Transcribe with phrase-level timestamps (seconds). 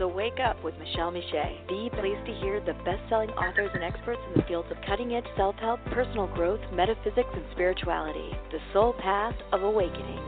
[0.00, 1.68] So wake up with Michele Meiche.
[1.68, 5.78] Be pleased to hear the best-selling authors and experts in the fields of cutting-edge self-help,
[5.92, 8.30] personal growth, metaphysics, and spirituality.
[8.50, 10.26] The soul path of awakening.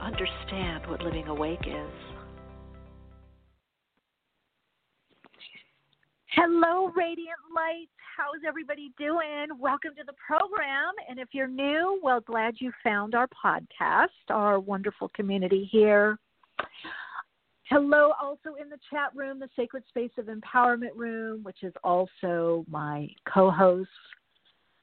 [0.00, 1.90] Understand what living awake is.
[6.28, 7.90] Hello, Radiant Lights.
[8.16, 9.48] How's everybody doing?
[9.58, 10.94] Welcome to the program.
[11.10, 16.20] And if you're new, well, glad you found our podcast, our wonderful community here.
[17.68, 22.64] Hello, also in the chat room, the Sacred Space of Empowerment Room, which is also
[22.70, 23.92] my co hosts,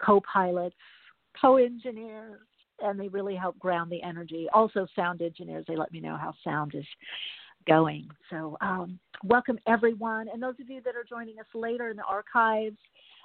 [0.03, 0.75] co pilots,
[1.39, 2.41] co engineers,
[2.81, 4.47] and they really help ground the energy.
[4.53, 6.85] Also, sound engineers, they let me know how sound is
[7.65, 8.09] going.
[8.29, 10.27] So, um, welcome everyone.
[10.27, 12.77] And those of you that are joining us later in the archives,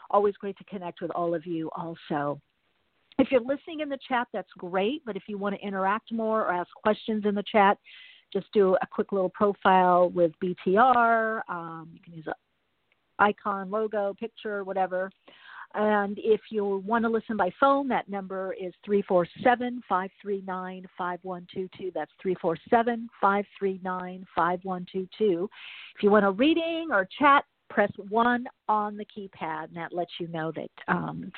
[0.08, 2.40] always great to connect with all of you also.
[3.18, 5.02] If you're listening in the chat, that's great.
[5.04, 7.76] But if you want to interact more or ask questions in the chat,
[8.32, 11.40] just do a quick little profile with BTR.
[11.48, 12.34] Um, you can use an
[13.18, 15.10] icon, logo, picture, whatever.
[15.74, 21.92] And if you want to listen by phone, that number is 347 539 5122.
[21.94, 25.50] That's 347 539 5122.
[25.94, 30.12] If you want a reading or chat, press 1 on the keypad, and that lets
[30.18, 31.30] you know that um,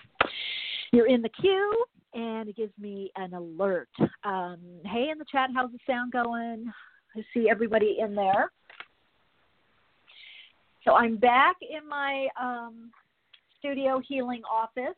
[0.93, 3.89] you're in the queue and it gives me an alert.
[4.25, 6.71] Um, hey, in the chat, how's the sound going?
[7.17, 8.51] I see everybody in there.
[10.85, 12.91] So I'm back in my um,
[13.59, 14.97] studio healing office.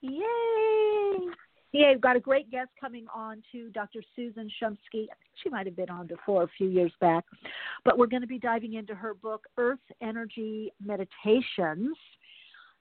[0.00, 0.20] Yay!
[1.72, 4.00] Yeah, we've got a great guest coming on to Dr.
[4.16, 5.06] Susan Shumsky.
[5.42, 7.24] She might have been on before a few years back.
[7.84, 11.96] But we're going to be diving into her book, Earth Energy Meditations,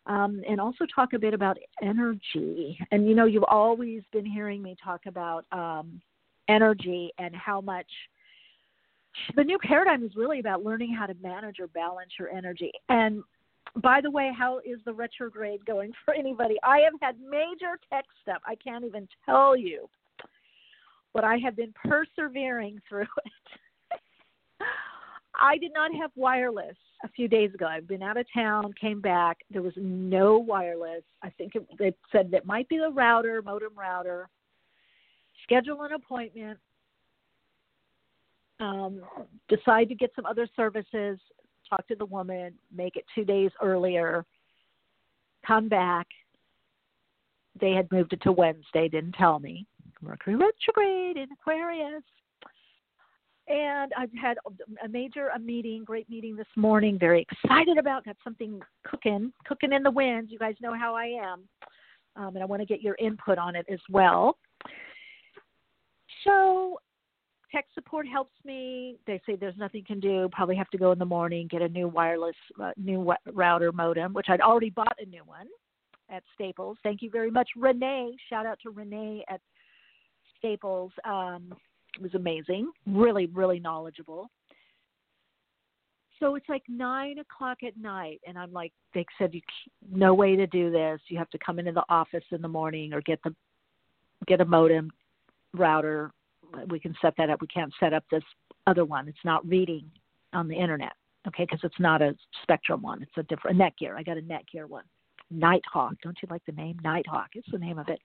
[0.06, 2.80] um, and also talk a bit about energy.
[2.92, 6.02] And you know, you've always been hearing me talk about um,
[6.48, 7.88] energy and how much
[9.36, 12.72] the new paradigm is really about learning how to manage or balance your energy.
[12.90, 13.24] And
[13.82, 16.56] by the way, how is the retrograde going for anybody?
[16.64, 18.42] I have had major tech stuff.
[18.46, 19.90] I can't even tell you.
[21.14, 23.60] But I have been persevering through it.
[25.39, 27.66] I did not have wireless a few days ago.
[27.66, 29.38] I've been out of town, came back.
[29.51, 31.03] There was no wireless.
[31.23, 34.27] I think it, it said that might be the router, modem router.
[35.44, 36.59] Schedule an appointment.
[38.59, 39.01] Um,
[39.47, 41.17] decide to get some other services
[41.69, 44.25] talk to the woman, make it two days earlier,
[45.45, 46.07] come back.
[47.59, 49.66] They had moved it to Wednesday, didn't tell me.
[50.01, 52.03] Mercury retrograde in Aquarius.
[53.50, 54.38] And I've had
[54.84, 57.00] a major a meeting, great meeting this morning.
[57.00, 58.06] Very excited about.
[58.06, 60.30] Got something cooking, cooking in the wind.
[60.30, 61.42] You guys know how I am,
[62.16, 64.38] um, and I want to get your input on it as well.
[66.24, 66.80] So
[67.52, 68.98] tech support helps me.
[69.08, 70.30] They say there's nothing can do.
[70.31, 74.14] Probably have to go in the morning get a new wireless, uh, new router modem,
[74.14, 75.48] which I'd already bought a new one
[76.10, 76.78] at Staples.
[76.84, 78.16] Thank you very much, Renee.
[78.30, 79.42] Shout out to Renee at
[80.38, 80.92] Staples.
[81.04, 81.54] Um,
[82.01, 82.72] was amazing.
[82.88, 84.29] Really, really knowledgeable.
[86.19, 89.41] So it's like nine o'clock at night, and I'm like, they said, you
[89.89, 91.00] no way to do this.
[91.07, 93.33] You have to come into the office in the morning or get the
[94.27, 94.91] get a modem
[95.53, 96.11] router
[96.69, 97.41] we can set that up.
[97.41, 98.23] We can't set up this
[98.67, 99.07] other one.
[99.07, 99.89] It's not reading
[100.33, 100.94] on the internet,
[101.27, 101.44] okay?
[101.44, 103.01] Because it's not a Spectrum one.
[103.01, 103.95] It's a different a Netgear.
[103.95, 104.85] I got a Netgear one.
[105.31, 105.94] Nighthawk.
[106.03, 107.30] Don't you like the name Nighthawk?
[107.33, 108.00] It's the name of it.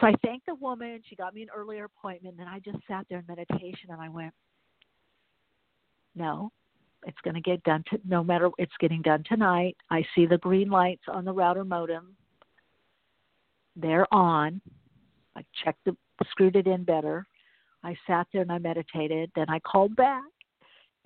[0.00, 1.02] So I thanked the woman.
[1.08, 2.36] She got me an earlier appointment.
[2.38, 4.34] And I just sat there in meditation, and I went,
[6.14, 6.50] "No,
[7.06, 7.84] it's going to get done.
[7.90, 9.76] To, no matter, it's getting done tonight.
[9.90, 12.16] I see the green lights on the router modem.
[13.76, 14.60] They're on.
[15.36, 15.96] I checked the
[16.30, 17.26] screwed it in better.
[17.82, 19.30] I sat there and I meditated.
[19.34, 20.22] Then I called back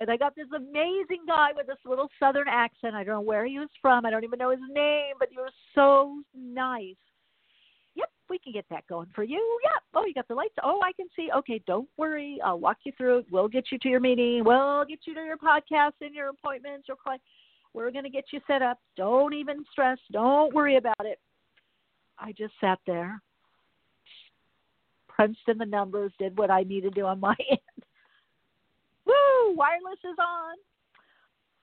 [0.00, 2.94] and I got this amazing guy with this little southern accent.
[2.94, 4.06] I don't know where he was from.
[4.06, 6.94] I don't even know his name, but he was so nice.
[8.30, 9.58] We can get that going for you.
[9.64, 9.82] Yep.
[9.94, 10.54] Oh, you got the lights.
[10.62, 11.30] Oh, I can see.
[11.36, 12.38] Okay, don't worry.
[12.44, 13.26] I'll walk you through it.
[13.30, 14.42] We'll get you to your meeting.
[14.44, 17.22] We'll get you to your podcast and your appointments, your client.
[17.74, 18.78] We're going to get you set up.
[18.96, 19.98] Don't even stress.
[20.12, 21.18] Don't worry about it.
[22.18, 23.22] I just sat there,
[25.16, 27.58] punched in the numbers, did what I needed to do on my end.
[29.06, 29.54] Woo!
[29.54, 30.56] Wireless is on.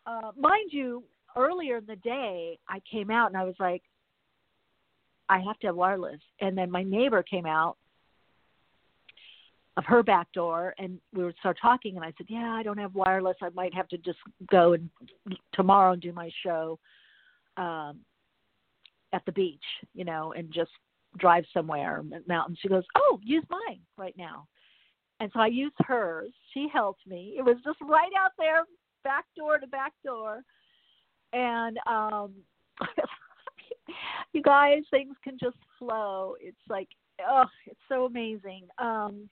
[0.07, 1.03] Uh, mind you,
[1.35, 3.83] earlier in the day, I came out and I was like,
[5.29, 6.19] I have to have wireless.
[6.41, 7.77] And then my neighbor came out
[9.77, 12.77] of her back door and we would start talking and I said, Yeah, I don't
[12.77, 13.37] have wireless.
[13.41, 14.19] I might have to just
[14.49, 14.89] go and
[15.53, 16.79] tomorrow and do my show
[17.57, 17.99] um
[19.13, 19.63] at the beach,
[19.93, 20.71] you know, and just
[21.17, 22.57] drive somewhere mountains.
[22.61, 24.47] She goes, Oh, use mine right now.
[25.19, 26.31] And so I used hers.
[26.53, 27.35] She helped me.
[27.37, 28.63] It was just right out there,
[29.03, 30.41] back door to back door.
[31.33, 32.33] And um
[34.33, 36.35] you guys, things can just flow.
[36.39, 36.89] It's like,
[37.27, 38.67] oh, it's so amazing.
[38.77, 39.29] Um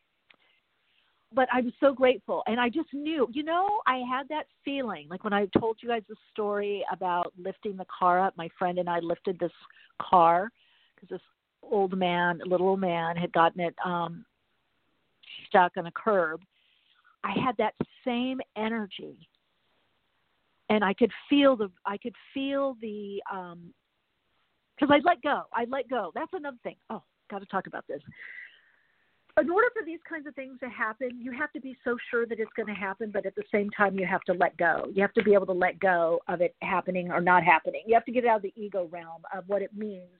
[1.35, 2.43] but I'm so grateful.
[2.47, 5.89] And I just knew, you know, I had that feeling like when I told you
[5.89, 9.51] guys the story about lifting the car up, my friend and I lifted this
[9.99, 10.51] car
[10.95, 11.21] because this
[11.63, 14.25] old man, a little old man, had gotten it um,
[15.47, 16.41] stuck on a curb.
[17.23, 17.73] I had that
[18.05, 19.27] same energy.
[20.69, 23.73] And I could feel the, I could feel the, um,
[24.83, 25.43] because I let go.
[25.53, 26.11] I let go.
[26.13, 26.75] That's another thing.
[26.89, 28.01] Oh, got to talk about this
[29.41, 32.25] in order for these kinds of things to happen, you have to be so sure
[32.27, 34.87] that it's going to happen, but at the same time, you have to let go.
[34.93, 37.81] You have to be able to let go of it happening or not happening.
[37.87, 40.19] You have to get out of the ego realm of what it means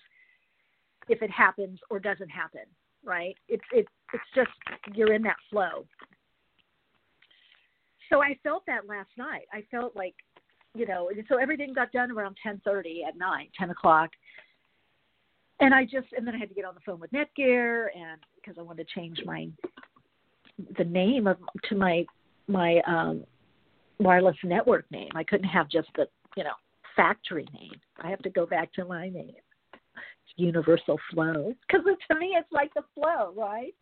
[1.10, 2.62] if it happens or doesn't happen.
[3.06, 3.36] Right?
[3.50, 4.50] It's it's it's just
[4.96, 5.86] you're in that flow.
[8.10, 9.44] So I felt that last night.
[9.52, 10.16] I felt like,
[10.74, 14.10] you know, so everything got done around ten thirty at night, ten o'clock,
[15.64, 18.20] and I just and then I had to get on the phone with Netgear and
[18.36, 19.48] because I wanted to change my
[20.78, 21.38] the name of
[21.70, 22.06] to my
[22.48, 23.24] my um
[24.00, 25.10] wireless network name.
[25.16, 26.54] I couldn't have just the you know
[26.96, 27.80] factory name.
[28.02, 29.36] I have to go back to my name.
[29.74, 33.74] It's Universal Flow because to me it's like the flow, right?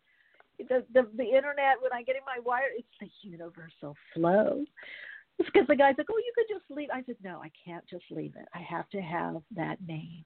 [0.58, 4.64] The, the the internet when I get in my wire, it's the universal flow.
[5.38, 8.04] Because the guy's like, "Oh, you could just leave." I said, "No, I can't just
[8.10, 8.46] leave it.
[8.54, 10.22] I have to have that name."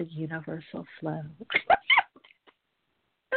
[0.00, 1.20] The universal flow.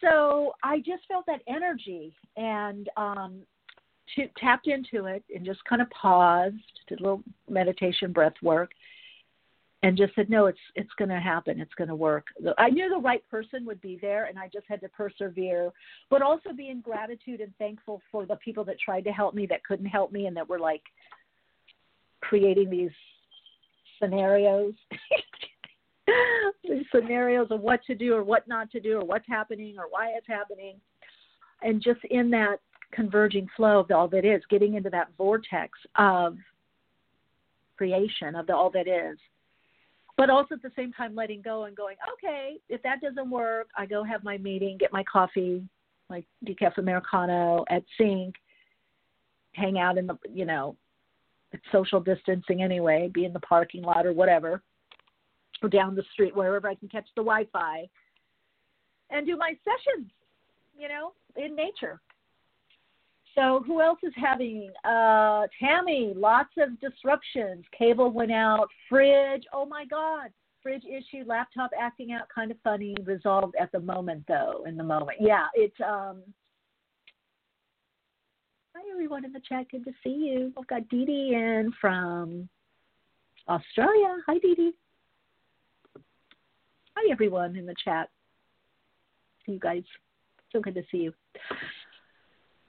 [0.00, 3.40] so I just felt that energy and um,
[4.14, 6.54] to, tapped into it and just kind of paused,
[6.88, 8.70] did a little meditation breath work,
[9.82, 11.60] and just said, "No, it's it's going to happen.
[11.60, 12.26] It's going to work."
[12.56, 15.72] I knew the right person would be there, and I just had to persevere,
[16.10, 19.46] but also be in gratitude and thankful for the people that tried to help me
[19.46, 20.84] that couldn't help me and that were like
[22.20, 22.92] creating these
[24.00, 24.74] scenarios.
[26.92, 30.08] Scenarios of what to do or what not to do or what's happening or why
[30.16, 30.76] it's happening.
[31.62, 32.56] And just in that
[32.92, 36.36] converging flow of all that is, getting into that vortex of
[37.76, 39.18] creation of the all that is.
[40.16, 43.68] But also at the same time letting go and going, okay, if that doesn't work,
[43.76, 45.66] I go have my meeting, get my coffee,
[46.10, 48.34] like decaf americano at Sync,
[49.54, 50.76] hang out in the you know
[51.52, 54.62] it's social distancing anyway, be in the parking lot or whatever,
[55.62, 57.88] or down the street, wherever I can catch the Wi Fi,
[59.10, 60.10] and do my sessions,
[60.78, 62.00] you know, in nature.
[63.34, 67.64] So who else is having uh Tammy, lots of disruptions.
[67.76, 70.30] Cable went out, fridge, oh my god.
[70.62, 74.84] Fridge issue, laptop acting out kind of funny, resolved at the moment though, in the
[74.84, 75.18] moment.
[75.20, 76.22] Yeah, it's um
[78.74, 79.66] Hi, everyone in the chat.
[79.70, 80.52] Good to see you.
[80.58, 82.48] I've got Dee Dee in from
[83.46, 84.16] Australia.
[84.26, 84.72] Hi, Dee Dee.
[86.96, 88.08] Hi, everyone in the chat.
[89.46, 89.82] You guys.
[90.52, 91.12] So good to see you.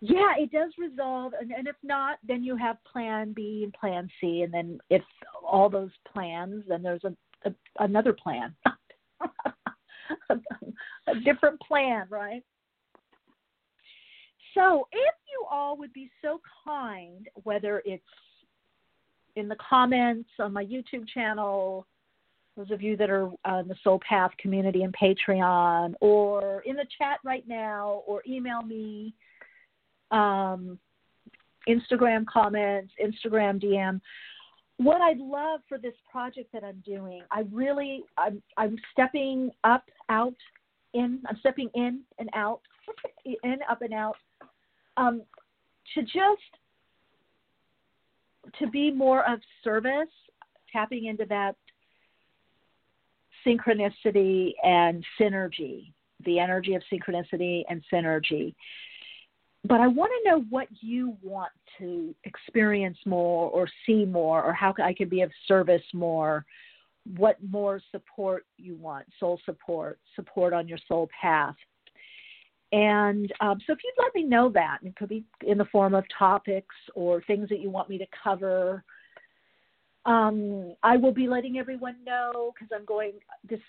[0.02, 4.10] Yeah, it does resolve, and, and if not, then you have Plan B and Plan
[4.20, 5.04] C, and then if
[5.42, 8.54] all those plans, then there's a, a another plan,
[10.30, 10.36] a,
[11.08, 12.44] a different plan, right?
[14.54, 18.04] So, if you all would be so kind, whether it's
[19.36, 21.88] in the comments on my YouTube channel,
[22.56, 26.86] those of you that are on the Soul Path community and Patreon, or in the
[26.98, 29.16] chat right now, or email me,
[30.12, 30.78] um,
[31.68, 34.00] Instagram comments, Instagram DM.
[34.78, 39.86] What I'd love for this project that I'm doing, I really, I'm, I'm stepping up,
[40.10, 40.36] out,
[40.94, 41.20] in.
[41.28, 42.62] I'm stepping in and out,
[43.26, 44.16] in, up and out
[44.98, 45.22] um,
[45.94, 46.42] to just
[48.60, 50.10] to be more of service,
[50.72, 51.56] tapping into that
[53.46, 55.94] synchronicity and synergy,
[56.26, 58.54] the energy of synchronicity and synergy.
[59.66, 64.54] but I want to know what you want to experience more or see more, or
[64.54, 66.46] how I can be of service more.
[67.18, 71.56] What more support you want, soul support, support on your soul path.
[72.74, 75.94] And um, so, if you'd let me know that, it could be in the form
[75.94, 78.84] of topics or things that you want me to cover.
[80.06, 83.14] Um, I will be letting everyone know because I'm going
[83.48, 83.60] this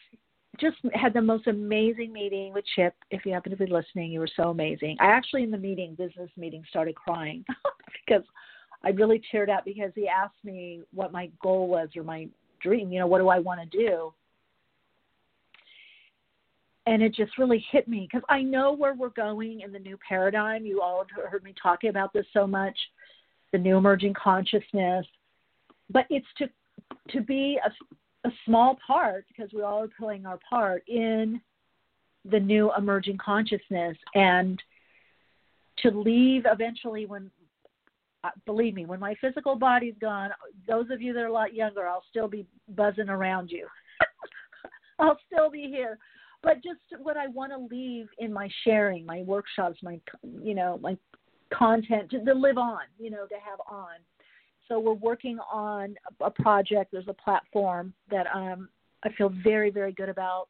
[0.59, 2.95] just had the most amazing meeting with Chip.
[3.11, 4.97] If you happen to be listening, you were so amazing.
[5.01, 7.45] I actually, in the meeting, business meeting, started crying
[8.07, 8.25] because
[8.83, 12.29] I really cheered out because he asked me what my goal was or my
[12.63, 12.91] dream.
[12.91, 14.15] You know, what do I want to do?
[16.87, 19.99] And it just really hit me because I know where we're going in the new
[20.07, 20.67] paradigm.
[20.67, 22.77] You all have heard me talking about this so much,
[23.53, 25.07] the new emerging consciousness.
[25.91, 26.49] But it's to
[27.11, 27.71] to be a
[28.25, 31.41] a small part because we all are playing our part in
[32.25, 34.63] the new emerging consciousness and
[35.79, 37.31] to leave eventually when
[38.25, 40.31] uh, believe me when my physical body's gone
[40.67, 43.67] those of you that are a lot younger i'll still be buzzing around you
[44.99, 45.99] i'll still be here
[46.45, 49.99] but just what i want to leave in my sharing my workshops my
[50.43, 50.97] you know my
[51.53, 53.97] content to, to live on you know to have on
[54.69, 56.91] so we're working on a project.
[56.93, 58.69] There's a platform that um,
[59.05, 60.49] I feel very, very good about.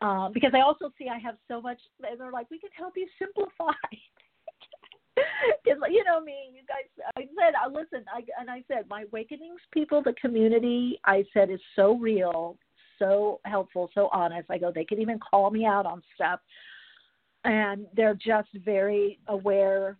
[0.00, 2.94] Um, because I also see I have so much, and they're like, we can help
[2.96, 3.72] you simplify.
[5.64, 7.06] Because you know me, you guys.
[7.16, 11.50] I said, uh, listen, I, and I said, my awakenings people, the community, I said
[11.50, 12.56] is so real,
[12.98, 14.50] so helpful, so honest.
[14.50, 16.40] I go, they can even call me out on stuff,
[17.44, 19.96] and they're just very aware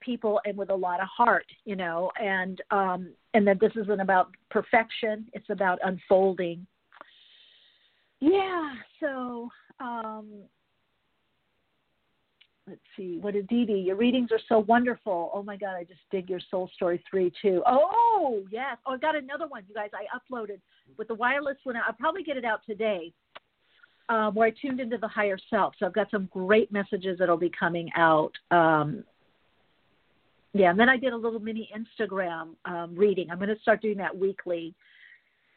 [0.00, 4.00] people and with a lot of heart, you know, and um, and that this isn't
[4.00, 6.66] about perfection; it's about unfolding.
[8.20, 8.72] Yeah.
[9.00, 9.48] So
[9.80, 10.28] um,
[12.66, 13.18] let's see.
[13.20, 13.74] What did Dee Dee?
[13.74, 15.30] Your readings are so wonderful.
[15.32, 17.62] Oh my God, I just dig your Soul Story three too.
[17.66, 18.76] Oh yes.
[18.86, 19.90] Oh, I got another one, you guys.
[19.94, 20.60] I uploaded
[20.98, 21.76] with the wireless one.
[21.76, 23.12] I'll probably get it out today.
[24.08, 25.74] Um, where I tuned into the higher self.
[25.80, 29.02] So I've got some great messages that'll be coming out um,
[30.56, 33.30] yeah, and then I did a little mini Instagram um, reading.
[33.30, 34.74] I'm going to start doing that weekly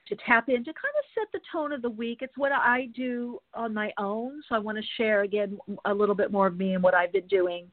[0.09, 2.19] to tap in to kind of set the tone of the week.
[2.21, 6.15] It's what I do on my own, so I want to share again a little
[6.15, 7.67] bit more of me and what I've been doing.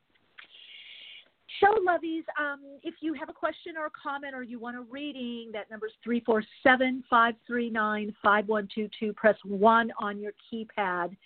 [1.61, 4.83] So, lovies, um, if you have a question or a comment or you want a
[4.83, 9.13] reading, that number is 347 539 5122.
[9.15, 11.17] Press 1 on your keypad,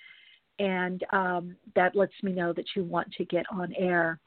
[0.58, 4.20] and um, that lets me know that you want to get on air.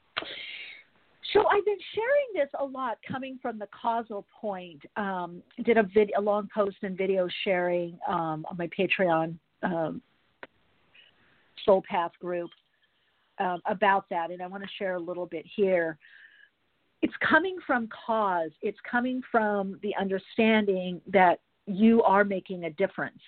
[1.32, 4.82] So I've been sharing this a lot coming from the causal point.
[4.96, 10.02] Um, did a, vid- a long post and video sharing um, on my Patreon um,
[11.64, 12.50] Soul Path group
[13.38, 15.98] um, about that, and I want to share a little bit here.
[17.02, 18.50] It's coming from cause.
[18.62, 23.20] It's coming from the understanding that you are making a difference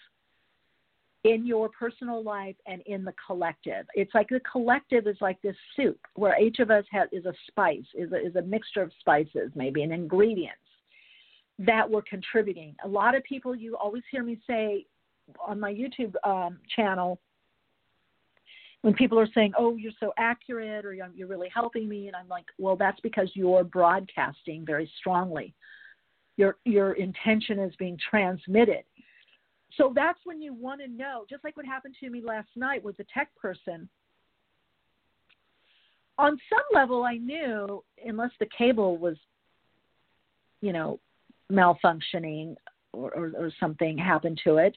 [1.27, 3.87] in your personal life and in the collective.
[3.95, 7.33] It's like the collective is like this soup where each of us has is a
[7.49, 10.59] spice, is a, is a mixture of spices, maybe an ingredients
[11.59, 12.77] that we're contributing.
[12.85, 14.87] A lot of people, you always hear me say
[15.45, 17.19] on my YouTube um, channel,
[18.83, 22.29] when people are saying, "Oh, you're so accurate," or "You're really helping me," and I'm
[22.29, 25.55] like, "Well, that's because you're broadcasting very strongly.
[26.37, 28.85] Your your intention is being transmitted."
[29.75, 32.83] So that's when you want to know, just like what happened to me last night
[32.83, 33.89] with the tech person.
[36.19, 39.17] On some level, I knew, unless the cable was,
[40.63, 40.99] you know,
[41.53, 42.57] malfunctioning
[42.93, 44.77] or, or, or something happened to it,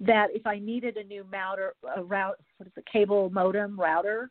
[0.00, 4.30] that if I needed a new router, a route, what is a cable modem router,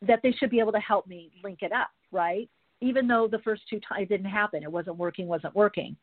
[0.00, 2.48] that they should be able to help me link it up, right?
[2.80, 5.94] Even though the first two times it didn't happen, it wasn't working, wasn't working.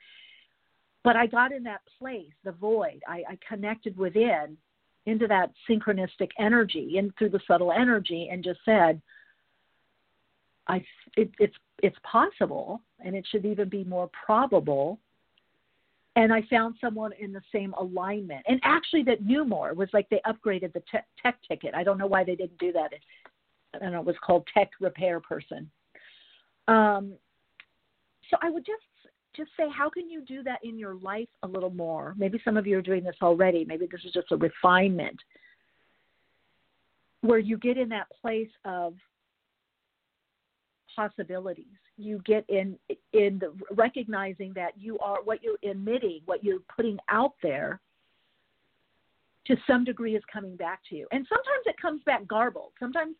[1.07, 3.01] But I got in that place, the void.
[3.07, 4.57] I, I connected within
[5.05, 9.01] into that synchronistic energy and through the subtle energy and just said,
[10.67, 10.83] I,
[11.15, 14.99] it, it's, it's possible and it should even be more probable
[16.17, 19.73] and I found someone in the same alignment, and actually that knew more.
[19.75, 21.75] Was like they upgraded the te- tech ticket.
[21.75, 22.89] I don't know why they didn't do that.
[23.75, 23.99] I don't know.
[23.99, 25.69] It was called tech repair person.
[26.67, 27.13] Um,
[28.31, 28.81] so I would just
[29.37, 32.15] just say, how can you do that in your life a little more?
[32.17, 33.63] Maybe some of you are doing this already.
[33.63, 35.19] Maybe this is just a refinement
[37.21, 38.95] where you get in that place of
[40.95, 41.65] possibilities.
[41.97, 42.77] You get in
[43.13, 47.79] in the, recognizing that you are what you're emitting, what you're putting out there
[49.47, 51.07] to some degree is coming back to you.
[51.11, 52.73] And sometimes it comes back garbled.
[52.79, 53.15] Sometimes,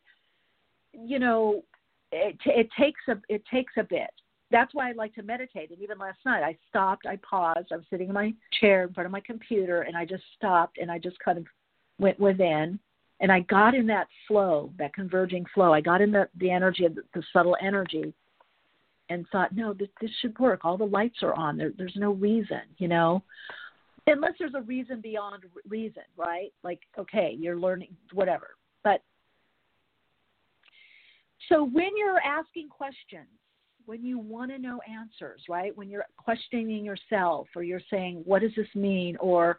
[0.94, 1.64] you know,
[2.12, 4.12] it, it takes a it takes a bit.
[4.50, 5.72] That's why I like to meditate.
[5.72, 8.94] And even last night, I stopped, I paused, I was sitting in my chair in
[8.94, 11.46] front of my computer, and I just stopped and I just kind of
[12.00, 12.80] went within,
[13.20, 15.74] and I got in that flow, that converging flow.
[15.74, 18.14] I got in the the energy of the, the subtle energy,
[19.10, 20.62] and thought, no, this, this should work.
[20.64, 21.58] All the lights are on.
[21.58, 23.24] There, there's no reason, you know
[24.08, 26.52] unless there's a reason beyond reason, right?
[26.64, 28.50] Like, okay, you're learning whatever.
[28.84, 29.04] But
[31.50, 33.28] so when you're asking questions,
[33.88, 35.76] when you want to know answers, right?
[35.76, 39.16] When you're questioning yourself or you're saying, what does this mean?
[39.18, 39.58] Or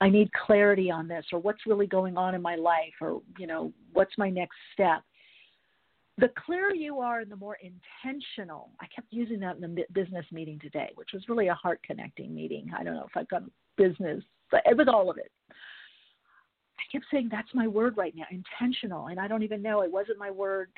[0.00, 3.48] I need clarity on this, or what's really going on in my life, or, you
[3.48, 5.02] know, what's my next step?
[6.18, 10.24] The clearer you are and the more intentional, I kept using that in the business
[10.30, 12.70] meeting today, which was really a heart connecting meeting.
[12.76, 13.42] I don't know if I've got
[13.76, 14.22] business,
[14.52, 15.32] but it was all of it.
[15.50, 19.08] I kept saying, that's my word right now, intentional.
[19.08, 20.70] And I don't even know, it wasn't my word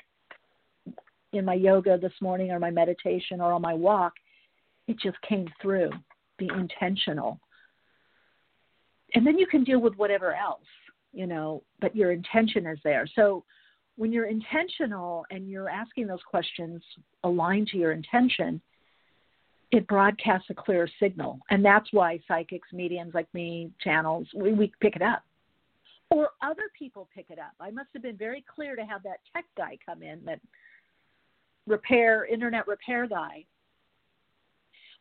[1.33, 4.13] in my yoga this morning or my meditation or on my walk,
[4.87, 5.89] it just came through.
[6.37, 7.39] Be intentional.
[9.13, 10.65] And then you can deal with whatever else,
[11.13, 13.07] you know, but your intention is there.
[13.15, 13.43] So
[13.97, 16.81] when you're intentional and you're asking those questions
[17.23, 18.61] aligned to your intention,
[19.71, 21.39] it broadcasts a clear signal.
[21.49, 25.23] And that's why psychics, mediums like me, channels, we, we pick it up.
[26.09, 27.53] Or other people pick it up.
[27.59, 30.41] I must have been very clear to have that tech guy come in that
[31.67, 33.45] repair internet repair guy.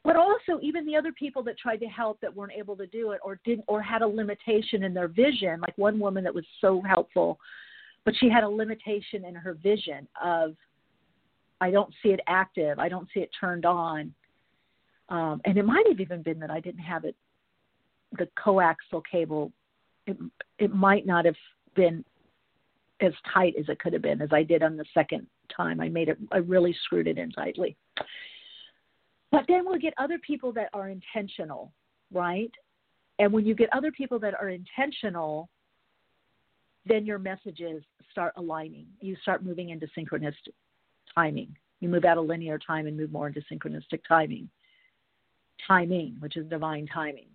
[0.03, 3.11] But also even the other people that tried to help that weren't able to do
[3.11, 6.45] it or didn't or had a limitation in their vision like one woman that was
[6.61, 7.39] so helpful
[8.05, 10.55] but she had a limitation in her vision of
[11.61, 12.79] i don't see it active.
[12.79, 14.15] I don't see it turned on.
[15.11, 17.15] Um, and it might have even been that i didn't have it
[18.19, 19.53] the coaxial cable.
[20.07, 20.17] It,
[20.59, 21.37] it might not have
[21.77, 22.05] been
[23.01, 25.27] as tight as it could have been as i did on the second
[25.57, 25.81] time.
[25.81, 27.77] I made it, I really screwed it in tightly.
[29.33, 31.73] But then we'll get other people that are intentional,
[32.13, 32.51] right?
[33.19, 35.49] And when you get other people that are intentional,
[36.87, 38.87] then your messages start aligning.
[39.01, 40.55] You start moving into synchronistic
[41.15, 41.55] timing.
[41.81, 44.49] You move out of linear time and move more into synchronistic timing.
[45.67, 47.29] Timing, which is divine timing.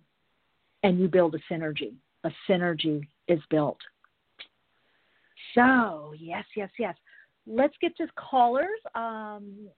[0.82, 1.94] And you build a synergy.
[2.24, 3.78] A synergy is built.
[5.54, 6.96] So, yes, yes, yes
[7.46, 8.80] let's get to callers.
[8.94, 9.68] Um,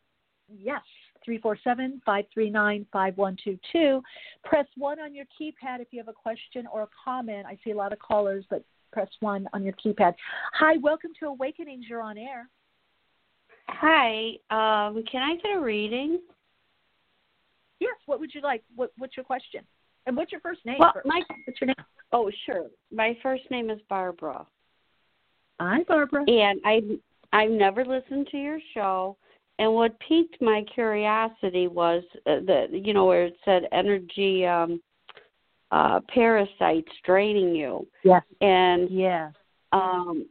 [0.49, 0.83] yes,
[1.25, 4.03] 347 539 5122.
[4.45, 7.47] Press 1 on your keypad if you have a question or a comment.
[7.47, 10.15] I see a lot of callers, but press 1 on your keypad.
[10.55, 11.87] Hi, welcome to Awakenings.
[11.89, 12.49] You're on air.
[13.69, 16.21] Hi, um, can I get a reading?
[17.81, 18.65] Yes, what would you like?
[18.75, 19.61] What, what's your question?
[20.07, 20.77] And what's your first name?
[20.79, 21.07] Well, first?
[21.07, 21.77] my, what's your name?
[22.13, 22.69] Oh, sure.
[22.91, 24.47] My first name is Barbara.
[25.61, 26.25] Hi, Barbara.
[26.27, 26.81] And I
[27.33, 29.17] I've never listened to your show,
[29.59, 34.81] and what piqued my curiosity was uh, the you know where it said energy um
[35.71, 37.87] uh parasites draining you.
[38.05, 38.23] Yes.
[38.41, 39.33] And yes.
[39.73, 40.27] Um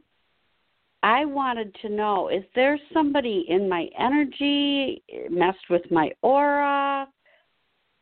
[1.02, 7.06] I wanted to know is there somebody in my energy messed with my aura?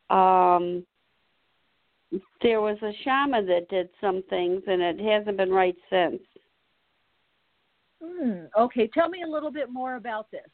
[0.09, 0.87] Um
[2.41, 6.21] there was a shaman that did some things and it hasn't been right since.
[8.03, 8.45] Hmm.
[8.59, 10.49] Okay, tell me a little bit more about this.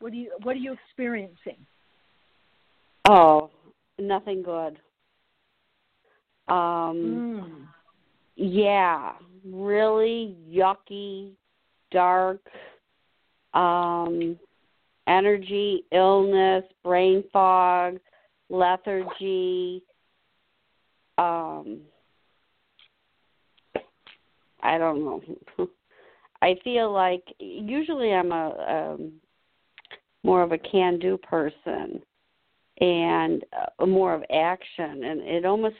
[0.00, 1.58] What do you What are you experiencing?
[3.08, 3.50] Oh,
[3.98, 4.78] nothing good.
[6.48, 7.30] Um.
[7.36, 7.66] Mm.
[8.36, 9.12] Yeah,
[9.44, 11.30] really yucky,
[11.92, 12.40] dark.
[13.54, 14.36] Um,
[15.06, 17.98] energy, illness, brain fog,
[18.48, 19.82] lethargy.
[21.16, 21.82] Um,
[24.62, 25.22] I don't know.
[26.44, 29.12] I feel like usually I'm a um,
[30.24, 32.02] more of a can-do person
[32.80, 33.42] and
[33.80, 35.76] uh, more of action, and it almost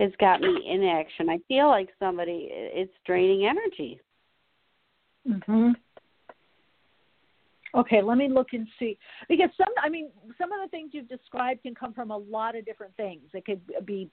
[0.00, 1.30] has got me in action.
[1.30, 4.00] I feel like somebody it's draining energy.
[5.28, 5.74] Mhm.
[7.76, 11.08] Okay, let me look and see because some I mean some of the things you've
[11.08, 13.22] described can come from a lot of different things.
[13.32, 14.10] It could be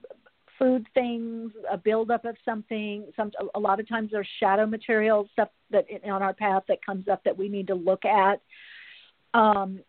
[0.58, 3.06] food things, a buildup of something.
[3.16, 7.08] Some a lot of times there's shadow material stuff that on our path that comes
[7.08, 8.42] up that we need to look at.
[9.34, 9.80] Um,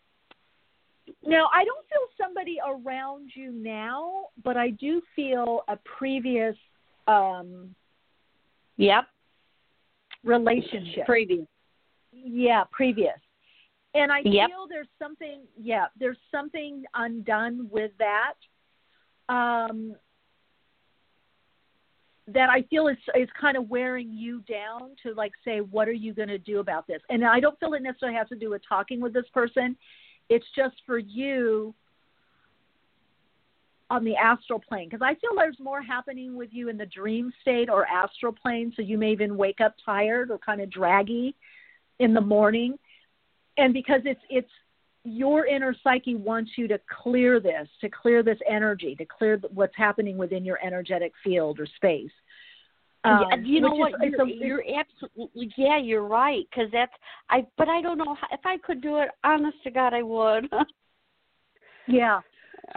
[1.25, 6.57] now I don't feel somebody around you now, but I do feel a previous.
[7.07, 7.75] Um,
[8.77, 9.05] yep.
[10.25, 11.07] Relationship.
[11.07, 11.47] Previous.
[12.13, 13.19] Yeah, previous.
[13.95, 14.49] And I yep.
[14.49, 15.41] feel there's something.
[15.59, 18.35] Yeah, there's something undone with that.
[19.33, 19.95] Um,
[22.35, 25.93] that I feel is is kind of wearing you down to like say what are
[25.93, 27.01] you going to do about this?
[27.09, 29.77] And I don't feel it necessarily has to do with talking with this person.
[30.29, 31.75] It's just for you
[33.91, 37.33] on the astral plane because I feel there's more happening with you in the dream
[37.41, 41.35] state or astral plane so you may even wake up tired or kind of draggy
[41.99, 42.79] in the morning
[43.57, 44.51] and because it's it's
[45.09, 49.77] your inner psyche wants you to clear this, to clear this energy, to clear what's
[49.77, 52.11] happening within your energetic field or space.
[53.05, 53.93] Um, yeah, you know what?
[54.05, 55.79] Is, you're, you're absolutely yeah.
[55.79, 56.93] You're right because that's
[57.31, 57.47] I.
[57.57, 59.09] But I don't know how, if I could do it.
[59.23, 60.49] Honest to God, I would.
[61.89, 62.21] yeah.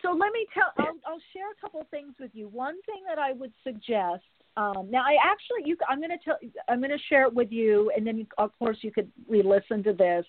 [0.01, 0.71] So let me tell.
[0.77, 2.47] I'll, I'll share a couple things with you.
[2.49, 4.23] One thing that I would suggest.
[4.57, 6.37] Um, now, I actually, you, I'm going to tell.
[6.69, 9.93] I'm going to share it with you, and then of course you could re-listen to
[9.93, 10.25] this.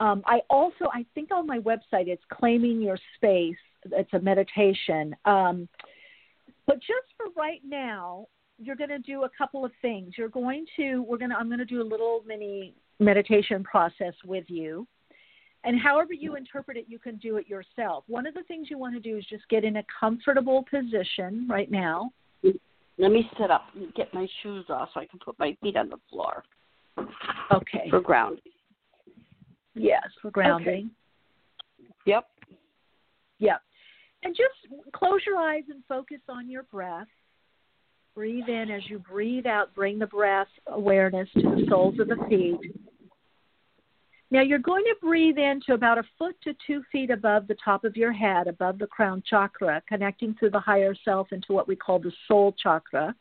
[0.00, 3.56] Um, I also, I think on my website, it's claiming your space.
[3.92, 5.16] It's a meditation.
[5.24, 5.68] Um,
[6.66, 8.26] but just for right now,
[8.58, 10.14] you're going to do a couple of things.
[10.16, 14.14] You're going to, we're going to, I'm going to do a little mini meditation process
[14.24, 14.86] with you.
[15.64, 18.04] And however you interpret it, you can do it yourself.
[18.06, 21.46] One of the things you want to do is just get in a comfortable position
[21.48, 22.12] right now.
[22.98, 25.76] Let me sit up and get my shoes off so I can put my feet
[25.76, 26.44] on the floor.
[27.52, 27.90] Okay.
[27.90, 28.42] For grounding.
[29.76, 30.68] Yes, for grounding.
[30.68, 30.86] Okay.
[32.06, 32.26] Yep.
[33.38, 33.60] Yep.
[34.22, 37.06] And just close your eyes and focus on your breath.
[38.14, 42.16] Breathe in as you breathe out, bring the breath awareness to the soles of the
[42.28, 42.72] feet.
[44.30, 47.56] Now you're going to breathe in to about a foot to two feet above the
[47.62, 51.68] top of your head, above the crown chakra, connecting through the higher self into what
[51.68, 53.14] we call the soul chakra.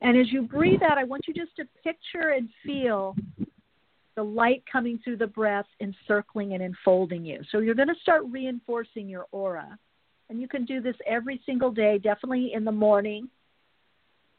[0.00, 3.16] And as you breathe out, I want you just to picture and feel
[4.16, 7.40] the light coming through the breath encircling and enfolding you.
[7.50, 9.78] So you're going to start reinforcing your aura.
[10.30, 13.28] And you can do this every single day, definitely in the morning,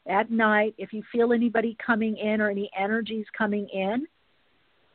[0.08, 0.76] at night.
[0.78, 4.08] If you feel anybody coming in or any energies coming in,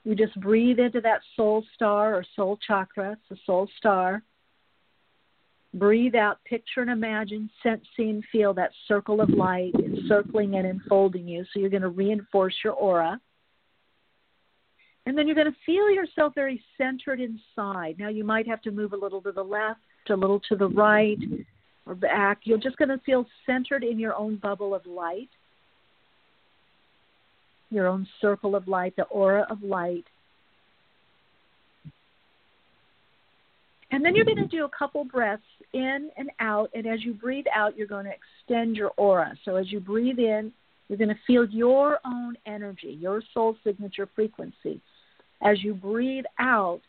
[0.04, 4.22] you just breathe into that soul star or soul chakra, it's soul star.
[5.74, 10.66] Breathe out, picture and imagine, sense, see, and feel that circle of light encircling and
[10.66, 11.44] enfolding you.
[11.52, 13.20] So you're going to reinforce your aura.
[15.06, 17.96] And then you're going to feel yourself very centered inside.
[17.98, 20.68] Now you might have to move a little to the left, a little to the
[20.68, 21.18] right,
[21.86, 22.40] or back.
[22.44, 25.30] You're just going to feel centered in your own bubble of light,
[27.70, 30.04] your own circle of light, the aura of light.
[33.92, 36.70] And then you're going to do a couple breaths in and out.
[36.74, 39.36] And as you breathe out, you're going to extend your aura.
[39.44, 40.52] So as you breathe in,
[40.88, 44.80] you're going to feel your own energy, your soul signature frequency
[45.42, 46.80] as you breathe out,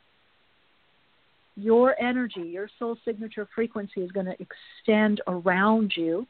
[1.55, 6.25] your energy, your soul signature frequency is going to extend around you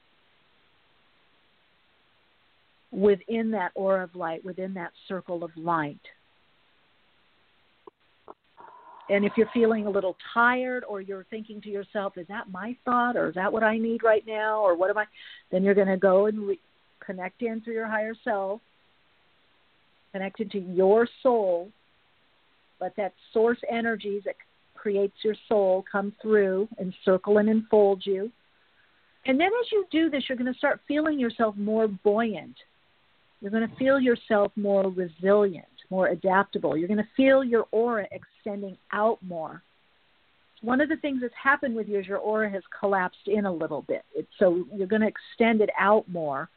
[2.92, 6.00] within that aura of light, within that circle of light.
[9.10, 12.76] And if you're feeling a little tired or you're thinking to yourself, is that my
[12.86, 15.06] thought or is that what I need right now or what am I?
[15.52, 16.60] Then you're going to go and re-
[17.06, 18.62] connect in through your higher self,
[20.14, 21.72] connect into your soul
[22.82, 24.36] let that source energy that
[24.76, 28.32] creates your soul come through and circle and enfold you.
[29.28, 32.56] And then as you do this, you're going to start feeling yourself more buoyant.
[33.40, 36.76] You're going to feel yourself more resilient, more adaptable.
[36.76, 39.62] You're going to feel your aura extending out more.
[40.64, 43.52] One of the things that's happened with you is your aura has collapsed in a
[43.54, 44.04] little bit.
[44.40, 46.50] So you're going to extend it out more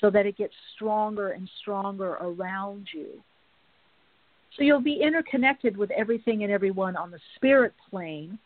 [0.00, 3.22] so that it gets stronger and stronger around you.
[4.56, 8.38] So you'll be interconnected with everything and everyone on the spirit plane,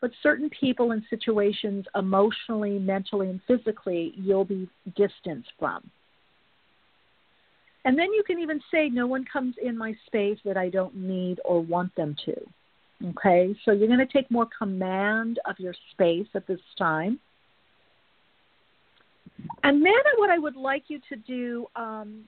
[0.00, 5.90] but certain people and situations, emotionally, mentally, and physically, you'll be distanced from.
[7.84, 10.94] And then you can even say, No one comes in my space that I don't
[10.94, 12.34] need or want them to.
[13.10, 17.20] Okay, so you're going to take more command of your space at this time.
[19.62, 22.24] And then what I would like you to do um,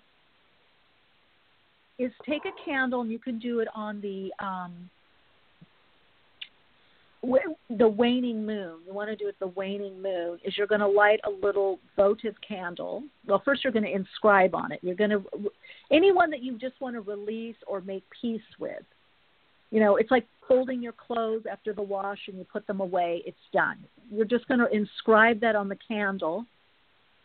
[1.98, 4.90] is take a candle and you can do it on the um,
[7.76, 8.78] the waning moon.
[8.86, 10.38] You want to do it the waning moon.
[10.44, 13.02] Is you're going to light a little votive candle.
[13.26, 14.78] Well, first you're going to inscribe on it.
[14.82, 15.24] You're going to
[15.90, 18.82] anyone that you just want to release or make peace with.
[19.70, 23.22] You know, it's like folding your clothes after the wash and you put them away.
[23.26, 23.78] It's done.
[24.10, 26.46] You're just going to inscribe that on the candle.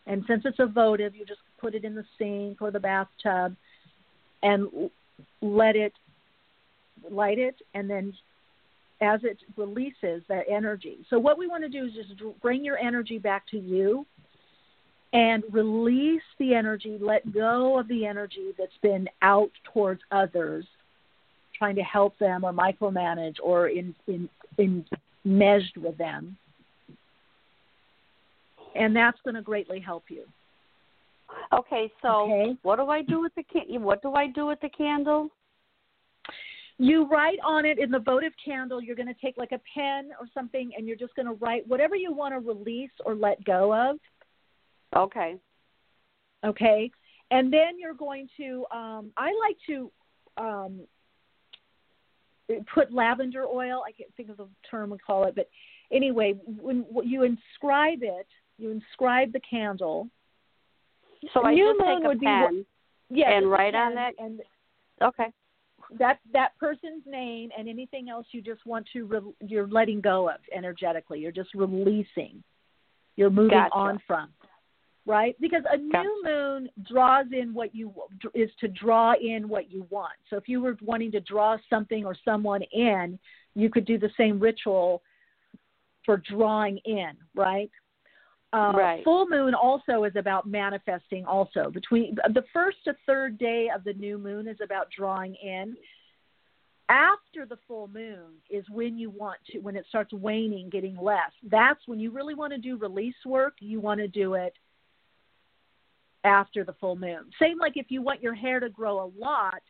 [0.06, 3.56] And since it's a votive, you just put it in the sink or the bathtub
[4.44, 4.90] and
[5.42, 5.92] let it
[7.10, 8.14] light it and then
[9.00, 10.98] as it releases that energy.
[11.10, 14.06] So what we want to do is just bring your energy back to you
[15.12, 20.64] and release the energy, let go of the energy that's been out towards others,
[21.56, 24.28] trying to help them or micromanage or in in
[24.58, 24.84] in
[25.24, 26.36] meshed with them.
[28.74, 30.24] And that's going to greatly help you.
[31.52, 32.56] Okay, so Okay.
[32.62, 35.30] what do I do with the can- what do I do with the candle?
[36.78, 40.10] You write on it in the votive candle, you're going to take like a pen
[40.18, 43.44] or something and you're just going to write whatever you want to release or let
[43.44, 44.00] go of.
[44.96, 45.36] Okay.
[46.44, 46.90] Okay.
[47.30, 49.92] And then you're going to, um, I like to
[50.36, 50.80] um,
[52.74, 53.82] put lavender oil.
[53.86, 55.48] I can't think of the term we call it, but
[55.92, 58.26] anyway, when you inscribe it,
[58.58, 60.08] you inscribe the candle.
[61.32, 62.66] So I New just moon take a would be pen
[63.10, 64.14] Yes, and write on pen that.
[64.18, 64.40] and
[65.02, 65.32] Okay.
[65.98, 70.28] that that person's name and anything else you just want to re- you're letting go
[70.28, 71.20] of energetically.
[71.20, 72.42] You're just releasing.
[73.16, 73.74] You're moving Gotcha.
[73.74, 74.30] on from.
[75.06, 75.36] Right?
[75.38, 76.02] Because a Gotcha.
[76.02, 77.92] new moon draws in what you
[78.32, 80.14] is to draw in what you want.
[80.30, 83.18] So if you were wanting to draw something or someone in,
[83.54, 85.02] you could do the same ritual
[86.06, 87.70] for drawing in, right?
[88.54, 89.02] Uh, Right.
[89.02, 91.24] Full moon also is about manifesting.
[91.26, 95.76] Also, between the first to third day of the new moon is about drawing in.
[96.88, 101.32] After the full moon is when you want to, when it starts waning, getting less.
[101.50, 103.54] That's when you really want to do release work.
[103.58, 104.54] You want to do it
[106.22, 107.30] after the full moon.
[107.40, 109.62] Same like if you want your hair to grow a lot,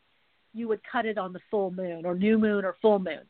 [0.52, 3.22] you would cut it on the full moon or new moon or full moon.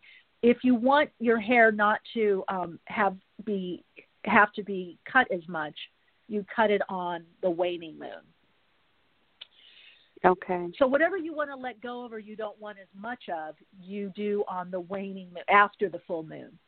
[0.42, 3.84] If you want your hair not to um, have be
[4.24, 5.74] have to be cut as much,
[6.28, 8.22] you cut it on the waning moon.
[10.24, 10.68] Okay.
[10.78, 13.54] So whatever you want to let go of or you don't want as much of,
[13.82, 16.58] you do on the waning moon after the full moon.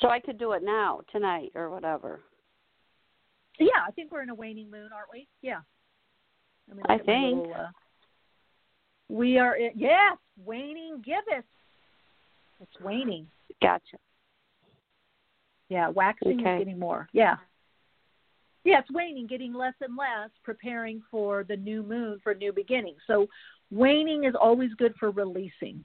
[0.00, 2.20] So I could do it now, tonight, or whatever.
[3.58, 5.26] Yeah, I think we're in a waning moon, aren't we?
[5.42, 5.60] Yeah.
[6.88, 7.38] I think.
[7.38, 7.68] little, uh,
[9.08, 9.56] we are.
[9.56, 11.44] In, yes, waning gibbous.
[12.60, 13.26] It's waning.
[13.62, 13.96] Gotcha.
[15.68, 16.54] Yeah, waxing Okay.
[16.54, 17.08] is getting more.
[17.12, 17.36] Yeah.
[18.64, 23.00] Yeah, it's waning, getting less and less, preparing for the new moon for new beginnings.
[23.06, 23.26] So
[23.70, 25.84] waning is always good for releasing.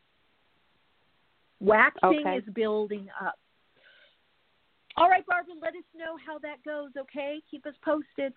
[1.59, 2.37] Waxing Okay.
[2.37, 3.35] is building up.
[4.97, 7.39] All right, Barbara, let us know how that goes, okay?
[7.49, 8.33] Keep us posted.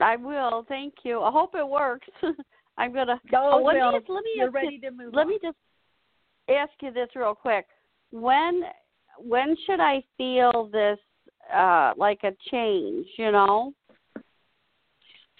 [0.00, 0.64] I will.
[0.68, 1.20] Thank you.
[1.22, 2.06] I hope it works.
[2.78, 3.20] I'm gonna.
[3.30, 5.28] Go, oh, let me just, let me You're ask you- to move let on.
[5.28, 5.56] me just
[6.48, 7.66] ask you this real quick.
[8.10, 8.62] When
[9.18, 10.98] when should I feel this
[11.54, 13.72] uh like a change, you know?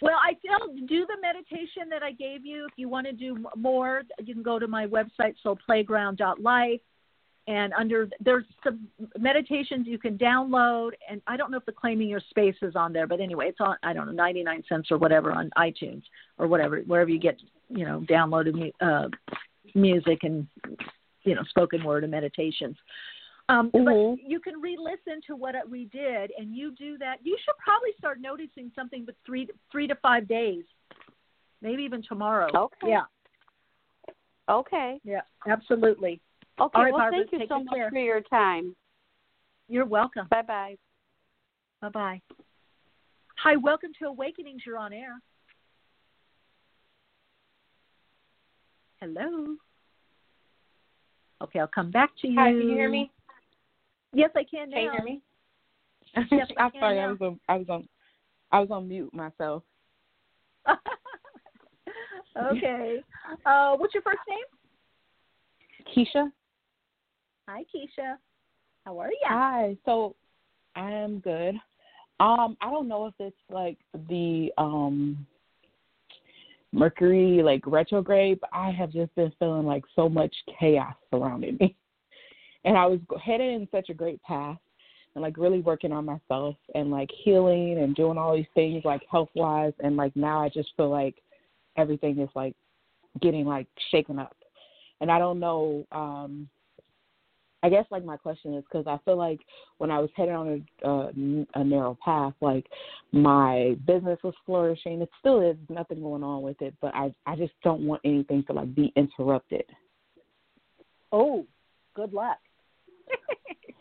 [0.02, 2.66] Well, I feel do the meditation that I gave you.
[2.66, 6.80] If you want to do more, you can go to my website, soulplayground.life,
[7.48, 10.90] and under there's some meditations you can download.
[11.08, 13.60] And I don't know if the claiming your space is on there, but anyway, it's
[13.60, 13.76] on.
[13.82, 16.02] I don't know, ninety nine cents or whatever on iTunes
[16.38, 19.08] or whatever, wherever you get you know downloaded uh,
[19.74, 20.46] music and
[21.22, 22.76] you know spoken word and meditations.
[23.48, 24.16] Um, Mhm.
[24.16, 27.24] But you can re-listen to what we did, and you do that.
[27.24, 30.64] You should probably start noticing something, but three three to five days,
[31.60, 32.50] maybe even tomorrow.
[32.52, 32.90] Okay.
[32.90, 33.04] Yeah,
[34.48, 35.00] Okay.
[35.04, 36.20] yeah, absolutely.
[36.58, 36.76] Okay.
[36.76, 37.90] All right, well, Barbara, thank you so good much care.
[37.90, 38.74] for your time.
[39.68, 40.26] You're welcome.
[40.28, 40.76] Bye bye.
[41.80, 42.22] Bye bye.
[43.36, 44.66] Hi, welcome to Awakenings.
[44.66, 45.20] You're on air.
[49.00, 49.56] Hello.
[51.42, 52.40] Okay, I'll come back to you.
[52.40, 53.10] Hi, can you hear me?
[54.16, 54.76] Yes, I can now.
[54.76, 55.20] Can you hear me?
[56.30, 57.08] Yes, I I'm sorry, now.
[57.08, 57.88] I was on I was on
[58.50, 59.62] I was on mute myself.
[62.50, 63.02] okay.
[63.44, 64.38] Uh, what's your first name?
[65.94, 66.32] Keisha?
[67.46, 68.16] Hi, Keisha.
[68.86, 69.18] How are you?
[69.24, 69.76] Hi.
[69.84, 70.16] So
[70.74, 71.56] I am good.
[72.18, 73.76] Um, I don't know if it's like
[74.08, 75.26] the um
[76.72, 81.76] Mercury like retrograde, but I have just been feeling like so much chaos surrounding me.
[82.66, 84.58] And I was headed in such a great path
[85.14, 89.00] and like really working on myself and like healing and doing all these things like
[89.10, 91.14] health wise and like now I just feel like
[91.78, 92.54] everything is like
[93.22, 94.36] getting like shaken up.
[95.00, 96.48] And I don't know um
[97.62, 99.40] I guess like my question is because I feel like
[99.78, 101.10] when I was headed on a, a
[101.60, 102.66] a narrow path, like
[103.12, 105.00] my business was flourishing.
[105.02, 108.44] It still is nothing going on with it, but I I just don't want anything
[108.44, 109.64] to like be interrupted.
[111.12, 111.46] Oh,
[111.94, 112.38] good luck.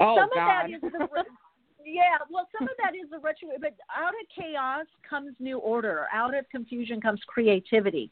[0.00, 0.64] Oh some God!
[0.64, 1.24] of that is the
[1.84, 2.18] yeah.
[2.30, 6.06] Well, some of that is the retro, but out of chaos comes new order.
[6.12, 8.10] Out of confusion comes creativity.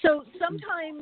[0.00, 1.00] So sometimes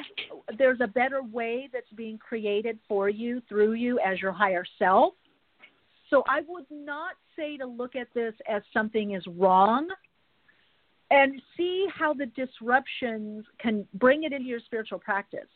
[0.59, 5.15] there's a better way that's being created for you through you as your higher self.
[6.09, 9.89] So I would not say to look at this as something is wrong
[11.11, 15.49] and see how the disruptions can bring it into your spiritual practice.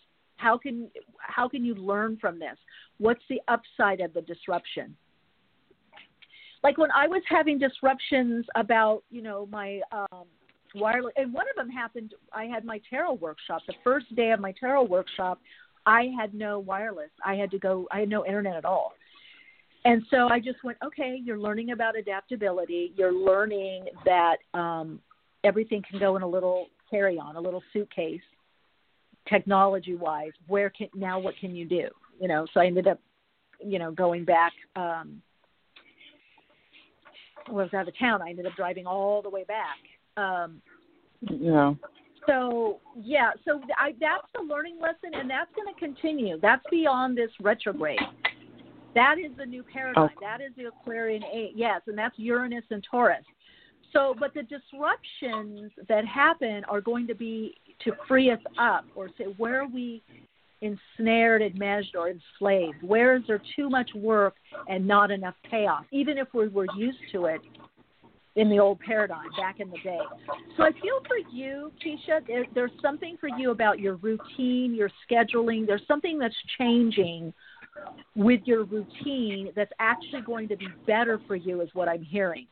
[0.45, 2.59] How can how can you learn from this?
[2.99, 4.95] What's the upside of the disruption?
[6.63, 10.27] Like when I was having disruptions about, you know, my um
[10.75, 13.63] wireless and one of them happened I had my tarot workshop.
[13.67, 15.41] The first day of my tarot workshop,
[15.87, 17.13] I had no wireless.
[17.25, 18.93] I had to go I had no internet at all.
[19.87, 22.93] And so I just went, okay, you're learning about adaptability.
[22.97, 25.01] You're learning that um,
[25.43, 28.23] everything can go in a little carry on, a little suitcase,
[29.29, 30.33] technology wise.
[30.47, 31.89] Where can now what can you do?
[32.21, 33.01] You know, so I ended up,
[33.65, 35.23] you know, going back um
[37.49, 38.23] well, I was out of town.
[38.23, 39.79] I ended up driving all the way back.
[40.17, 40.63] Um
[41.23, 41.75] Yeah.
[42.27, 46.39] so yeah, so I, that's the learning lesson, and that's going to continue.
[46.41, 47.99] That's beyond this retrograde.
[48.95, 50.05] That is the new paradigm.
[50.05, 50.15] Okay.
[50.21, 51.53] That is the Aquarian age.
[51.57, 53.25] Yes, and that's Uranus and Taurus.
[53.93, 59.09] So, but the disruptions that happen are going to be to free us up, or
[59.19, 60.03] say where are we
[60.61, 62.83] ensnared and managed or enslaved?
[62.83, 64.35] Where is there too much work
[64.69, 65.85] and not enough payoff?
[65.91, 67.41] Even if we were used to it
[68.37, 70.01] in the old paradigm back in the day.
[70.57, 74.91] So I feel for you, Keisha, there, there's something for you about your routine, your
[75.09, 75.67] scheduling.
[75.67, 77.33] There's something that's changing
[78.17, 82.47] with your routine that's actually going to be better for you, is what I'm hearing.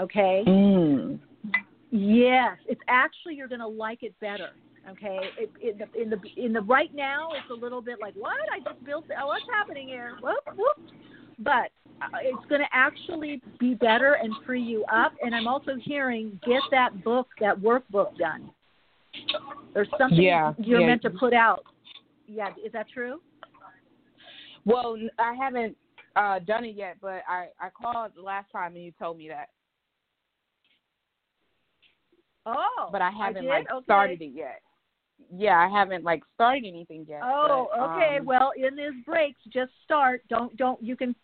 [0.00, 0.44] Okay?
[0.46, 1.18] Mm.
[1.90, 4.50] Yes, it's actually you're going to like it better.
[4.88, 8.14] Okay, it, in the in the in the right now, it's a little bit like
[8.14, 9.04] what I just built.
[9.20, 10.16] Oh, what's happening here?
[10.22, 10.90] Whoop whoop.
[11.38, 11.70] But
[12.02, 15.12] uh, it's going to actually be better and free you up.
[15.22, 18.50] And I'm also hearing get that book, that workbook done.
[19.74, 20.86] There's something Yeah, you're yeah.
[20.86, 21.64] meant to put out.
[22.26, 23.20] Yeah, is that true?
[24.64, 25.76] Well, I haven't
[26.16, 29.28] uh done it yet, but I I called the last time and you told me
[29.28, 29.48] that,
[32.46, 33.48] Oh, but I haven't did?
[33.48, 33.84] like Okay.
[33.84, 34.62] started it yet.
[35.36, 37.20] Yeah, I haven't like started anything yet.
[37.22, 38.18] Oh, but, okay.
[38.18, 40.22] um, well, in these breaks, just start.
[40.28, 40.82] Don't don't.
[40.82, 41.14] You can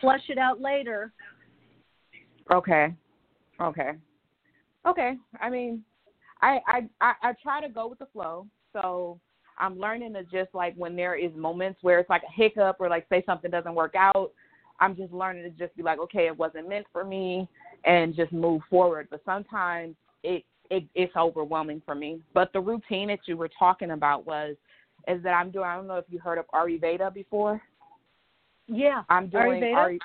[0.00, 1.12] flush it out later.
[2.52, 2.94] Okay.
[3.60, 3.90] Okay.
[4.86, 5.14] Okay.
[5.40, 5.82] I mean,
[6.40, 8.46] I, I I I try to go with the flow.
[8.72, 9.18] So
[9.58, 12.88] I'm learning to just like when there is moments where it's like a hiccup or
[12.88, 14.32] like say something doesn't work out,
[14.80, 17.48] I'm just learning to just be like, okay, it wasn't meant for me
[17.84, 19.08] and just move forward.
[19.10, 22.20] But sometimes it it it's overwhelming for me.
[22.32, 24.56] But the routine that you were talking about was
[25.06, 27.60] is that I'm doing I don't know if you heard of Ayurveda before.
[28.66, 29.02] Yeah.
[29.08, 29.98] I'm doing Ayurveda?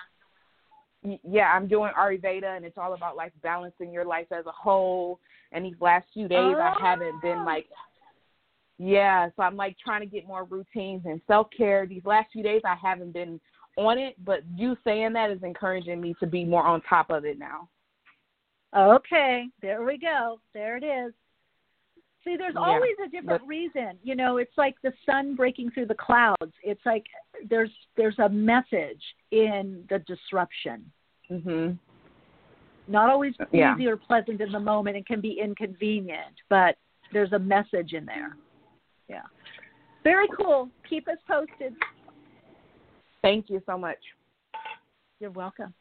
[1.23, 5.19] Yeah, I'm doing Ayurveda, and it's all about like balancing your life as a whole.
[5.53, 7.45] And these last few days, I haven't been oh.
[7.45, 7.67] like,
[8.77, 11.85] yeah, so I'm like trying to get more routines and self care.
[11.87, 13.39] These last few days, I haven't been
[13.77, 17.23] on it, but you saying that is encouraging me to be more on top of
[17.23, 17.69] it now.
[18.75, 20.39] Okay, there we go.
[20.53, 21.13] There it is.
[22.23, 23.97] See, there's Yeah, always a different reason.
[24.03, 26.53] You know, it's like the sun breaking through the clouds.
[26.63, 27.05] It's like
[27.45, 29.01] there's there's a message
[29.31, 30.91] in the disruption.
[31.29, 31.79] Mhm.
[32.87, 33.75] Not always Yeah.
[33.75, 36.77] easy or pleasant in the moment and can be inconvenient, but
[37.11, 38.35] there's a message in there.
[39.07, 39.25] Yeah.
[40.03, 40.69] Very cool.
[40.83, 41.75] Keep us posted.
[43.21, 43.99] Thank you so much.
[45.19, 45.73] You're welcome.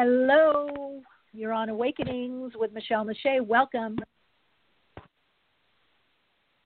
[0.00, 1.02] Hello.
[1.32, 3.44] You're on Awakenings with Michele Meiche.
[3.44, 3.98] Welcome.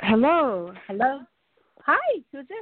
[0.00, 0.70] Hello.
[0.86, 1.20] Hello.
[1.80, 2.58] Hi, who's this?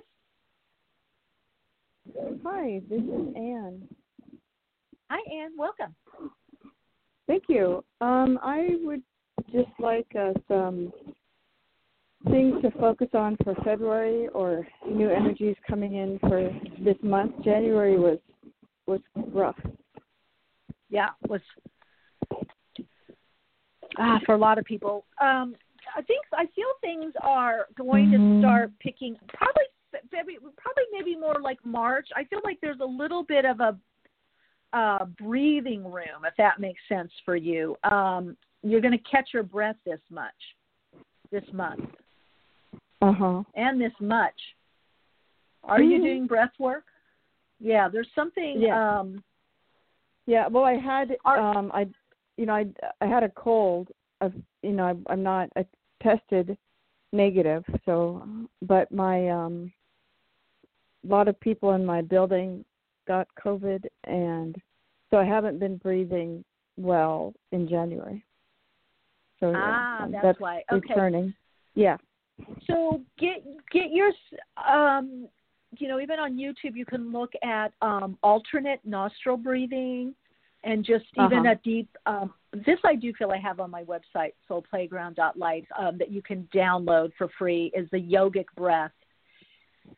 [2.44, 3.82] Hi, this is Anne.
[5.10, 5.54] Hi, Anne.
[5.58, 5.92] Welcome.
[7.26, 7.84] Thank you.
[8.00, 9.02] Um, I would
[9.52, 10.92] just like uh, some
[12.30, 17.32] things to focus on for February or new energies coming in for this month.
[17.42, 18.18] January was
[18.86, 19.00] was
[19.34, 19.58] rough.
[20.90, 21.40] Yeah, was
[23.98, 25.04] ah for a lot of people.
[25.20, 25.54] Um,
[25.96, 29.64] I think I feel things are going to start picking probably
[30.10, 32.08] February, probably maybe more like March.
[32.14, 33.76] I feel like there's a little bit of a
[34.72, 37.76] uh, breathing room, if that makes sense for you.
[37.84, 40.34] Um, you're going to catch your breath this much,
[41.32, 41.80] this month,
[43.02, 43.42] Uh huh.
[43.54, 44.34] and this much.
[45.64, 46.02] Are you Mhm.
[46.02, 46.84] doing breath work?
[47.58, 48.60] Yeah, there's something.
[48.60, 49.00] Yeah.
[49.00, 49.24] Um,
[50.26, 50.46] Yeah.
[50.48, 51.86] Well, I had um, I,
[52.36, 52.66] you know, I
[53.00, 53.88] I had a cold.
[54.20, 55.48] Of you know, I, I'm not.
[55.56, 55.64] I
[56.02, 56.56] tested
[57.12, 57.64] negative.
[57.84, 58.26] So,
[58.62, 59.72] but my um,
[61.04, 62.64] a lot of people in my building
[63.08, 64.56] got COVID, and
[65.10, 66.44] so I haven't been breathing
[66.76, 68.24] well in January.
[69.40, 70.62] So yeah, Ah, um, that's why.
[70.70, 70.88] Okay.
[70.88, 71.34] returning.
[71.74, 71.96] Yeah.
[72.66, 73.42] So get
[73.72, 74.12] get your
[74.68, 75.28] um
[75.78, 80.14] you know, even on YouTube, you can look at um, alternate nostril breathing
[80.64, 81.52] and just even Uh-huh.
[81.52, 81.88] a deep.
[82.06, 86.48] Um, this I do feel I have on my website, soulplayground.life, um, that you can
[86.54, 88.90] download for free is the yogic breath.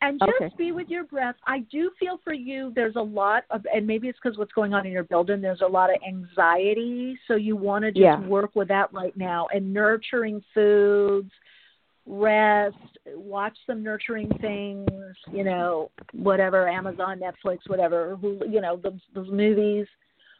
[0.02, 0.50] And just Okay.
[0.58, 1.36] be with your breath.
[1.46, 2.72] I do feel for you.
[2.74, 5.40] There's a lot of, and maybe it's because what's going on in your building.
[5.40, 8.18] There's a lot of anxiety, so you want to just Yeah.
[8.26, 9.46] work with that right now.
[9.54, 11.30] And nurturing foods,
[12.06, 12.76] rest,
[13.14, 14.88] watch some nurturing things.
[15.30, 18.16] You know, whatever Amazon, Netflix, whatever.
[18.16, 19.86] Who you know those those movies.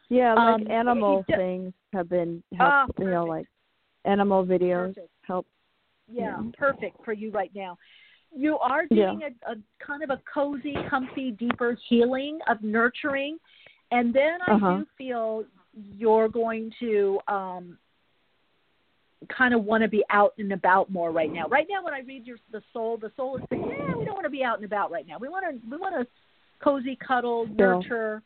[0.09, 2.99] Yeah, like Um, animal you ju- things have been Ah, help.
[2.99, 3.47] you know, like
[4.05, 5.09] animal videos Perfect.
[5.25, 5.47] help.
[6.11, 6.51] Yeah, Yeah.
[6.57, 7.77] perfect for you right now.
[8.35, 9.11] You are Yeah.
[9.11, 13.37] doing a, a kind of a cozy, comfy, deeper healing of nurturing,
[13.91, 14.77] and then I Uh-huh.
[14.79, 17.77] do feel you're going to um,
[19.29, 21.47] kind of want to be out and about more right now.
[21.47, 24.15] Right now, when I read your the soul, the soul is saying, "Yeah, we don't
[24.15, 25.17] want to be out and about right now.
[25.19, 26.07] We want to we want to
[26.63, 28.21] cozy, cuddle, nurture."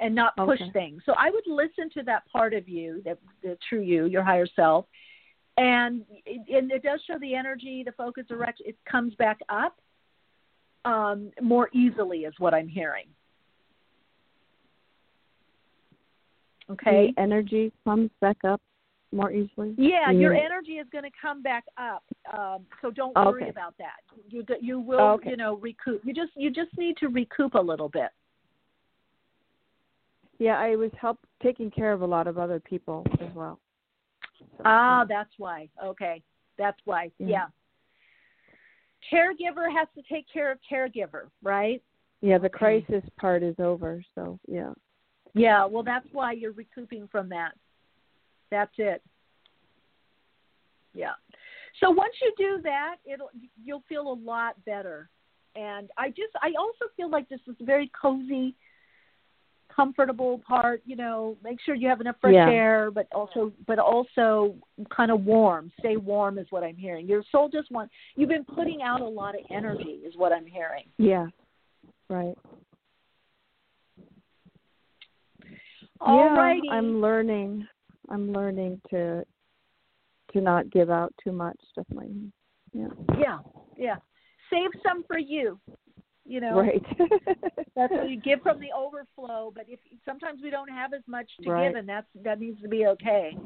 [0.00, 0.70] And not push Okay.
[0.70, 1.02] things.
[1.04, 4.46] So I would listen to that part of you, that the true you, your higher
[4.54, 4.86] self,
[5.56, 8.66] and and it does show the energy, the focus, direction.
[8.68, 9.80] It comes back up
[10.84, 13.06] um, more easily, is what I'm hearing.
[16.70, 17.12] Okay.
[17.16, 18.60] The energy comes back up
[19.12, 19.74] more easily.
[19.78, 22.04] Yeah, You your energy is going to come back up.
[22.36, 23.96] Um, so don't worry about that.
[24.28, 25.30] You you will Okay.
[25.30, 26.02] you know recoup.
[26.04, 28.10] You just you just need to recoup a little bit.
[30.38, 33.58] Yeah, I was help taking care of a lot of other people as well.
[34.64, 35.68] Ah, that's why.
[35.82, 36.22] Okay,
[36.56, 37.10] that's why.
[37.18, 37.26] Yeah.
[37.26, 37.46] yeah.
[39.12, 41.82] Caregiver has to take care of caregiver, right?
[42.20, 44.72] Yeah, the crisis part is over, so yeah.
[45.34, 47.52] Yeah, well, that's why you're recouping from that.
[48.50, 49.02] That's it.
[50.94, 51.12] Yeah.
[51.80, 53.30] So once you do that, it'll
[53.62, 55.08] you'll feel a lot better.
[55.54, 58.54] And I just I also feel like this is a very cozy,
[59.74, 60.82] comfortable part.
[60.84, 62.50] You know, make sure you have enough fresh Yeah.
[62.50, 64.56] air, but also but also
[64.90, 65.70] kind of warm.
[65.78, 67.06] Stay warm is what I'm hearing.
[67.06, 67.92] Your soul just wants.
[68.16, 70.84] You've been putting out a lot of energy, is what I'm hearing.
[70.98, 71.26] Yeah.
[72.08, 72.36] Right.
[76.00, 76.68] All yeah, righty.
[76.70, 77.66] I'm learning.
[78.10, 79.24] I'm learning to
[80.32, 81.56] to not give out too much.
[81.74, 82.30] Definitely.
[82.72, 82.88] Yeah.
[83.18, 83.38] Yeah,
[83.76, 83.96] yeah.
[84.50, 85.58] Save some for you.
[86.26, 86.84] You know, Right.
[87.74, 89.50] that's what you give from the overflow.
[89.54, 91.68] But if sometimes we don't have as much to Right.
[91.68, 93.36] give, and that's that needs to be okay.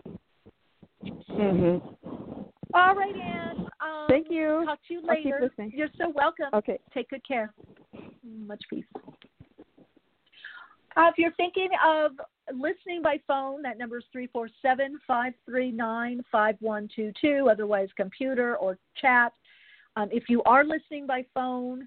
[1.04, 1.80] mhm.
[2.74, 3.58] All right, Anne.
[3.80, 4.64] Um, Thank you.
[4.64, 5.50] Talk to you later.
[5.72, 6.46] You're so welcome.
[6.54, 6.78] Okay.
[6.92, 7.52] Take good care.
[8.24, 8.84] Much peace.
[10.96, 12.12] Uh, if you're thinking of
[12.50, 19.32] listening by phone, that number is 347 539 5122, otherwise, computer or chat.
[19.96, 21.86] Um, if you are listening by phone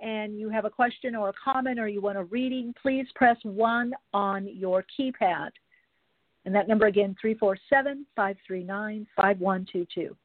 [0.00, 3.38] and you have a question or a comment or you want a reading, please press
[3.42, 5.50] 1 on your keypad.
[6.44, 10.16] And that number again, 347 539 5122.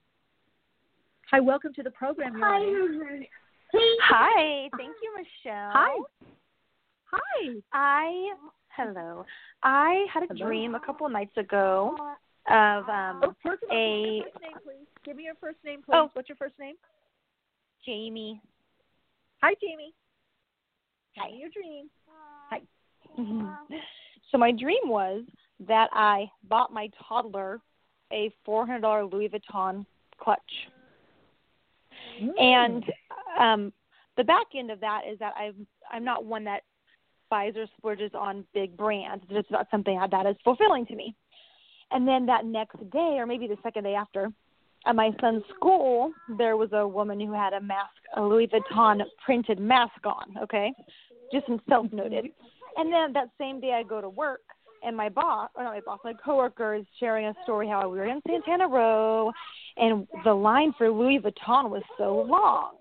[1.31, 2.37] Hi, welcome to the program.
[2.37, 3.25] You're on air.
[4.03, 5.71] Hi, thank you, Michele.
[5.71, 5.97] Hi.
[7.05, 7.53] Hi.
[7.73, 8.33] I
[8.75, 9.25] hello.
[9.63, 10.47] I had a Hello.
[10.47, 11.95] dream a couple of nights ago
[12.49, 14.87] of um Oh, first of all, a give me first name, please.
[15.05, 15.93] Give me your first name, please.
[15.93, 16.09] Oh.
[16.13, 16.75] What's your first name?
[17.85, 18.41] Jamie.
[19.41, 19.93] Hi, Jamie.
[21.17, 21.29] Hi.
[21.37, 21.89] Your dream.
[22.49, 22.61] Hi.
[24.31, 25.23] so my dream was
[25.67, 27.59] that I bought my toddler
[28.11, 29.85] a four hundred dollar Louis Vuitton
[30.19, 30.39] clutch.
[32.37, 32.83] And
[33.39, 33.73] um
[34.17, 36.61] the back end of that is that I'm I'm not one that
[37.31, 39.23] or splurges on big brands.
[39.29, 41.15] It's not something that is fulfilling to me.
[41.91, 44.29] And then that next day, or maybe the second day after,
[44.85, 49.01] at my son's school, there was a woman who had a mask, a Louis Vuitton
[49.23, 50.37] printed mask on.
[50.43, 50.73] Okay,
[51.31, 52.25] just some self noted.
[52.77, 54.41] And then that same day, I go to work,
[54.83, 57.97] and my boss, or not my boss, my coworker is sharing a story how we
[57.97, 59.31] were in Santana Row,
[59.77, 62.71] and the line for Louis Vuitton was so long.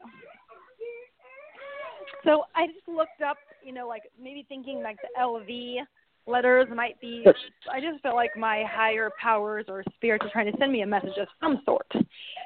[2.25, 5.79] So I just looked up, you know, like maybe thinking like the LV
[6.27, 7.25] letters might be.
[7.73, 10.87] I just feel like my higher powers or spirits are trying to send me a
[10.87, 11.91] message of some sort.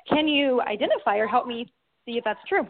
[0.08, 1.66] Can you identify or help me
[2.06, 2.66] see if that's true?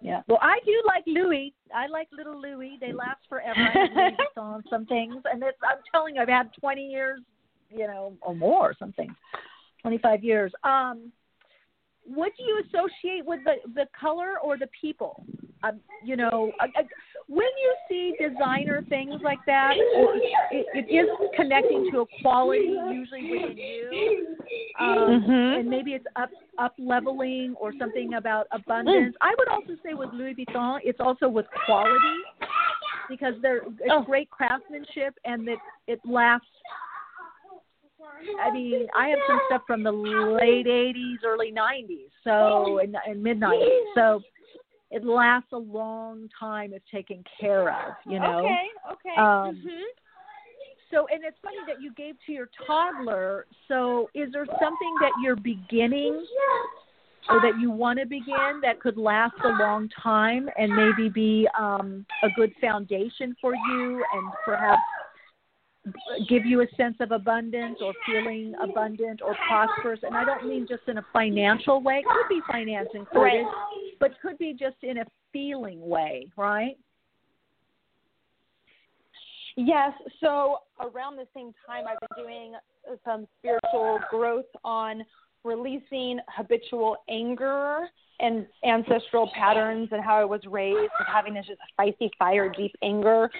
[0.00, 0.20] Yeah.
[0.28, 1.54] Well, I do like Louis.
[1.74, 2.76] I like little Louis.
[2.78, 3.58] They last forever.
[3.58, 7.20] I have Louis Vuitton some things, and it's, I'm telling you, I've had 20 years,
[7.70, 9.14] you know, or more, or something,
[9.80, 10.52] 25 years.
[10.62, 11.10] Um,
[12.04, 15.24] what do you associate with the the color or the people?
[15.62, 16.66] Um, you know, uh,
[17.28, 19.74] when you see designer things like that,
[20.50, 24.26] it, it is connecting to a quality usually within you,
[24.78, 25.58] um, Mhm.
[25.60, 29.16] and maybe it's up up leveling or something about abundance.
[29.20, 32.22] I would also say with Louis Vuitton, it's also with quality
[33.08, 34.02] because they're it's Oh.
[34.02, 35.58] great craftsmanship and that
[35.88, 36.46] it lasts.
[38.40, 43.22] I mean, I have some stuff from the late '80s, early '90s, so and, and
[43.22, 44.22] mid '90s, so
[44.90, 47.94] it lasts a long time if taken care of.
[48.06, 48.46] You know.
[48.46, 48.66] Okay.
[48.92, 49.20] Okay.
[49.20, 49.82] Um, mhm.
[50.90, 53.46] So, and it's funny that you gave to your toddler.
[53.66, 56.24] So, is there something that you're beginning
[57.28, 61.48] or that you want to begin that could last a long time and maybe be
[61.58, 64.82] um, a good foundation for you and perhaps
[66.28, 70.00] give you a sense of abundance or feeling abundant or prosperous?
[70.02, 73.46] And I don't mean just in a financial way, it could be finance included,
[74.00, 76.76] but could be just in a feeling way, right?
[79.56, 79.92] Yes.
[80.20, 82.52] So around the same time, I've been doing
[83.04, 85.04] some spiritual growth on
[85.44, 87.88] releasing habitual anger
[88.20, 92.72] and ancestral patterns and how I was raised with having this just spicy fire, deep
[92.82, 93.30] anger.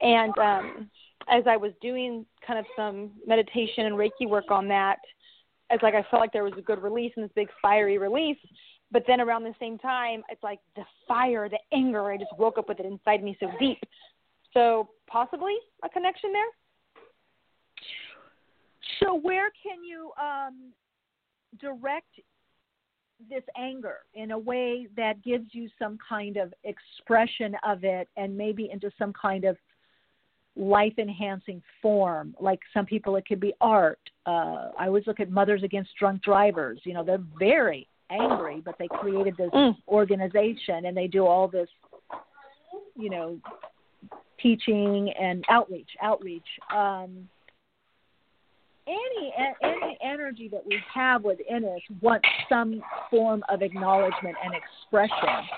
[0.00, 0.90] And um,
[1.28, 4.98] as I was doing kind of some meditation and Reiki work on that,
[5.70, 8.38] it's like I felt like there was a good release and this big fiery release.
[8.92, 12.58] But then around the same time, it's like the fire, the anger, I just woke
[12.58, 13.78] up with it inside me so deep.
[14.52, 16.44] So possibly a connection there.
[19.00, 20.72] So where can you um,
[21.58, 22.08] direct
[23.30, 28.36] this anger in a way that gives you some kind of expression of it and
[28.36, 29.56] maybe into some kind of
[30.56, 35.30] life enhancing form like some people it could be art uh i always look at
[35.30, 39.76] mothers against drunk drivers you know they're very angry but they created this Mm.
[39.88, 41.68] organization and they do all this
[42.94, 43.38] you know
[44.40, 47.28] teaching and outreach outreach um
[48.86, 49.32] any
[49.62, 55.48] any energy that we have within us wants some form of acknowledgement and expression.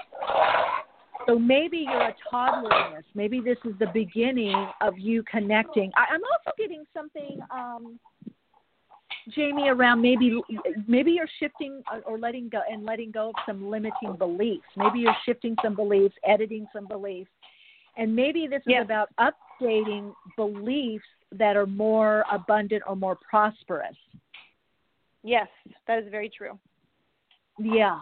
[1.27, 3.05] So maybe you're a toddler in this.
[3.15, 5.91] Maybe this is the beginning of you connecting.
[5.97, 7.99] I, I'm also getting something, um,
[9.31, 10.41] Jamie, around maybe
[10.87, 14.67] maybe you're shifting or- or letting go and letting go of some limiting beliefs.
[14.77, 17.31] Maybe you're shifting some beliefs, editing some beliefs,
[17.97, 18.85] and maybe this is Yes.
[18.85, 23.97] about updating beliefs that are more abundant or more prosperous.
[25.23, 25.49] Yes,
[25.87, 26.59] that is very true.
[27.59, 28.01] Yeah.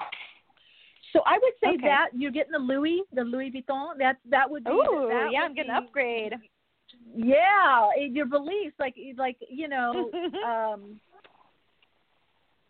[1.13, 1.87] So I would say Okay.
[1.87, 3.97] that you're getting the Louis, the Louis Vuitton.
[3.99, 4.71] That that would be.
[4.71, 6.35] Ooh, that yeah, I'm getting an upgrade.
[7.15, 10.11] Yeah, your beliefs, like like you know,
[10.45, 11.01] um,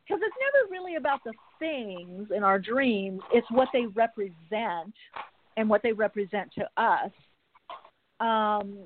[0.05, 3.21] because it's never really about the things in our dreams.
[3.33, 4.95] It's what they represent
[5.57, 7.11] and what they represent to us.
[8.21, 8.79] Um,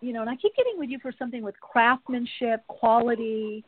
[0.00, 3.64] you know, and I keep getting with you for something with craftsmanship, quality.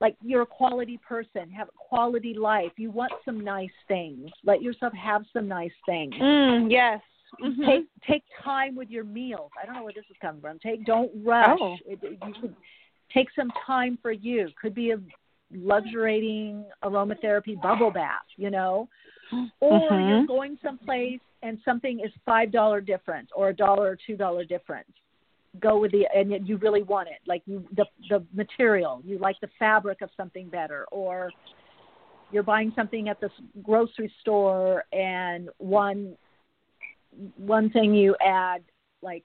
[0.00, 2.72] Like you're a quality person, have a quality life.
[2.76, 4.30] You want some nice things.
[4.44, 7.00] Let yourself have some nice things Mm, yes.
[7.42, 7.66] Mhm.
[7.66, 9.50] take take time with your meals.
[9.60, 10.58] I don't know where this is coming from.
[10.58, 11.58] Take don't rush.
[11.60, 11.76] Oh.
[11.86, 12.56] It, it- you could
[13.12, 14.48] take some time for you.
[14.60, 15.00] Could be a
[15.52, 18.88] luxuriating aromatherapy bubble bath, you know,
[19.60, 20.08] or Mhm.
[20.08, 24.44] you're going someplace and something is five dollar difference or a dollar or two dollar
[24.44, 24.90] difference.
[25.58, 29.02] Go with the and yet you really want it, like you the the material.
[29.04, 31.30] You like the fabric of something better, or
[32.30, 33.30] you're buying something at the
[33.62, 36.16] grocery store and one
[37.36, 38.62] one thing you add
[39.02, 39.24] like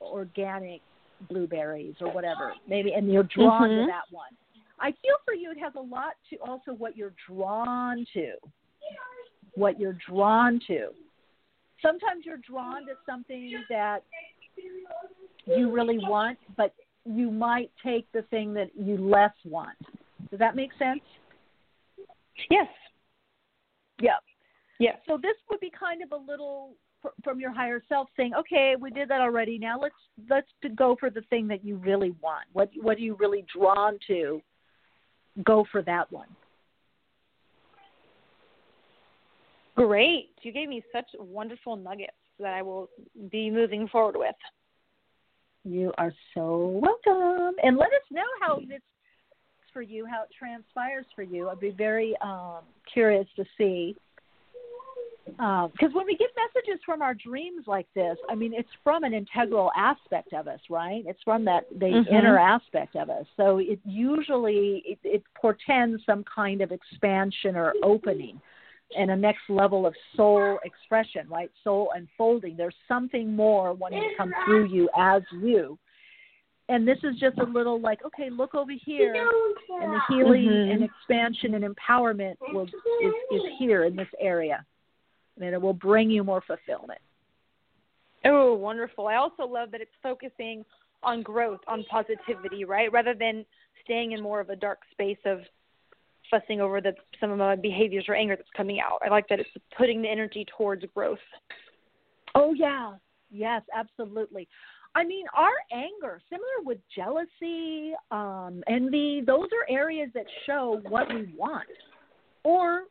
[0.00, 0.82] organic
[1.28, 2.52] blueberries or whatever.
[2.66, 3.84] Maybe and you're drawn Mhm.
[3.84, 4.30] to that one.
[4.80, 8.34] I feel for you it has a lot to also what you're drawn to.
[9.54, 10.94] What you're drawn to.
[11.82, 14.04] Sometimes you're drawn to something that
[15.46, 19.78] you really want but you might take the thing that you less want.
[20.30, 21.00] Does that make sense?
[22.50, 22.68] Yes.
[24.00, 24.18] yeah.
[24.78, 25.00] Yes.
[25.06, 26.76] so this would be kind of a little
[27.22, 29.58] from your higher self saying, okay, we did that already.
[29.58, 29.94] Now let's
[30.28, 32.44] let's go for the thing that you really want.
[32.52, 34.40] What what are you really drawn to?
[35.44, 36.28] Go for that one.
[39.76, 40.30] Great.
[40.42, 42.88] You gave me such wonderful nuggets that I will
[43.30, 44.34] be moving forward with.
[45.64, 47.54] You are so welcome.
[47.62, 51.48] And let us know how this works for you, how it transpires for you.
[51.48, 53.94] I'd be very um, curious to see.
[55.36, 59.04] Because um, when we get messages from our dreams like this, I mean, it's from
[59.04, 61.04] an integral aspect of us, right?
[61.06, 62.14] It's from that the mm-hmm.
[62.14, 63.26] inner aspect of us.
[63.36, 68.40] So it usually it, it portends some kind of expansion or opening,
[68.96, 71.50] and a next level of soul expression, right?
[71.64, 72.56] Soul unfolding.
[72.56, 75.78] There's something more wanting to come through you as you.
[76.70, 79.14] And this is just a little like, okay, look over here,
[79.80, 80.70] and the healing mm-hmm.
[80.70, 84.64] and expansion and empowerment will is, is here in this area
[85.40, 87.00] and it will bring you more fulfillment.
[88.24, 89.06] Oh, wonderful.
[89.06, 90.64] I also love that it's focusing
[91.02, 92.90] on growth, on positivity, right?
[92.92, 93.44] Rather than
[93.84, 95.40] staying in more of a dark space of
[96.30, 98.98] fussing over the some of my behaviors or anger that's coming out.
[99.04, 101.18] I like that it's putting the energy towards growth.
[102.34, 102.94] Oh yeah.
[103.30, 104.48] Yes, absolutely.
[104.94, 111.08] I mean, our anger, similar with jealousy, um, envy, those are areas that show what
[111.12, 111.68] we want.
[112.44, 112.84] Or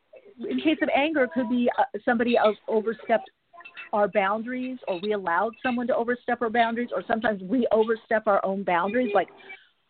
[0.50, 3.30] in case of anger, it could be uh, somebody else overstepped
[3.93, 8.43] our boundaries, or we allowed someone to overstep our boundaries, or sometimes we overstep our
[8.45, 9.12] own boundaries.
[9.16, 9.30] Like,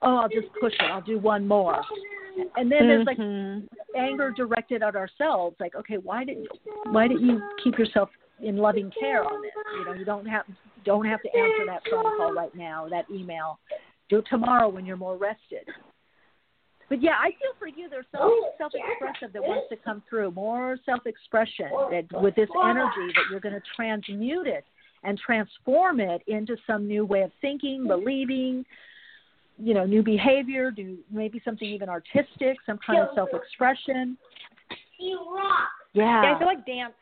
[0.01, 0.91] oh, I'll just push it.
[0.91, 1.81] I'll do one more.
[2.55, 3.65] And then there's like mm-hmm.
[3.97, 5.55] anger directed at ourselves.
[5.59, 6.47] Like, okay, why did you,
[6.91, 8.09] why didn't you keep yourself
[8.41, 9.51] in loving care on this?
[9.79, 10.45] You know, you don't have
[10.85, 13.59] don't have to answer that phone call right now, that email.
[14.09, 15.67] Do it tomorrow when you're more rested.
[16.89, 17.89] But yeah, I feel for you.
[17.89, 20.31] There's something oh, self-expressive that wants to come through.
[20.31, 24.63] More self-expression that with this energy that you're going to transmute it
[25.03, 28.65] and transform it into some new way of thinking, believing,
[29.57, 34.17] you know, new behavior, do maybe something even artistic, some kind of self-expression.
[34.99, 35.69] You rock.
[35.93, 36.21] Yeah.
[36.23, 36.93] yeah I feel like dance.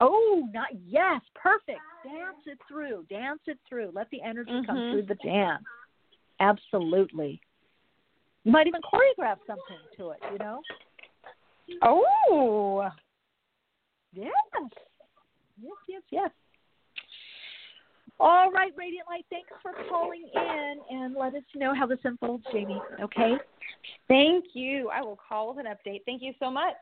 [0.00, 1.80] Oh, not yes, perfect.
[2.04, 3.04] Dance it through.
[3.10, 3.90] Dance it through.
[3.94, 4.66] Let the energy mm-hmm.
[4.66, 5.62] come through the dance.
[6.40, 7.40] Absolutely.
[8.44, 10.60] You might even choreograph something to it, you know?
[11.82, 12.88] Oh.
[14.12, 14.32] Yes.
[15.62, 16.30] Yes, yes, yes.
[18.18, 22.44] All right, Radiant Light, thanks for calling in and let us know how this unfolds,
[22.52, 22.80] Jamie.
[23.00, 23.34] Okay?
[24.08, 24.90] Thank you.
[24.92, 26.02] I will call with an update.
[26.04, 26.74] Thank you so much.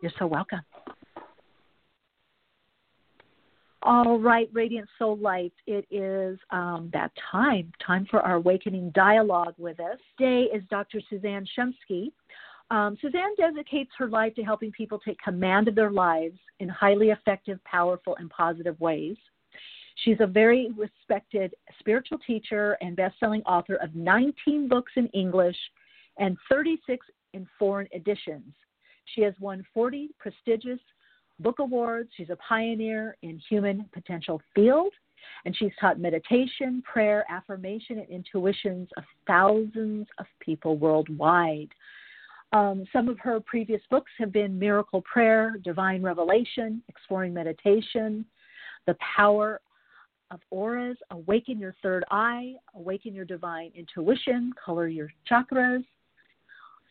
[0.00, 0.60] You're so welcome.
[3.86, 9.54] All right, Radiant Soul Light, it is um, that time, time for our awakening dialogue
[9.58, 9.98] with us.
[10.18, 11.00] Today is Dr.
[11.08, 12.10] Suzanne Shumsky.
[12.72, 17.10] Um, Suzanne dedicates her life to helping people take command of their lives in highly
[17.10, 19.16] effective, powerful, and positive ways.
[20.02, 25.56] She's a very respected spiritual teacher and best-selling author of 19 books in English
[26.18, 28.52] and 36 in foreign editions.
[29.14, 30.80] She has won 40 prestigious
[31.40, 32.10] book awards.
[32.16, 34.92] She's a pioneer in human potential field,
[35.44, 41.68] and she's taught meditation, prayer, affirmation, and intuitions of thousands of people worldwide.
[42.52, 48.24] Um, some of her previous books have been Miracle Prayer, Divine Revelation, Exploring Meditation,
[48.86, 49.60] The Power
[50.30, 55.84] of Auras, Awaken Your Third Eye, Awaken Your Divine Intuition, Color Your Chakras,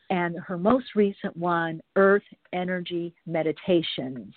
[0.09, 4.33] and her most recent one, Earth Energy Meditations.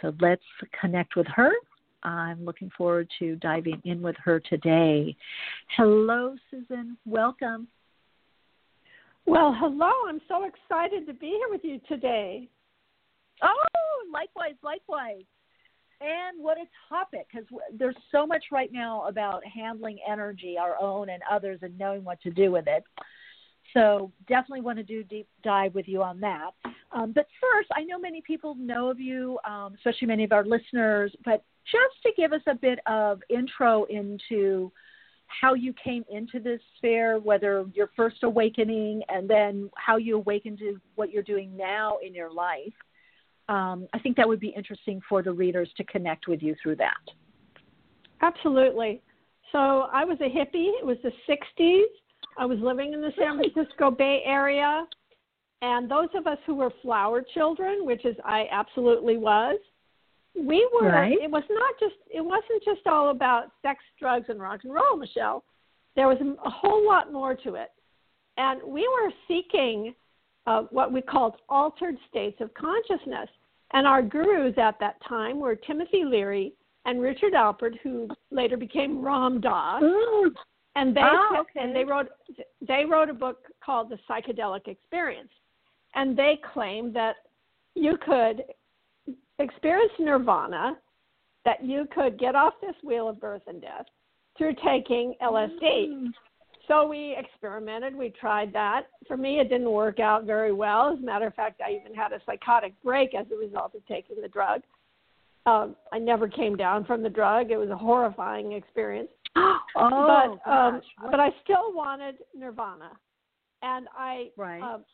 [0.00, 0.42] So let's
[0.80, 1.52] connect with her.
[2.02, 5.16] I'm looking forward to diving in with her today.
[5.76, 6.96] Hello, Susan.
[7.06, 7.68] Welcome.
[9.24, 9.92] Well, hello.
[10.08, 12.48] I'm so excited to be here with you today.
[13.42, 15.24] Oh, likewise, likewise.
[16.02, 17.46] And what a topic, because
[17.78, 22.20] there's so much right now about handling energy, our own and others, and knowing what
[22.22, 22.82] to do with it.
[23.72, 26.50] So definitely want to do deep dive with you on that.
[26.90, 30.44] Um, but first, I know many people know of you, um, especially many of our
[30.44, 31.14] listeners.
[31.24, 34.72] But just to give us a bit of intro into
[35.28, 40.58] how you came into this sphere, whether your first awakening, and then how you awakened
[40.58, 42.74] to what you're doing now in your life
[43.48, 46.76] um, I think that would be interesting for the readers to connect with you through
[46.76, 47.00] that.
[48.22, 49.02] Absolutely.
[49.50, 49.58] So
[49.92, 50.70] I was a hippie.
[50.78, 51.82] It was the 60s.
[52.38, 54.86] I was living in the San Francisco Bay Area.
[55.60, 59.58] And those of us who were flower children, which is I absolutely was,
[60.34, 61.12] we were right.
[61.12, 64.96] it was not just it wasn't just all about sex, drugs and rock and roll,
[64.96, 65.44] Michele.
[65.94, 67.68] There was a whole lot more to it.
[68.38, 69.94] And we were seeking
[70.46, 73.28] uh, what we called altered states of consciousness.
[73.72, 76.52] And our gurus at that time were Timothy Leary
[76.84, 79.82] and Richard Alpert, who later became Ram Dass.
[80.74, 81.60] And they oh, okay.
[81.60, 82.08] and they wrote
[82.66, 85.28] they wrote a book called The Psychedelic Experience.
[85.94, 87.16] And they claimed that
[87.74, 88.44] you could
[89.38, 90.78] experience nirvana,
[91.44, 93.86] that you could get off this wheel of birth and death
[94.38, 95.60] through taking LSD.
[95.60, 96.06] Mm.
[96.68, 97.94] So we experimented.
[97.96, 98.82] We tried that.
[99.06, 100.92] For me, it didn't work out very well.
[100.92, 103.86] As a matter of fact, I even had a psychotic break as a result of
[103.86, 104.62] taking the drug.
[105.44, 107.50] Um, I never came down from the drug.
[107.50, 109.08] It was a horrifying experience.
[109.36, 112.92] oh, but um, but I still wanted nirvana,
[113.62, 114.62] and I Right.
[114.62, 114.84] um,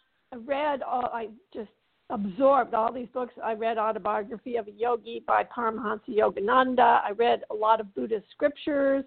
[0.46, 1.10] read all.
[1.12, 1.70] I just
[2.10, 3.34] absorbed all these books.
[3.44, 7.02] I read Autobiography of a Yogi by Paramahansa Yogananda.
[7.04, 9.04] I read a lot of Buddhist scriptures.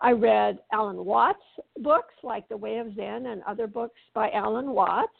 [0.00, 1.42] I read Alan Watts
[1.78, 5.12] books like The Way of Zen and other books by Alan Watts.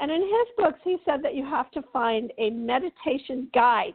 [0.00, 3.94] And in his books, he said that you have to find a meditation guide.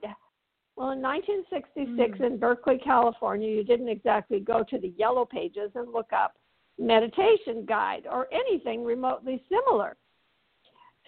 [0.75, 5.91] Well, in 1966 in Berkeley, California, you didn't exactly go to the yellow pages and
[5.91, 6.35] look up
[6.77, 9.95] meditation guide or anything remotely similar.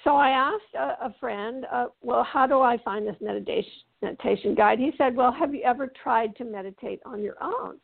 [0.04, 4.54] So I asked a, a friend, uh, well, how do I find this meditation meditation
[4.54, 4.80] guide?
[4.80, 7.78] He said, well, have you ever tried to meditate on your own?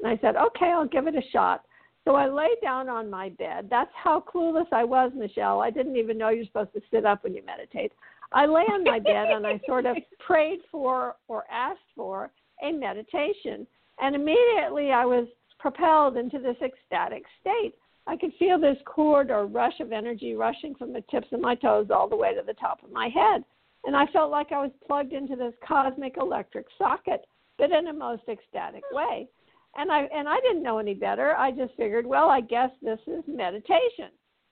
[0.00, 1.64] And I said, okay, I'll give it a shot.
[2.04, 3.68] So I lay down on my bed.
[3.68, 5.60] That's how clueless I was, Michele.
[5.60, 7.92] I didn't even know you're supposed to sit up when you meditate.
[8.32, 9.96] I lay on my bed and I sort of
[10.26, 12.30] prayed for or asked for
[12.62, 13.66] a meditation.
[14.00, 15.26] And immediately I was
[15.58, 17.74] propelled into this ecstatic state.
[18.06, 21.54] I could feel this cord or rush of energy rushing from the tips of my
[21.54, 23.44] toes all the way to the top of my head.
[23.84, 27.26] And I felt like I was plugged into this cosmic electric socket,
[27.58, 29.28] but in a most ecstatic way.
[29.76, 31.36] And I and I didn't know any better.
[31.36, 34.08] I just figured, well, I guess this is meditation.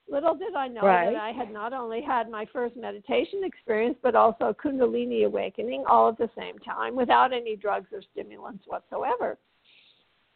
[0.09, 1.11] Little did I know Right.
[1.11, 6.07] that I had not only had my first meditation experience, but also Kundalini awakening all
[6.07, 9.37] at the same time without any drugs or stimulants whatsoever.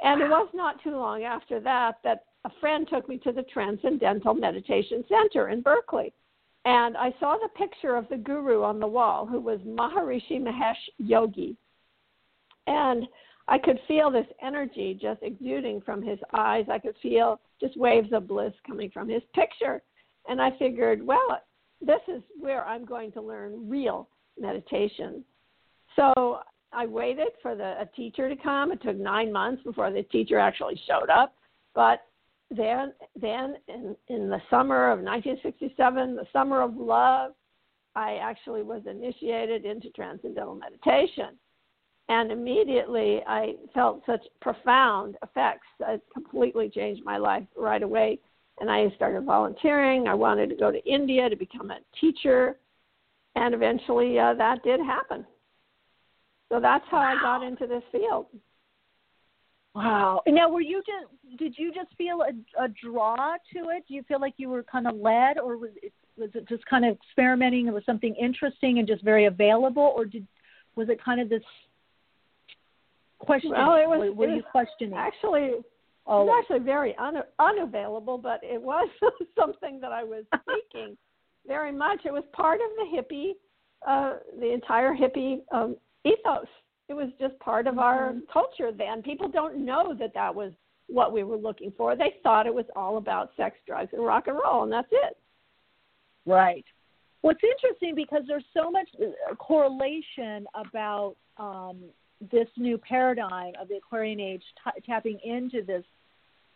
[0.04, 3.44] And it was not too long after that that a friend took me to the
[3.44, 6.12] Transcendental Meditation Center in Berkeley.
[6.66, 10.76] And I saw the picture of the guru on the wall, who was Maharishi Mahesh
[10.98, 11.56] Yogi.
[12.68, 13.08] And
[13.52, 16.64] I could feel this energy just exuding from his eyes.
[16.72, 19.82] I could feel just waves of bliss coming from his picture.
[20.30, 21.42] And I figured, well,
[21.82, 24.08] this is where I'm going to learn real
[24.40, 25.26] meditation.
[25.98, 26.40] So
[26.72, 28.72] I waited for the a teacher to come.
[28.72, 31.36] It took nine months before the teacher actually showed up.
[31.76, 32.04] But
[32.52, 37.34] then, then in, in the summer of 1967, the summer of love,
[37.98, 41.38] I actually was initiated into transcendental meditation.
[42.12, 45.68] And immediately I felt such profound effects.
[45.80, 48.20] It completely changed my life right away.
[48.60, 50.10] And I started volunteering.
[50.10, 52.58] I wanted to go to India to become a teacher.
[53.36, 55.26] And eventually uh, that did happen.
[56.50, 58.26] So that's how I got into this field.
[59.74, 60.22] Wow.
[60.28, 63.86] Now, were you just did you just feel a, a draw to it?
[63.88, 66.66] Do you feel like you were kind of led, or was it was it just
[66.66, 67.68] kind of experimenting?
[67.68, 70.28] It was something interesting and just very available, or did
[70.76, 71.44] was it kind of this
[73.26, 73.52] question?
[73.52, 74.98] Well, it was, were, it you questioning?
[74.98, 75.66] Actually, it
[76.08, 76.24] Oh.
[76.24, 78.90] was actually very un- unavailable, but it was
[79.40, 80.98] something that I was seeking
[81.48, 82.02] very much.
[82.06, 83.34] It was part of the hippie,
[83.88, 86.48] uh, the entire hippie um, ethos.
[86.90, 88.28] It was just part of our Mhm.
[88.34, 89.02] culture then.
[89.04, 90.52] People don't know that that was
[90.88, 91.96] what we were looking for.
[91.96, 95.18] They thought it was all about sex, drugs, and rock and roll, and that's it.
[96.26, 96.66] Right.
[97.22, 101.84] What's interesting because there's so much uh, correlation about um,
[102.32, 105.84] this new paradigm of the Aquarian age t- tapping into this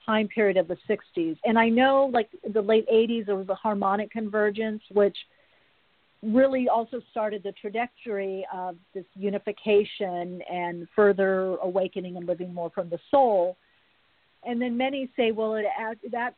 [0.05, 1.38] time period of the 60s.
[1.45, 5.18] And I know, like the late 80s, there was a harmonic convergence, which
[6.22, 12.89] really also started the trajectory of this unification and further awakening and living more from
[12.89, 13.57] the soul.
[14.43, 15.66] And then many say, well, it,
[16.11, 16.36] that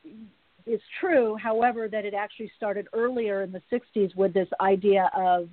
[0.66, 1.38] is true.
[1.42, 5.50] However, that it actually started earlier in the 60s with this idea of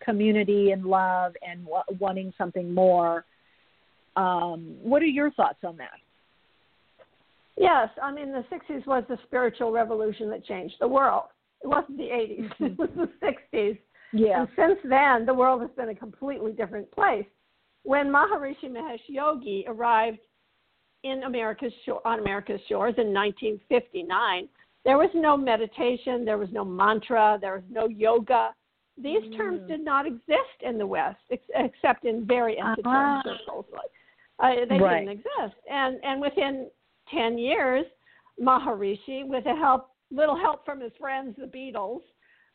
[0.00, 3.24] community and love and wa- wanting something more.
[4.16, 5.98] Um, what are your thoughts on that?
[7.56, 11.24] Yes, I mean the '60s was the spiritual revolution that changed the world.
[11.62, 13.78] It wasn't the '80s; it was the '60s.
[14.12, 14.40] Yeah.
[14.40, 17.26] And since then, the world has been a completely different place.
[17.82, 20.18] When Maharishi Mahesh Yogi arrived
[21.02, 24.48] in America's shore, on America's shores in 1959,
[24.84, 28.54] there was no meditation, there was no mantra, there was no yoga.
[28.98, 29.68] These terms Mm.
[29.68, 33.22] did not exist in the West, ex- except in very esoteric Ah.
[33.24, 33.66] circles.
[33.70, 33.90] Like
[34.38, 35.00] uh, they Right.
[35.06, 36.70] didn't exist, and and within
[37.08, 37.86] 10 years,
[38.40, 42.02] Maharishi, with a help, little help from his friends, the Beatles,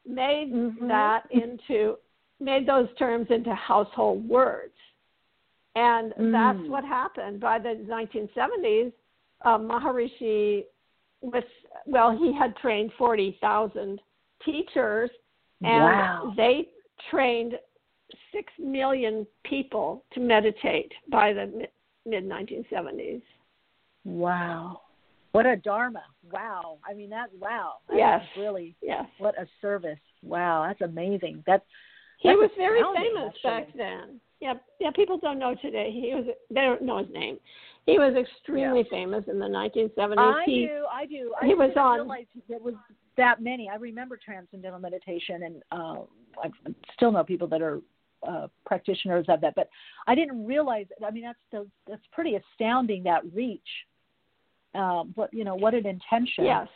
[0.06, 0.88] made Mhm.
[0.88, 1.98] that into,
[2.40, 4.78] made those terms into household words.
[5.76, 6.70] And that's Mm.
[6.70, 7.40] what happened.
[7.40, 8.94] By the 1970s,
[9.42, 10.66] uh, Maharishi
[11.22, 11.44] was,
[11.86, 14.02] well, he had trained 40,000
[14.44, 15.10] teachers,
[15.64, 16.34] and Wow.
[16.36, 16.68] they
[17.10, 17.54] trained
[18.32, 21.68] 6 million people to meditate by the
[22.06, 23.22] mid 1970s.
[24.06, 24.82] Wow.
[25.32, 26.04] What a dharma!
[26.30, 26.80] Wow.
[26.88, 27.30] I mean that.
[27.40, 27.76] Wow.
[27.88, 28.22] That Yes.
[28.38, 28.76] Really.
[28.82, 29.06] Yes.
[29.18, 30.00] What a service!
[30.24, 31.44] Wow, that's amazing.
[31.48, 31.64] That's
[32.20, 33.50] He that's was very famous actually.
[33.50, 34.20] back then.
[34.42, 34.92] Yeah, yeah.
[34.92, 35.92] People don't know today.
[35.92, 36.26] He was.
[36.50, 37.38] They don't know his name.
[37.92, 40.18] He was extremely famous in the 1970s.
[40.18, 40.86] I he, do.
[40.92, 41.34] I do.
[41.42, 42.76] I he was didn't on- realize there was
[43.18, 43.70] that many.
[43.70, 46.02] I remember transcendental meditation, and uh,
[46.42, 46.50] I
[46.96, 47.82] still know people that are
[48.28, 49.56] uh, practitioners of that.
[49.56, 49.70] But
[50.08, 50.86] I didn't realize.
[51.06, 53.04] I mean, that's that's, that's pretty astounding.
[53.04, 53.62] That reach.
[55.16, 55.56] What you know?
[55.56, 56.46] What an intention.
[56.46, 56.68] Yes.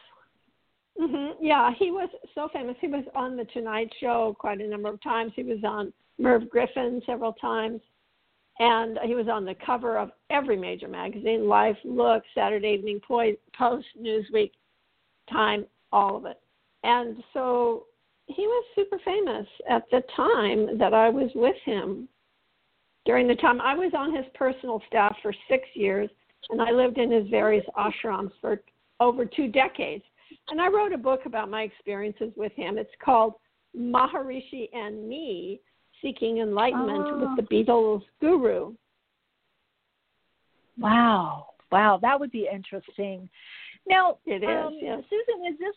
[1.00, 2.76] hmm Yeah, he was so famous.
[2.82, 5.32] He was on the Tonight Show quite a number of times.
[5.36, 7.82] He was on Merv Griffin several times,
[8.60, 13.88] and he was on the cover of every major magazine: Life, Look, Saturday Evening Post,
[14.00, 14.52] Newsweek,
[15.30, 16.40] Time, all of it.
[16.84, 17.86] And so
[18.28, 22.08] he was super famous at the time that I was with him.
[23.06, 26.10] During the time I was on his personal staff for six years,
[26.50, 28.62] and I lived in his various ashrams for
[29.00, 30.04] over two decades.
[30.50, 32.78] And I wrote a book about my experiences with him.
[32.78, 33.36] It's called
[33.78, 35.60] Maharishi and Me
[36.06, 37.18] Seeking Enlightenment Oh.
[37.18, 38.76] with the Beatles Guru.
[40.78, 41.48] Wow.
[41.72, 41.98] Wow.
[42.00, 43.28] That would be interesting.
[43.88, 45.04] Now, It is, um, yes.
[45.10, 45.76] Susan, is this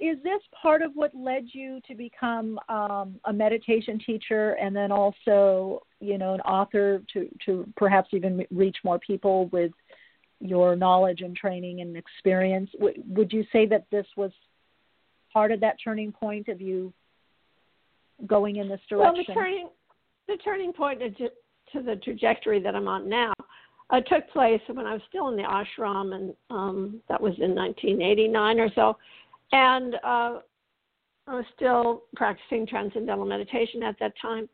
[0.00, 4.92] is this part of what led you to become um, a meditation teacher, and then
[4.92, 9.72] also, you know, an author to to perhaps even reach more people with
[10.40, 12.70] your knowledge and training and experience?
[12.74, 14.30] W- would you say that this was
[15.32, 16.92] part of that turning point of you
[18.26, 19.14] going in this direction?
[19.14, 19.68] Well, the turning
[20.26, 23.32] the turning point to, to the trajectory that I'm on now
[23.90, 27.54] uh, took place when I was still in the ashram, and um, that was in
[27.54, 28.96] 1989 or so,
[29.52, 30.40] and uh,
[31.26, 34.48] I was still practicing transcendental meditation at that time.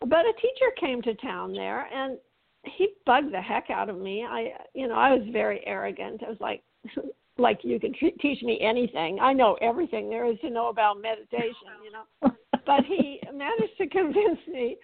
[0.00, 2.18] But a teacher came to town there, and
[2.64, 4.24] he bugged the heck out of me.
[4.24, 6.22] I, you know, I was very arrogant.
[6.24, 6.62] I was like,
[7.38, 9.18] like you can t- teach me anything.
[9.20, 11.54] I know everything there is to know about meditation.
[11.84, 12.36] You know,
[12.68, 14.76] but he managed to convince me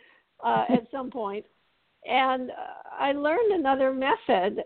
[0.43, 1.45] uh, at some point,
[2.11, 2.55] and uh,
[2.99, 4.65] I learned another method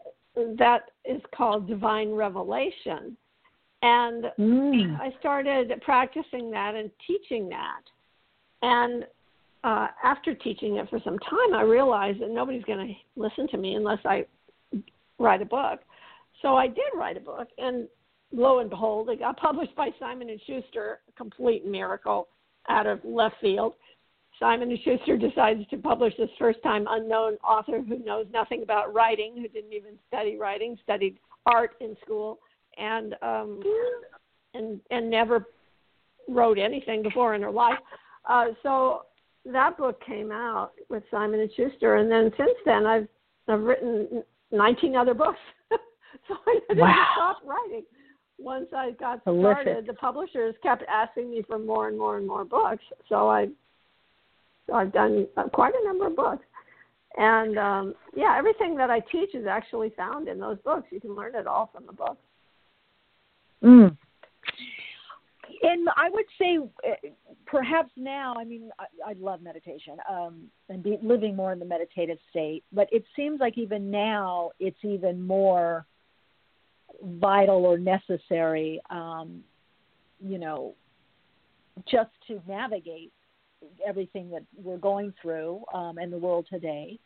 [0.56, 3.16] that is called divine revelation,
[3.82, 5.00] and Mm.
[5.00, 7.82] I started practicing that and teaching that,
[8.62, 9.04] and
[9.64, 13.56] uh, after teaching it for some time, I realized that nobody's going to listen to
[13.58, 14.26] me unless I
[15.18, 15.80] write a book.
[16.40, 17.88] So I did write a book, and
[18.30, 21.00] lo and behold, it got published by Simon and Schuster.
[21.08, 22.28] A complete miracle
[22.68, 23.74] out of left field.
[24.38, 29.34] Simon and Schuster decides to publish this first-time unknown author who knows nothing about writing,
[29.36, 32.38] who didn't even study writing, studied art in school,
[32.76, 33.60] and um,
[34.54, 35.46] and and never
[36.28, 37.78] wrote anything before in her life.
[38.28, 39.02] Uh, so
[39.44, 43.08] that book came out with Simon and Schuster, and then since then I've
[43.48, 45.38] I've written 19 other books.
[46.28, 47.06] so I didn't Wow.
[47.14, 47.84] stop writing.
[48.38, 49.62] Once I got Prolific.
[49.62, 52.84] started, the publishers kept asking me for more and more and more books.
[53.08, 53.48] So I,
[54.72, 56.44] I've done uh, quite a number of books.
[57.16, 60.86] And um, yeah, everything that I teach is actually found in those books.
[60.90, 62.20] You can learn it all from the books.
[63.62, 63.96] Mm.
[65.62, 67.08] And I would say, uh,
[67.46, 71.64] perhaps now, I mean, I, I love meditation um, and be, living more in the
[71.64, 75.84] meditative state, but it seems like even now it's even more
[77.02, 79.42] vital or necessary, um,
[80.20, 80.74] you know,
[81.86, 83.12] just to navigate
[83.86, 86.98] everything that we're going through um, in the world today.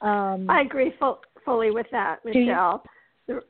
[0.00, 2.82] Um, I agree full, fully with that, you- Michele.
[3.26, 3.42] The-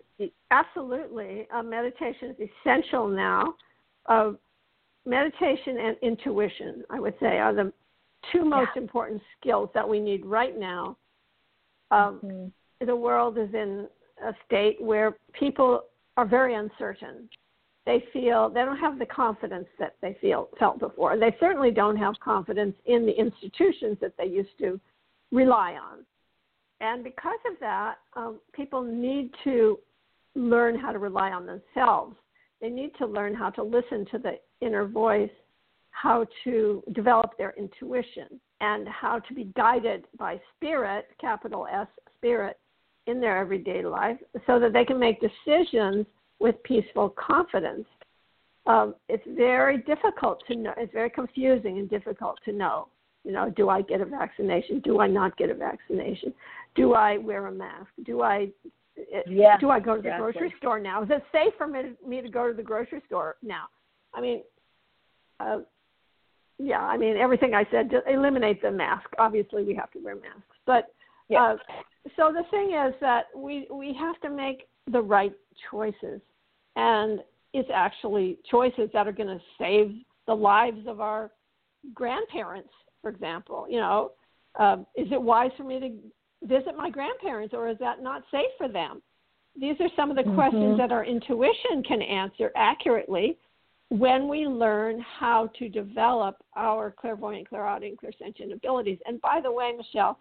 [0.51, 1.49] Absolutely.
[1.53, 3.55] Uh, meditation is essential now.
[4.07, 4.33] Uh,
[5.07, 7.73] meditation and intuition, I would say, are the
[8.31, 10.97] two most important skills that we need right now.
[11.91, 12.87] Um, Mm-hmm.
[12.87, 13.87] The world is in
[14.25, 15.85] a state where people
[16.17, 17.29] are very uncertain.
[17.85, 21.19] They feel they don't have the confidence that they feel felt before.
[21.19, 24.79] They certainly don't have confidence in the institutions that they used to
[25.33, 26.05] rely on.
[26.81, 29.79] And because of that, um, people need to
[30.35, 32.17] learn how to rely on themselves.
[32.61, 35.31] They need to learn how to listen to the inner voice,
[35.91, 42.59] how to develop their intuition, and how to be guided by spirit, capital S, spirit,
[43.07, 46.07] in their everyday life so that they can make decisions
[46.39, 47.87] with peaceful confidence.
[48.67, 50.73] Um, it's very difficult to know.
[50.77, 52.89] It's very confusing and difficult to know.
[53.25, 54.81] You know, do I get a vaccination?
[54.81, 56.33] Do I not get a vaccination?
[56.75, 57.89] Do I wear a mask?
[58.05, 58.49] Do I
[59.27, 60.33] Yeah, do I go to the exactly.
[60.33, 61.03] grocery store now?
[61.03, 63.67] Is it safe for me to, me to go to the grocery store now?
[64.15, 64.43] I mean,
[65.41, 65.61] uh,
[66.59, 67.91] yeah, I mean everything I said.
[67.91, 69.09] Just eliminate the mask.
[69.19, 70.93] Obviously, we have to wear masks, but
[71.37, 71.57] uh,
[72.17, 75.33] so the thing is that we we have to make the right
[75.71, 76.21] choices.
[76.77, 77.21] And
[77.53, 79.95] it's actually choices that are going to save
[80.27, 81.31] the lives of our
[81.95, 83.67] grandparents, for example.
[83.69, 84.13] You know,
[84.59, 88.51] um, is it wise for me to visit my grandparents or is that not safe
[88.57, 89.03] for them?
[89.59, 90.35] These are some of the mm-hmm.
[90.35, 93.37] questions that our intuition can answer accurately
[93.91, 98.99] when we learn how to develop our clairvoyant, clairaudient, clairsentient abilities.
[99.05, 100.19] And by the way, Michele,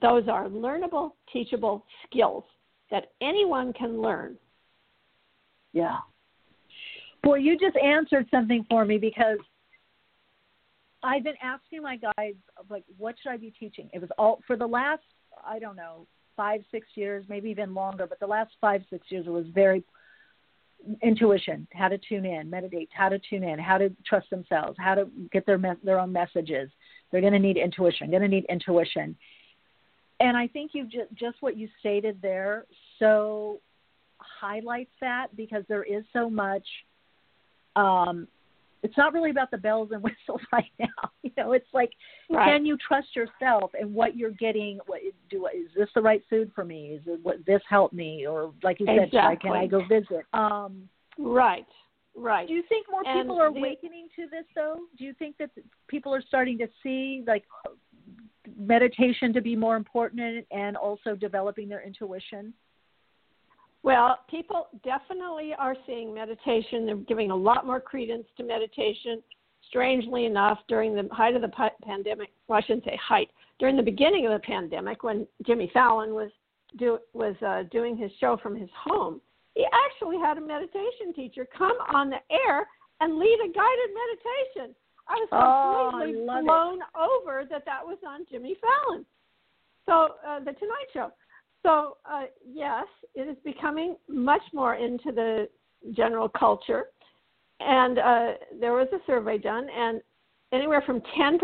[0.00, 2.44] those are learnable, teachable skills
[2.90, 4.36] that anyone can learn.
[5.72, 5.96] Yeah.
[7.22, 9.38] Boy, you just answered something for me because
[11.02, 12.38] I've been asking my guides,
[12.68, 13.88] like, what should I be teaching?
[13.92, 15.02] It was all for the last,
[15.44, 19.26] I don't know, five, six years, maybe even longer, but the last five, six years
[19.26, 19.82] it was very
[21.02, 24.94] intuition, how to tune in, meditate, how to tune in, how to trust themselves, how
[24.94, 26.70] to get their their own messages.
[27.10, 28.10] They're going to need intuition.
[28.10, 29.16] Going to need intuition.
[30.20, 32.64] And I think you just just what you stated there
[32.98, 33.60] so
[34.18, 36.66] highlights that because there is so much
[37.76, 38.26] um
[38.82, 41.10] it's not really about the bells and whistles right now.
[41.22, 41.90] You know, it's like,
[42.30, 42.46] right.
[42.46, 44.78] can you trust yourself and what you're getting?
[44.86, 46.90] What do is this the right food for me?
[46.90, 48.26] Is it what this help me?
[48.26, 49.18] Or like you exactly.
[49.18, 50.24] said, can I go visit?
[50.32, 50.88] Um,
[51.18, 51.66] right,
[52.16, 52.46] right.
[52.46, 54.76] Do you think more and people are the, awakening to this though?
[54.96, 55.50] Do you think that
[55.88, 57.44] people are starting to see like
[58.58, 62.52] meditation to be more important and also developing their intuition?
[63.82, 66.86] Well, people definitely are seeing meditation.
[66.86, 69.22] They're giving a lot more credence to meditation.
[69.68, 73.28] Strangely enough, during the height of the pandemic, well, I shouldn't say height,
[73.58, 76.30] during the beginning of the pandemic, when Jimmy Fallon was
[76.78, 79.20] do, was uh, doing his show from his home,
[79.54, 82.68] he actually had a meditation teacher come on the air
[83.00, 84.74] and lead a guided meditation.
[85.08, 86.86] I was completely oh, I blown it.
[86.98, 89.04] over that that was on Jimmy Fallon.
[89.86, 91.12] So uh, the Tonight Show.
[91.66, 92.86] So, uh, yes,
[93.16, 95.48] it is becoming much more into the
[95.96, 96.86] general culture.
[97.58, 100.00] And uh, there was a survey done, and
[100.52, 101.40] anywhere from 10%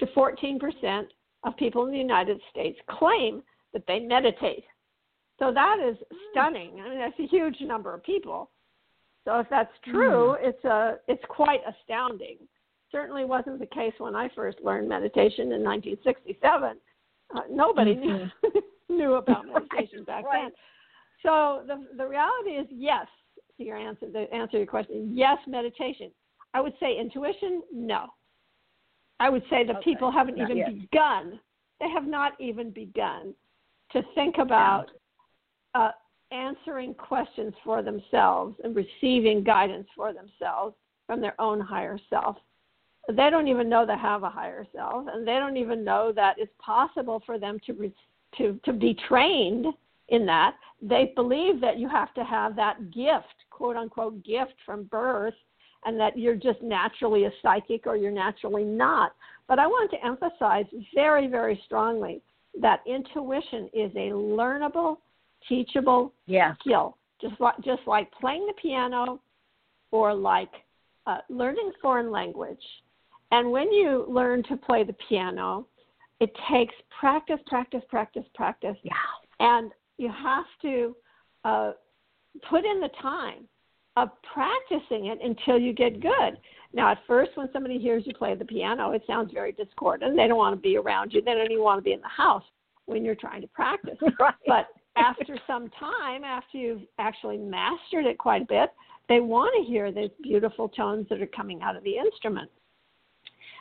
[0.00, 1.02] to 14%
[1.44, 4.64] of people in the United States claim that they meditate.
[5.38, 5.96] So that is
[6.32, 6.80] stunning.
[6.84, 8.50] I mean, that's a huge number of people.
[9.24, 10.48] So if that's true, mm.
[10.48, 12.38] it's a it's quite astounding.
[12.92, 16.76] Certainly wasn't the case when I first learned meditation in 1967.
[17.34, 18.06] Uh, nobody mm-hmm.
[18.08, 20.44] knew knew about meditation back right.
[20.44, 20.52] then.
[21.22, 23.06] So the the reality is yes
[23.56, 25.10] to your answer to answer your question.
[25.14, 26.10] Yes, meditation.
[26.54, 28.06] I would say intuition, no.
[29.18, 29.84] I would say that okay.
[29.84, 30.90] people haven't not even yet.
[30.90, 31.40] begun.
[31.80, 33.34] They have not even begun
[33.92, 34.86] to think about
[35.74, 35.90] uh,
[36.32, 40.74] answering questions for themselves and receiving guidance for themselves
[41.06, 42.36] from their own higher self.
[43.08, 46.36] They don't even know they have a higher self, and they don't even know that
[46.38, 47.94] it's possible for them to re-
[48.38, 49.66] to to be trained
[50.08, 50.56] in that.
[50.82, 55.34] They believe that you have to have that gift, quote unquote gift from birth,
[55.84, 59.12] and that you're just naturally a psychic or you're naturally not.
[59.48, 62.20] But I want to emphasize very, very strongly
[62.60, 64.96] that intuition is a learnable,
[65.48, 66.54] teachable yeah.
[66.60, 69.20] skill, just like just like playing the piano
[69.92, 70.50] or like
[71.06, 72.62] uh, learning foreign language.
[73.32, 75.66] And when you learn to play the piano,
[76.20, 78.76] it takes practice, practice, practice, practice.
[78.82, 78.92] Yeah.
[79.40, 80.96] And you have to
[81.44, 81.72] uh,
[82.48, 83.48] put in the time
[83.96, 86.38] of practicing it until you get good.
[86.72, 90.16] Now, at first, when somebody hears you play the piano, it sounds very discordant.
[90.16, 91.22] They don't want to be around you.
[91.22, 92.42] They don't even want to be in the house
[92.84, 93.96] when you're trying to practice.
[94.20, 94.34] right.
[94.46, 98.70] But after some time, after you've actually mastered it quite a bit,
[99.08, 102.50] they want to hear those beautiful tones that are coming out of the instrument.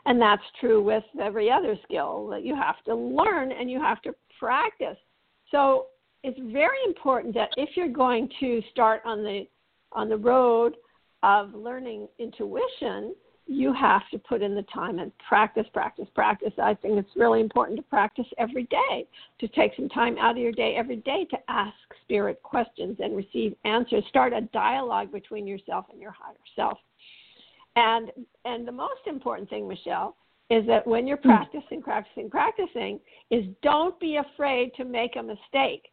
[0.05, 4.01] And that's true with every other skill that you have to learn and you have
[4.03, 4.97] to practice.
[5.49, 5.87] So
[6.23, 9.45] it's very important that if you're going to start on the
[9.91, 10.75] on the road
[11.23, 13.15] of learning intuition,
[13.47, 16.51] you have to put in the time and practice, practice, practice.
[16.61, 19.07] I think it's really important to practice every day,
[19.39, 23.15] to take some time out of your day every day to ask spirit questions and
[23.15, 24.03] receive answers.
[24.09, 26.79] Start a dialogue between yourself and your higher self.
[27.75, 28.11] And
[28.45, 30.15] and the most important thing, Michele,
[30.49, 31.29] is that when you're hmm.
[31.29, 32.99] practicing, practicing, practicing,
[33.31, 35.87] is don't be afraid to make a mistake.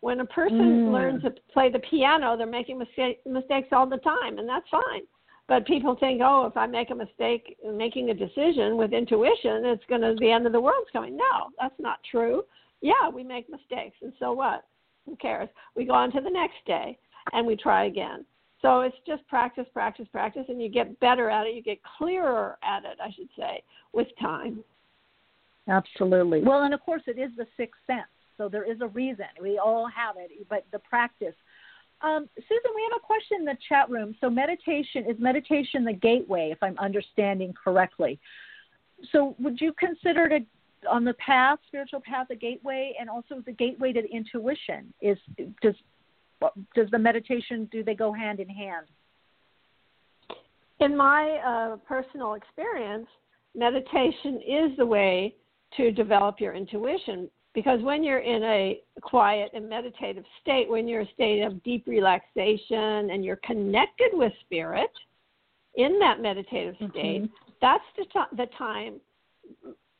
[0.00, 0.92] When a person mm.
[0.92, 5.02] learns to play the piano, they're making mistake, mistakes all the time, and that's fine.
[5.46, 9.84] But people think, oh, if I make a mistake making a decision with intuition, it's
[9.88, 11.16] going to the end of the world's coming.
[11.16, 12.42] No, that's not true.
[12.80, 14.64] Yeah, we make mistakes, and so what?
[15.06, 15.48] Who cares?
[15.76, 16.98] We go on to the next day
[17.32, 18.24] and we try again.
[18.62, 21.54] So it's just practice, practice, practice, and you get better at it.
[21.54, 24.62] You get clearer at it, I should say, with time.
[25.68, 26.42] Absolutely.
[26.42, 28.06] Well, and of course, it is the sixth sense.
[28.38, 29.26] So there is a reason.
[29.40, 31.34] We all have it, but the practice.
[32.00, 34.16] Um, Susan, we have a question in the chat room.
[34.20, 38.18] So, meditation is meditation the gateway, if I'm understanding correctly.
[39.12, 40.44] So, would you consider it
[40.90, 44.92] on the path, spiritual path, a gateway, and also the gateway to the intuition?
[45.00, 45.18] Is
[45.62, 45.76] does
[46.74, 48.86] does the meditation do they go hand in hand?
[50.80, 53.06] In my uh, personal experience,
[53.54, 55.34] meditation is the way
[55.76, 61.02] to develop your intuition because when you're in a quiet and meditative state, when you're
[61.02, 64.90] in a state of deep relaxation and you're connected with spirit
[65.74, 67.26] in that meditative state, mm-hmm.
[67.60, 68.94] that's the, t- the time.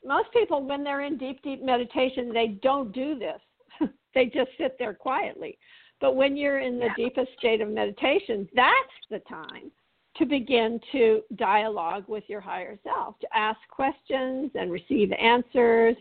[0.05, 3.89] Most people, when they're in deep, deep meditation, they don't do this.
[4.15, 5.59] they just sit there quietly.
[6.03, 6.95] But when you're in the yeah.
[6.97, 8.77] deepest state of meditation, that's
[9.09, 9.71] the time
[10.17, 15.97] to begin to dialogue with your higher self, to ask questions and receive answers,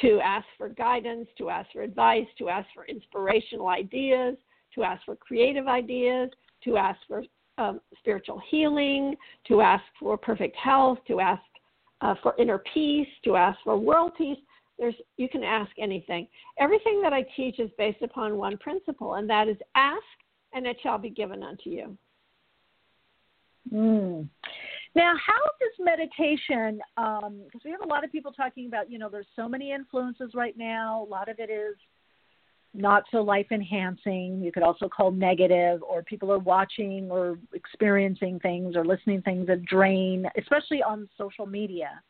[0.00, 4.36] to ask for guidance, to ask for advice, to ask for inspirational ideas,
[4.74, 6.30] to ask for creative ideas,
[6.64, 7.24] to ask for
[7.58, 9.14] um, spiritual healing,
[9.48, 11.42] to ask for perfect health, to ask
[12.00, 14.38] uh, for inner peace, to ask for world peace.
[14.82, 16.26] There's, you can ask anything.
[16.58, 20.02] Everything that I teach is based upon one principle, and that is ask,
[20.52, 21.96] and it shall be given unto you.
[23.72, 24.28] Mm.
[24.96, 26.80] Now, how does meditation?
[26.96, 29.70] Because um, we have a lot of people talking about, you know, there's so many
[29.70, 31.04] influences right now.
[31.04, 31.76] A lot of it is
[32.74, 34.40] not so life enhancing.
[34.42, 39.46] You could also call negative, or people are watching or experiencing things or listening things
[39.46, 42.02] that drain, especially on social media.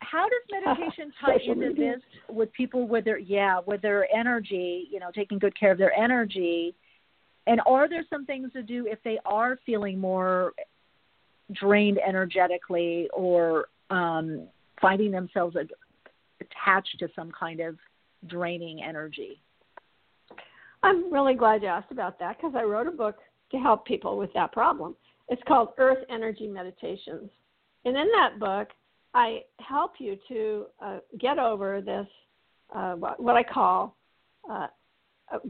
[0.00, 0.42] How does
[0.76, 4.88] meditation tie into this with people with their yeah with their energy?
[4.90, 6.74] You know, taking good care of their energy
[7.46, 10.52] and are there some things to do if they are feeling more
[11.52, 14.46] drained energetically or um,
[14.80, 15.56] finding themselves
[16.40, 17.76] attached to some kind of
[18.26, 19.42] draining energy?
[20.82, 23.16] I'm really glad you asked about that because I wrote a book
[23.50, 24.94] to help people with that problem.
[25.28, 27.30] It's called Earth Energy Meditations.
[27.84, 28.68] And in that book,
[29.14, 32.06] I help you to uh, get over this,
[32.74, 33.96] uh, what I call
[34.50, 34.68] uh,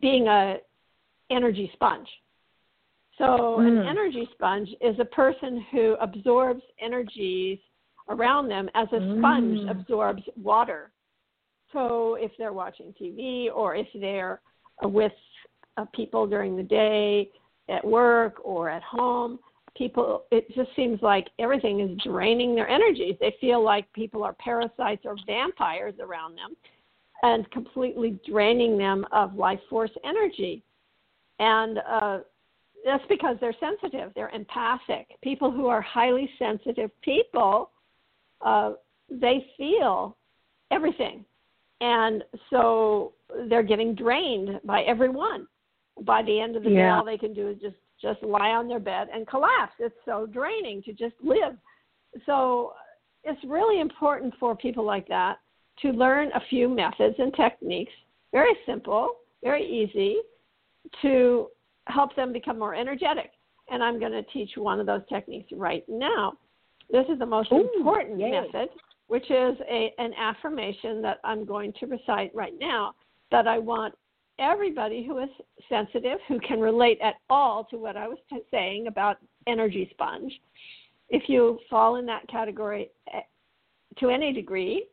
[0.01, 0.57] being a
[1.31, 2.09] energy sponge.
[3.19, 3.69] So, mm.
[3.69, 7.59] an energy sponge is a person who absorbs energies
[8.09, 9.71] around them as a sponge mm.
[9.71, 10.91] absorbs water.
[11.73, 14.41] So, if they're watching TV or if they're
[14.83, 15.13] with
[15.77, 17.31] uh, people during the day
[17.69, 19.39] at work or at home,
[19.77, 23.16] people, it just seems like everything is draining their energies.
[23.21, 26.57] They feel like people are parasites or vampires around them
[27.23, 30.62] and completely draining them of life force energy
[31.41, 32.18] and uh,
[32.85, 34.12] that's because they're sensitive.
[34.14, 35.09] They're empathic.
[35.23, 37.71] People who are highly sensitive people,
[38.43, 38.75] uh,
[39.11, 40.16] they feel
[40.71, 41.25] everything,
[41.81, 43.14] and so
[43.49, 45.49] they're getting drained by everyone.
[46.03, 46.77] By the end of the yeah.
[46.77, 49.74] day, all they can do is just just lie on their bed and collapse.
[49.78, 51.57] It's so draining to just live.
[52.26, 52.72] So
[53.24, 55.38] it's really important for people like that
[55.82, 57.92] to learn a few methods and techniques.
[58.32, 60.16] Very simple, very easy,
[61.03, 61.48] to
[61.86, 63.30] help them become more energetic.
[63.70, 66.34] And I'm going to teach one of those techniques right now.
[66.90, 68.30] This is the most Ooh, important yay.
[68.30, 68.68] method,
[69.07, 72.94] which is a, an affirmation that I'm going to recite right now
[73.30, 73.94] that I want
[74.41, 75.28] everybody who is
[75.68, 78.18] sensitive, who can relate at all to what I was
[78.51, 80.32] saying about energy sponge,
[81.11, 83.20] if you fall in that category eh,
[83.99, 84.86] to any degree,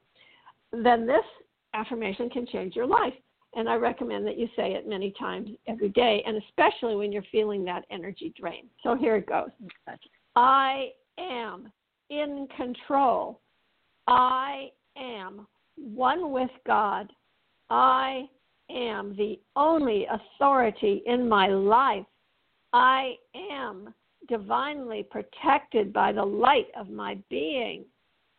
[0.72, 1.24] then this
[1.74, 3.14] affirmation can change your life.
[3.56, 7.24] And I recommend that you say it many times every day, and especially when you're
[7.32, 8.66] feeling that energy drain.
[8.84, 9.50] So here it goes
[10.36, 11.72] I am
[12.10, 13.40] in control.
[14.08, 17.12] I am one with God.
[17.70, 18.30] I
[18.70, 22.06] am the only authority in my life.
[22.74, 23.94] I am
[24.28, 27.86] divinely protected by the light of my being.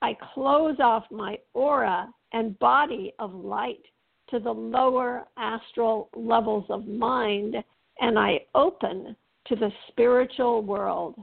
[0.03, 3.83] I close off my aura and body of light
[4.30, 7.57] to the lower astral levels of mind
[8.00, 11.17] and I open to the spiritual world.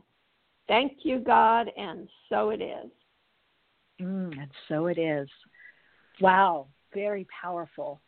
[0.67, 2.91] Thank you, God, and so it is.
[4.01, 5.29] Mm, and so it is.
[6.19, 8.01] Wow, very powerful.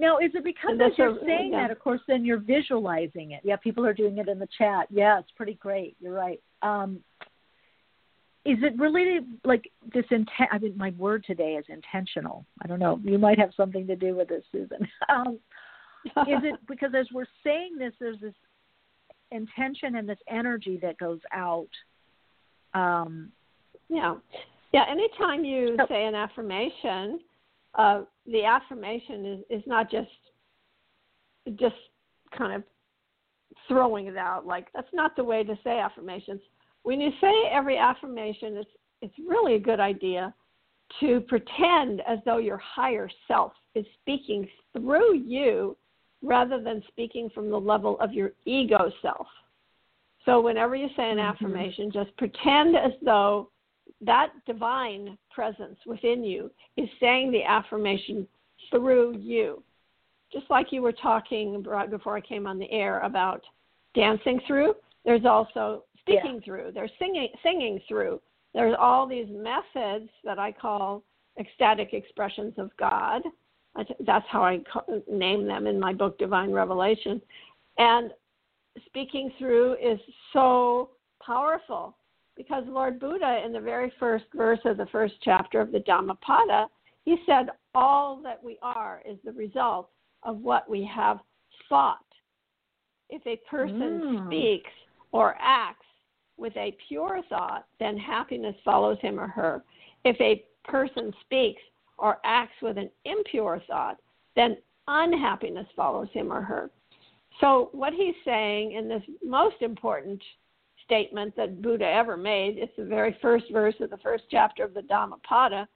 [0.00, 1.64] Now, is it because as you're saying yeah.
[1.64, 3.42] that, of course, then you're visualizing it?
[3.44, 4.86] Yeah, people are doing it in the chat.
[4.88, 5.94] Yeah, it's pretty great.
[6.00, 6.40] You're right.
[6.62, 7.00] Um,
[8.46, 12.78] is it related like this intent i mean my word today is intentional i don't
[12.78, 14.78] know you might have something to do with this susan
[15.10, 15.38] um,
[16.26, 18.32] is it because as we're saying this there's this
[19.30, 21.68] intention and this energy that goes out
[22.72, 23.30] um,
[23.90, 24.14] yeah
[24.72, 27.20] yeah anytime you say an affirmation
[27.74, 30.08] uh, the affirmation is, is not just
[31.58, 31.74] just
[32.36, 32.62] kind of
[33.66, 36.40] throwing it out like that's not the way to say affirmations.
[36.82, 38.70] When you say every affirmation, it's
[39.02, 40.34] it's really a good idea
[41.00, 45.76] to pretend as though your higher self is speaking through you
[46.22, 49.26] rather than speaking from the level of your ego self.
[50.26, 51.20] So whenever you say an mm-hmm.
[51.20, 53.50] affirmation, just pretend as though
[54.00, 58.26] that divine presence within you is saying the affirmation
[58.70, 59.62] through you.
[60.32, 63.42] Just like you were talking right before I came on the air about
[63.94, 64.74] dancing through,
[65.04, 66.44] there's also speaking yeah.
[66.44, 68.20] through, there's singing singing through.
[68.54, 71.02] There's all these methods that I call
[71.38, 73.22] ecstatic expressions of God.
[74.04, 74.60] That's how I
[75.08, 77.20] name them in my book Divine Revelation.
[77.78, 78.10] And
[78.86, 80.00] speaking through is
[80.32, 80.90] so
[81.24, 81.96] powerful
[82.36, 86.68] because Lord Buddha, in the very first verse of the first chapter of the Dhammapada,
[87.04, 89.90] he said, All that we are is the result
[90.22, 91.18] of what we have
[91.68, 91.98] thought.
[93.08, 94.26] If a person mm.
[94.26, 94.70] speaks
[95.12, 95.86] or acts
[96.36, 99.62] with a pure thought, then happiness follows him or her.
[100.04, 101.62] If a person speaks
[101.98, 103.98] or acts with an impure thought,
[104.36, 106.70] then unhappiness follows him or her.
[107.40, 110.22] So, what he's saying in this most important
[110.90, 114.74] statement that Buddha ever made, it's the very first verse of the first chapter of
[114.74, 115.68] the Dhammapada.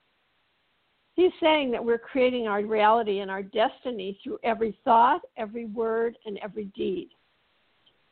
[1.13, 6.17] He's saying that we're creating our reality and our destiny through every thought, every word,
[6.25, 7.09] and every deed.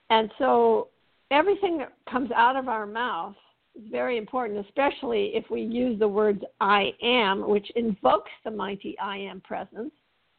[0.10, 0.88] And so,
[1.30, 3.36] everything that comes out of our mouth
[3.76, 8.98] is very important, especially if we use the words I am, which invokes the mighty
[9.00, 9.92] I am presence.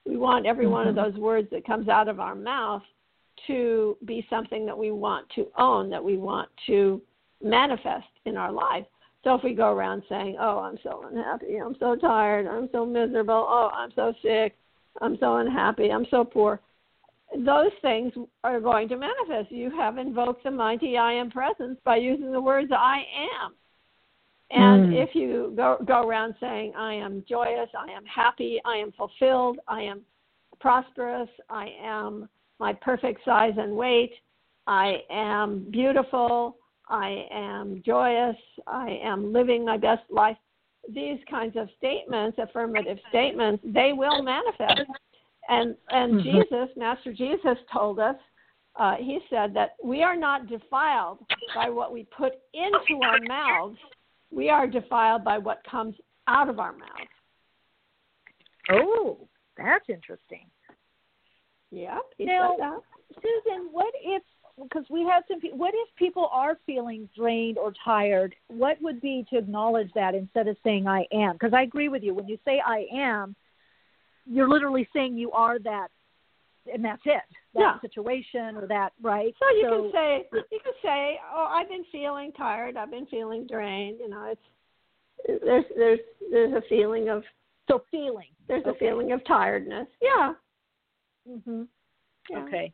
[0.06, 0.72] We want every mm-hmm.
[0.72, 1.12] one of mm-hmm.
[1.12, 2.82] those words that comes out of our mouth
[3.46, 7.00] to be something that we want to own, that we want to
[7.42, 8.84] manifest in our life.
[9.22, 11.56] So if we go around saying, "Oh, I'm so unhappy.
[11.56, 12.46] I'm so tired.
[12.46, 13.46] I'm so miserable.
[13.48, 14.56] Oh, I'm so sick.
[15.00, 15.90] I'm so unhappy.
[15.90, 16.60] I'm so poor,"
[17.36, 18.12] those things
[18.44, 19.50] are going to manifest.
[19.50, 23.04] You have invoked the mighty I am presence by using the words I
[23.42, 23.54] am.
[24.50, 25.02] And mm.
[25.02, 29.58] if you go go around saying I am joyous, I am happy, I am fulfilled,
[29.66, 30.02] I am
[30.60, 32.28] prosperous, I am
[32.58, 34.12] my perfect size and weight.
[34.66, 36.56] I am beautiful.
[36.88, 38.36] I am joyous.
[38.66, 40.36] I am living my best life.
[40.92, 44.82] These kinds of statements, affirmative statements, they will manifest.
[45.48, 46.30] And and mm-hmm.
[46.30, 48.16] Jesus, Master Jesus, told us.
[48.76, 51.18] Uh, he said that we are not defiled
[51.54, 53.78] by what we put into our mouths.
[54.32, 55.94] We are defiled by what comes
[56.26, 57.14] out of our mouths.
[58.72, 60.46] Oh, that's interesting.
[61.74, 61.98] Yeah.
[62.18, 62.82] Now,
[63.14, 64.22] Susan, what if
[64.62, 69.26] because we have some what if people are feeling drained or tired what would be
[69.30, 71.32] to acknowledge that instead of saying i am?
[71.32, 72.14] Because i agree with you.
[72.14, 73.34] When you say i am
[74.26, 75.88] you're literally saying you are that
[76.72, 77.20] and that's it.
[77.54, 77.80] That yeah.
[77.80, 79.34] situation or that right?
[79.38, 82.76] So you so, can say you can say oh i've been feeling tired.
[82.76, 83.98] I've been feeling drained.
[84.00, 87.24] You know it's there's there's there's a feeling of
[87.68, 88.28] so feeling.
[88.46, 88.86] there's okay.
[88.86, 89.88] a feeling of tiredness.
[90.00, 90.34] Yeah
[91.28, 91.68] Mhm.
[92.30, 92.38] Yeah.
[92.38, 92.72] Okay.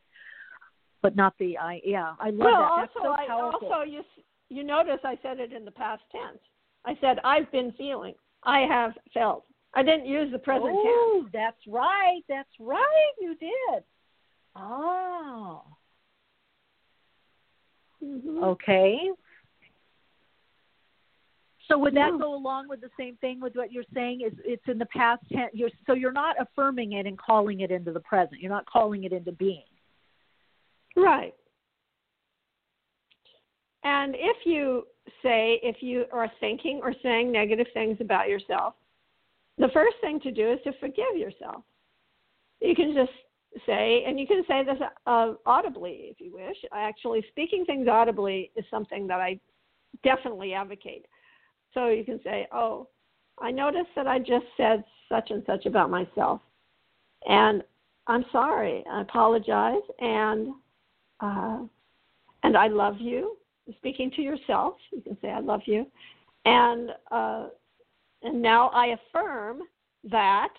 [1.01, 1.81] But not the I.
[1.83, 2.75] Yeah, I love well, that.
[2.81, 3.69] That's also, so powerful.
[3.71, 4.03] I, also you
[4.49, 6.41] you notice I said it in the past tense.
[6.85, 8.15] I said I've been feeling.
[8.43, 9.45] I have felt.
[9.73, 11.31] I didn't use the present oh, tense.
[11.33, 12.21] that's right.
[12.27, 13.13] That's right.
[13.19, 13.83] You did.
[14.55, 15.63] Oh.
[18.03, 18.43] Mm-hmm.
[18.43, 19.09] Okay.
[21.71, 24.21] So would that go along with the same thing with what you're saying?
[24.27, 25.51] Is it's in the past tense?
[25.53, 28.41] You're, so you're not affirming it and calling it into the present.
[28.41, 29.63] You're not calling it into being.
[30.97, 31.33] Right.
[33.85, 34.83] And if you
[35.23, 38.73] say, if you are thinking or saying negative things about yourself,
[39.57, 41.63] the first thing to do is to forgive yourself.
[42.59, 43.11] You can just
[43.65, 44.77] say, and you can say this
[45.07, 46.57] uh, audibly if you wish.
[46.73, 49.39] Actually, speaking things audibly is something that I
[50.03, 51.05] definitely advocate.
[51.73, 52.87] So you can say, oh,
[53.39, 56.41] I noticed that I just said such and such about myself.
[57.27, 57.63] And
[58.07, 58.83] I'm sorry.
[58.89, 59.81] I apologize.
[59.99, 60.53] And
[61.19, 61.59] uh,
[62.43, 63.37] and I love you.
[63.77, 65.85] Speaking to yourself, you can say, I love you.
[66.45, 67.47] And uh,
[68.23, 69.59] and now I affirm
[70.09, 70.53] that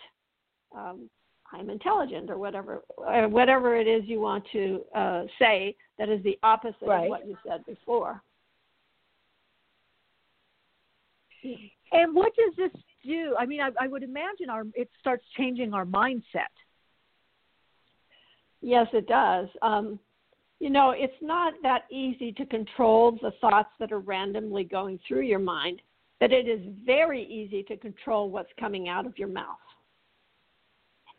[0.76, 1.08] um,
[1.52, 6.22] I'm intelligent or whatever, or whatever it is you want to uh, say that is
[6.24, 7.04] the opposite right.
[7.04, 8.22] of what you said before.
[11.92, 13.34] And what does this do?
[13.38, 16.52] I mean, I, I would imagine our it starts changing our mindset.
[18.60, 19.48] Yes, it does.
[19.60, 19.98] Um,
[20.60, 25.22] you know, it's not that easy to control the thoughts that are randomly going through
[25.22, 25.82] your mind,
[26.20, 29.56] but it is very easy to control what's coming out of your mouth.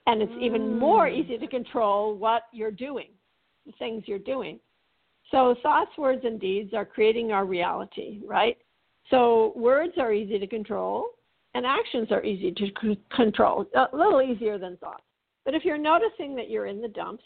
[0.07, 0.43] And it's mm.
[0.43, 3.09] even more easy to control what you're doing.
[3.65, 4.59] the things you're doing.
[5.31, 8.57] So thoughts, words, and deeds are creating our reality, right?
[9.09, 11.09] So words are easy to control,
[11.53, 15.03] and actions are easy to c- control, a little easier than thoughts.
[15.45, 17.23] But if you're noticing that you're in the dumps,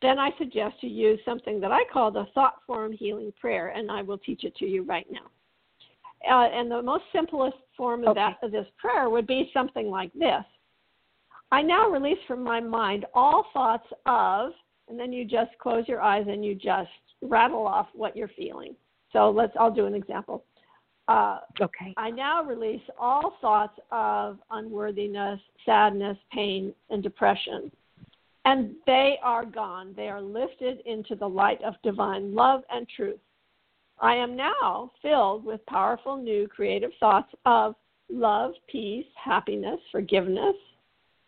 [0.00, 3.90] then I suggest you use something that I call the thought form healing prayer, and
[3.90, 5.26] I will teach it to you right now.
[6.28, 8.20] Uh, and the most simplest form of Okay.
[8.20, 10.44] that of this prayer would be something like this:
[11.50, 14.52] I now release from my mind all thoughts of,
[14.88, 16.90] and then you just close your eyes and you just
[17.22, 18.76] rattle off what you're feeling.
[19.12, 19.52] So let's.
[19.58, 20.44] I'll do an example.
[21.08, 21.94] Uh, Okay.
[21.96, 27.72] I now release all thoughts of unworthiness, sadness, pain, and depression.
[28.44, 29.94] And they are gone.
[29.96, 33.18] They are lifted into the light of divine love and truth.
[34.00, 37.74] I am now filled with powerful new creative thoughts of
[38.10, 40.54] love, peace, happiness, forgiveness,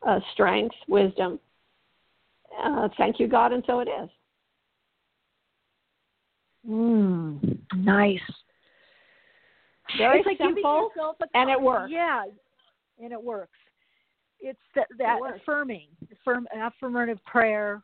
[0.06, 1.40] uh, strength, wisdom.
[2.62, 4.08] Uh, thank you, God, and so it is.
[6.68, 8.20] Mm, nice.
[9.98, 10.90] Very like simple,
[11.34, 11.90] and it works.
[11.92, 12.24] Yeah,
[13.02, 13.58] and it works.
[14.40, 15.38] It's that, that works.
[15.42, 17.82] affirming, affirm, affirmative prayer,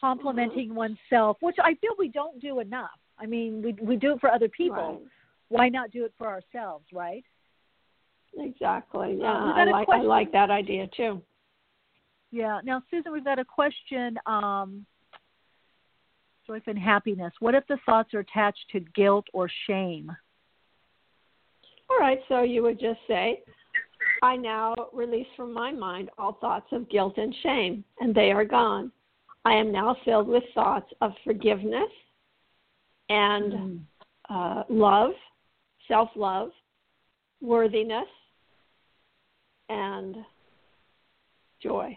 [0.00, 0.76] complimenting Mm-hmm.
[1.10, 2.90] oneself, which I feel we don't do enough.
[3.18, 4.76] I mean, we we do it for other people.
[4.76, 5.00] Right.
[5.48, 7.24] Why not do it for ourselves, right?
[8.38, 9.18] Exactly.
[9.20, 11.22] Yeah, Uh, I got a like I like that idea too.
[12.30, 12.60] Yeah.
[12.64, 14.18] Now, Susan, we've got a question.
[14.26, 14.84] Um,
[16.46, 17.32] joy and happiness.
[17.40, 20.14] What if the thoughts are attached to guilt or shame?
[21.96, 23.42] All right, so you would just say,
[24.22, 28.44] I now release from my mind all thoughts of guilt and shame, and they are
[28.44, 28.92] gone.
[29.46, 31.90] I am now filled with thoughts of forgiveness
[33.08, 33.80] and
[34.28, 35.12] uh, love,
[35.88, 36.50] self love,
[37.40, 38.08] worthiness,
[39.68, 40.16] and
[41.62, 41.96] joy.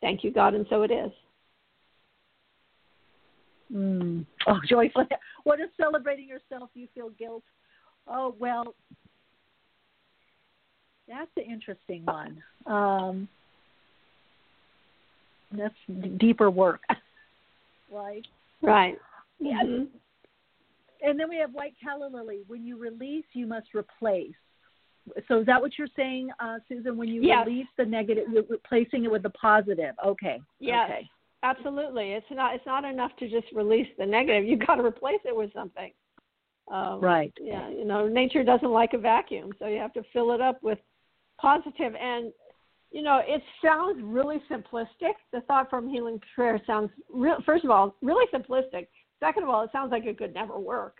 [0.00, 1.10] Thank you, God, and so it is.
[3.74, 4.26] Mm.
[4.46, 5.06] Oh, joyful.
[5.44, 7.42] What if celebrating yourself you feel guilt?
[8.08, 8.74] Oh, well,
[11.08, 12.42] that's an interesting one.
[12.66, 13.28] Um,
[15.52, 15.74] that's
[16.18, 16.82] deeper work,
[17.92, 18.26] right?
[18.62, 18.98] Right.
[19.38, 19.62] Yeah.
[19.62, 19.88] Mhm.
[21.04, 22.42] And then we have white calla lily.
[22.46, 24.34] When you release, you must replace.
[25.26, 26.96] So is that what you're saying, uh, Susan?
[26.96, 27.44] When you Yes.
[27.46, 29.96] release the negative, you're replacing it with the positive.
[30.04, 30.40] Okay.
[30.60, 31.10] Yes, Okay.
[31.42, 32.12] absolutely.
[32.12, 34.44] It's not it's not enough to just release the negative.
[34.44, 35.92] You've got to replace it with something.
[36.70, 37.32] Um, Right.
[37.40, 40.62] Yeah, you know, nature doesn't like a vacuum, so you have to fill it up
[40.62, 40.78] with
[41.40, 41.94] positive.
[41.94, 42.32] And
[42.90, 45.14] you know, it sounds really simplistic.
[45.32, 47.38] The thought form healing prayer sounds real.
[47.44, 48.88] First of all, really simplistic.
[49.18, 50.98] Second of all, it sounds like it could never work.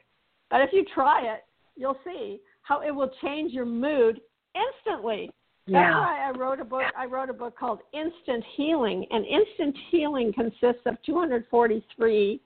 [0.50, 1.44] But if you try it,
[1.76, 4.20] you'll see how it will change your mood
[4.54, 5.30] instantly.
[5.66, 6.00] That's Yeah.
[6.00, 6.90] why I wrote a book.
[6.96, 12.40] I wrote a book called Instant Healing, and Instant Healing consists of 243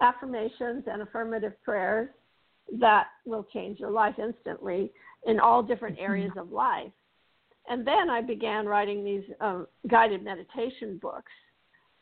[0.00, 2.08] affirmations and affirmative prayers
[2.78, 4.92] that will change your life instantly
[5.26, 6.92] in all different areas of life.
[7.68, 11.32] And then I began writing these um, guided meditation books,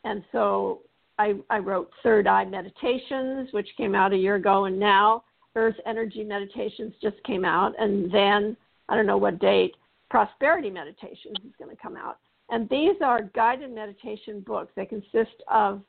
[0.03, 0.81] and so
[1.17, 5.23] I, I wrote Third Eye Meditations, which came out a year ago, and now
[5.55, 8.55] Earth Energy Meditations just came out, and then
[8.87, 9.75] I don't know what date
[10.09, 12.17] Prosperity Meditations is going to come out.
[12.49, 14.71] And these are guided meditation books.
[14.75, 15.81] They consist of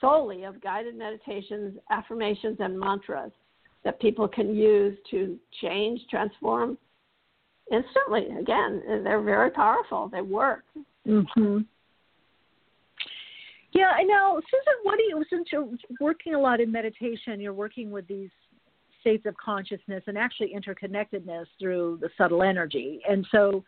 [0.00, 3.30] solely of guided meditations, affirmations, and mantras
[3.84, 6.78] that people can use to change, transform
[7.70, 8.26] instantly.
[8.40, 10.08] Again, they're very powerful.
[10.12, 10.64] They work.
[11.06, 11.58] Mm-hmm.
[13.72, 14.40] Yeah, I know.
[14.50, 15.68] Susan, what do you, since you're
[16.00, 18.30] working a lot in meditation, you're working with these
[19.00, 23.00] states of consciousness and actually interconnectedness through the subtle energy.
[23.08, 23.64] And so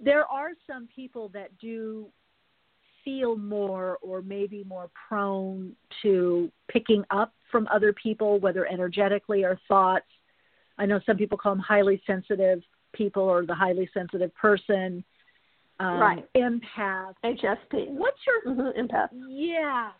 [0.00, 2.06] there are some people that do
[3.04, 9.58] feel more or maybe more prone to picking up from other people, whether energetically or
[9.68, 10.06] thoughts.
[10.78, 12.62] I know some people call them highly sensitive
[12.92, 15.04] people or the highly sensitive person.
[15.80, 16.28] Um, Right.
[16.34, 17.14] Empath.
[17.24, 17.88] HSP.
[17.90, 19.10] What's your Mhm, empath?
[19.12, 19.92] Yeah,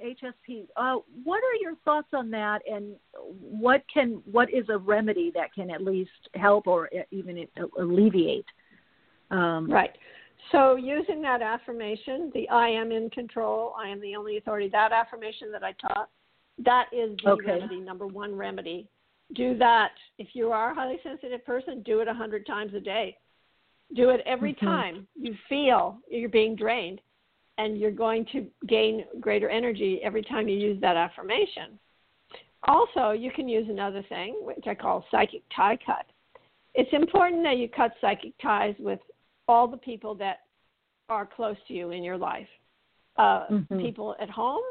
[0.00, 0.68] HSP.
[0.76, 2.96] Uh, what are your thoughts on that, and
[3.40, 7.46] what can what is a remedy that can at least help or even
[7.76, 8.46] alleviate?
[9.30, 9.96] Um, Right.
[10.52, 14.92] So using that affirmation, the I am in control, I am the only authority, that
[14.92, 16.08] affirmation that I taught,
[16.58, 17.46] that is the Okay.
[17.46, 18.88] remedy, number one remedy.
[19.34, 19.92] Do that.
[20.18, 23.18] If you are a highly sensitive person, do it a hundred times a day.
[23.94, 24.64] Do it every Mhm.
[24.64, 27.00] time you feel you're being drained
[27.58, 31.78] and you're going to gain greater energy every time you use that affirmation.
[32.64, 36.06] Also, you can use another thing, which I call psychic tie cut.
[36.74, 39.00] It's important that you cut psychic ties with
[39.48, 40.40] all the people that
[41.08, 42.48] are close to you in your life.
[43.16, 43.80] Uh, Mhm.
[43.80, 44.62] People at home,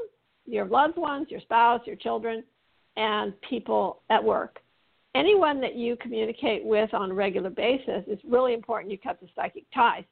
[0.46, 2.44] your loved ones, your spouse, your children,
[2.96, 4.62] and people at work.
[5.16, 9.28] Anyone that you communicate with on a regular basis, it's really important you cut the
[9.36, 10.06] psychic ties.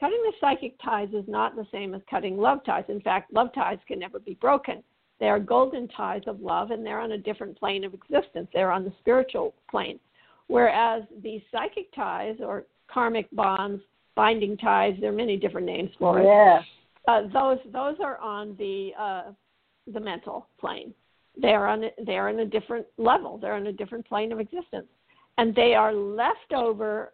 [0.00, 2.84] Cutting the psychic ties is not the same as cutting love ties.
[2.88, 4.82] In fact, love ties can never be broken.
[5.18, 8.48] They are golden ties of love, and they're on a different plane of existence.
[8.52, 10.00] They're on the spiritual plane.
[10.48, 13.82] Whereas the psychic ties or karmic bonds,
[14.16, 16.24] binding ties, there are many different names for it.
[16.24, 16.62] Yeah.
[17.06, 19.22] Uh, those those are on the uh,
[19.92, 20.92] the mental plane.
[21.40, 23.38] They are on they are in a different level.
[23.38, 24.88] They're on a different plane of existence,
[25.38, 27.12] and they are leftover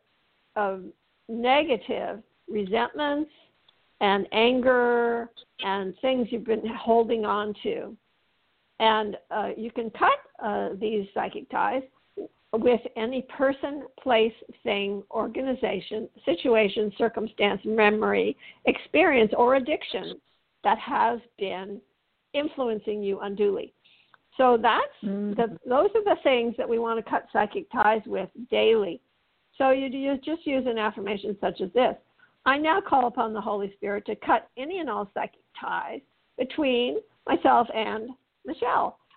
[0.56, 0.84] of
[1.28, 3.30] negative resentments
[4.00, 5.30] and anger
[5.64, 7.96] and things you've been holding on to.
[8.80, 11.82] And uh, you can cut uh, these psychic ties
[12.52, 20.20] with any person, place, thing, organization, situation, circumstance, memory, experience, or addiction
[20.64, 21.80] that has been
[22.34, 23.72] influencing you unduly.
[24.36, 25.32] So that's mm-hmm.
[25.34, 29.00] the, those are the things that we want to cut psychic ties with daily.
[29.58, 31.96] So you, you just use an affirmation such as this
[32.44, 36.00] I now call upon the Holy Spirit to cut any and all psychic ties
[36.38, 38.10] between myself and
[38.44, 38.98] Michele.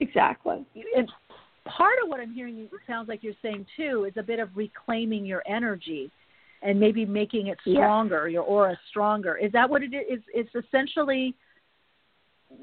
[0.00, 0.64] exactly
[0.96, 1.10] and
[1.64, 4.48] part of what i'm hearing it sounds like you're saying too is a bit of
[4.54, 6.10] reclaiming your energy
[6.62, 8.34] and maybe making it stronger yeah.
[8.34, 11.34] your aura stronger is that what it is it's essentially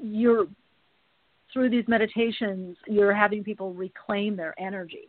[0.02, 0.46] you're
[1.52, 5.08] through these meditations you're having people reclaim their energy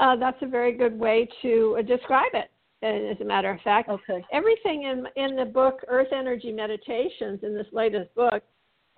[0.00, 2.50] uh, that's a very good way to uh, describe it
[2.84, 3.88] as a matter of fact.
[3.88, 4.24] Okay.
[4.32, 8.42] Everything in in the book Earth Energy Meditations in this latest book,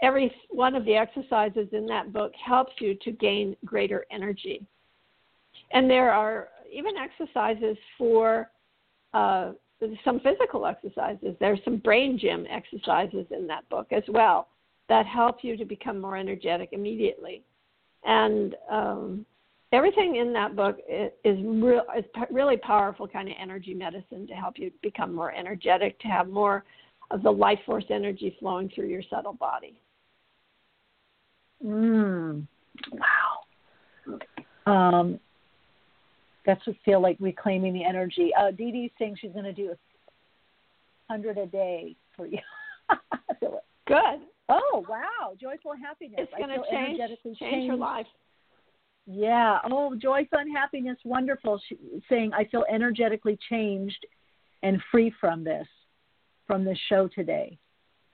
[0.03, 4.67] every one of the exercises in that book helps you to gain greater energy.
[5.73, 8.51] And there are even exercises for
[9.15, 9.53] uh,
[10.05, 11.35] some physical exercises.
[11.41, 14.49] There's some brain gym exercises in that book as well
[14.89, 17.43] that help you to become more energetic immediately.
[18.05, 19.27] And um,
[19.73, 24.59] everything in that book is, real, is really powerful kind of energy medicine to help
[24.59, 26.65] you become more energetic, to have more
[27.11, 29.81] of the life force energy flowing through your subtle body.
[31.65, 32.47] Mm.
[32.93, 34.21] Wow.
[34.67, 35.21] Um,
[36.45, 38.31] that's what feel like reclaiming the energy.
[38.39, 39.77] Uh, Dee Dee's saying she's going to do a
[41.13, 42.39] hundred a day for you.
[43.87, 44.21] Good.
[44.49, 46.19] Oh wow, joyful happiness.
[46.19, 47.01] It's going to change
[47.39, 48.07] change her life.
[49.07, 49.59] Yeah.
[49.71, 51.61] Oh, joy, fun, happiness, wonderful.
[51.69, 51.79] She,
[52.09, 54.05] saying, I feel energetically changed
[54.63, 55.67] and free from this,
[56.47, 57.57] from this show today.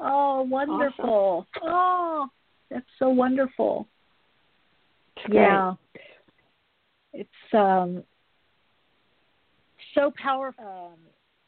[0.00, 1.46] Oh, wonderful.
[1.56, 1.68] Awesome.
[1.68, 2.26] Oh,
[2.72, 3.86] that's so wonderful.
[5.30, 5.74] Yeah.
[7.12, 8.02] It's um
[9.94, 10.92] so powerful.
[10.92, 10.98] Um,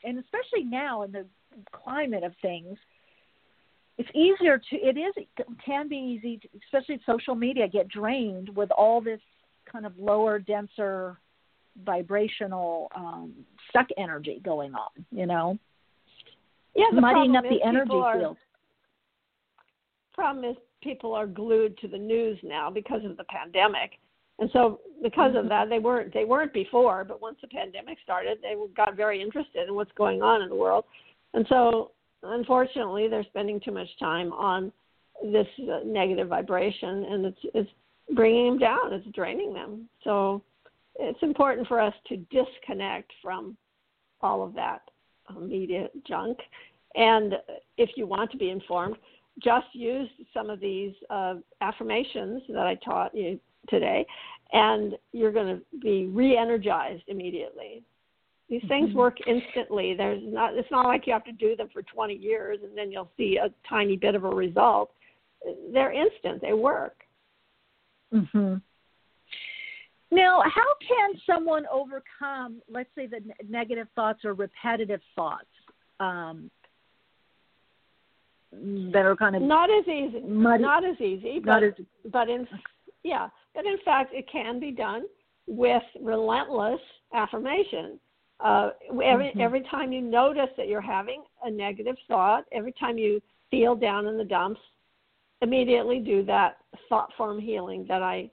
[0.04, 1.24] and especially now in the
[1.72, 2.76] climate of things,
[3.96, 5.28] it's easier to it is it
[5.64, 9.20] can be easy to, especially social media get drained with all this
[9.70, 11.18] kind of lower, denser,
[11.84, 13.32] vibrational um,
[13.70, 15.04] stuck energy going on.
[15.10, 15.58] You know,
[16.74, 18.36] yeah, the muddying up the energy are, field.
[20.12, 23.98] Problem is, people are glued to the news now because of the pandemic,
[24.38, 25.38] and so because mm-hmm.
[25.38, 27.04] of that, they weren't they weren't before.
[27.04, 30.54] But once the pandemic started, they got very interested in what's going on in the
[30.54, 30.84] world,
[31.32, 31.92] and so
[32.22, 34.70] unfortunately, they're spending too much time on
[35.22, 37.70] this uh, negative vibration, and it's it's
[38.14, 38.92] bringing them down.
[38.92, 39.88] It's draining them.
[40.04, 40.42] So
[40.96, 43.56] it's important for us to disconnect from
[44.20, 44.82] all of that
[45.28, 46.38] uh, media junk.
[46.94, 47.34] And
[47.76, 48.96] if you want to be informed,
[49.42, 53.38] just use some of these uh, affirmations that I taught you
[53.68, 54.06] today,
[54.52, 57.82] and you're going to be re-energized immediately.
[58.48, 58.98] These things mm-hmm.
[58.98, 59.94] work instantly.
[59.96, 60.54] There's not.
[60.54, 63.38] It's not like you have to do them for 20 years and then you'll see
[63.42, 64.90] a tiny bit of a result.
[65.72, 66.42] They're instant.
[66.42, 66.96] They work.
[68.12, 68.56] Mm-hmm.
[70.10, 75.46] Now, how can someone overcome, let's say, the negative thoughts or repetitive thoughts
[75.98, 76.50] um,
[78.92, 80.62] that are kind of not as easy, muddy.
[80.62, 81.72] not as easy, but, not as,
[82.10, 82.46] but in
[83.02, 85.04] yeah, but in fact, it can be done
[85.46, 86.80] with relentless
[87.12, 87.98] affirmation.
[88.40, 88.70] Uh,
[89.04, 89.40] every mm-hmm.
[89.40, 93.20] every time you notice that you're having a negative thought, every time you
[93.50, 94.60] feel down in the dumps,
[95.40, 96.58] immediately do that
[96.88, 98.30] thought form healing that I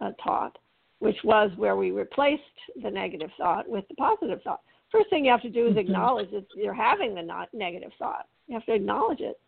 [0.00, 0.56] uh, taught,
[1.00, 2.42] which was where we replaced
[2.82, 4.60] the negative thought with the positive thought.
[4.90, 5.78] First thing you have to do is Mm-hmm.
[5.78, 8.26] acknowledge that you're having the not negative thought.
[8.46, 9.40] You have to acknowledge it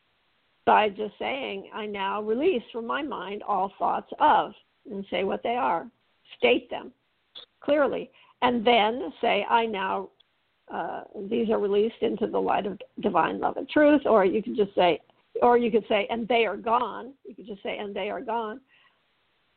[0.66, 4.52] by just saying, I now release from my mind all thoughts of,
[4.90, 5.86] and say what they are.
[6.38, 6.92] State them
[7.60, 8.10] clearly.
[8.42, 10.10] And then say, I now,
[10.72, 14.02] uh, these are released into the light of divine love and truth.
[14.06, 15.00] Or you can just say,
[15.42, 17.12] or you could say, and they are gone.
[17.26, 18.60] You could just say, and they are gone.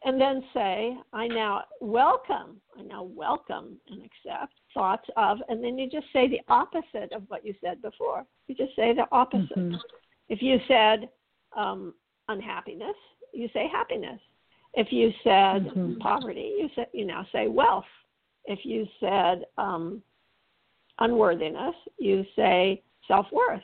[0.03, 5.77] And then say, I now welcome, I now welcome and accept thoughts of, and then
[5.77, 8.23] you just say the opposite of what you said before.
[8.47, 9.57] You just say the opposite.
[9.57, 9.79] Mhm.
[10.29, 11.09] If you said
[11.55, 11.93] um,
[12.27, 12.95] unhappiness,
[13.33, 14.19] you say happiness.
[14.73, 15.99] If you said Mhm.
[15.99, 17.87] poverty, you say you now say wealth.
[18.45, 20.03] If you said um,
[20.99, 23.63] unworthiness, you say self worth.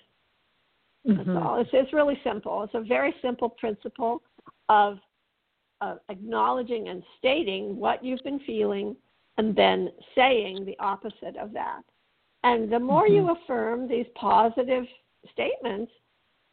[1.05, 1.45] That's Mhm.
[1.45, 1.55] all.
[1.57, 2.63] It's, it's really simple.
[2.63, 4.23] It's a very simple principle
[4.69, 4.99] of,
[5.81, 8.95] of acknowledging and stating what you've been feeling
[9.37, 11.83] and then saying the opposite of that.
[12.43, 14.87] And the more you affirm these positive
[15.31, 15.91] statements,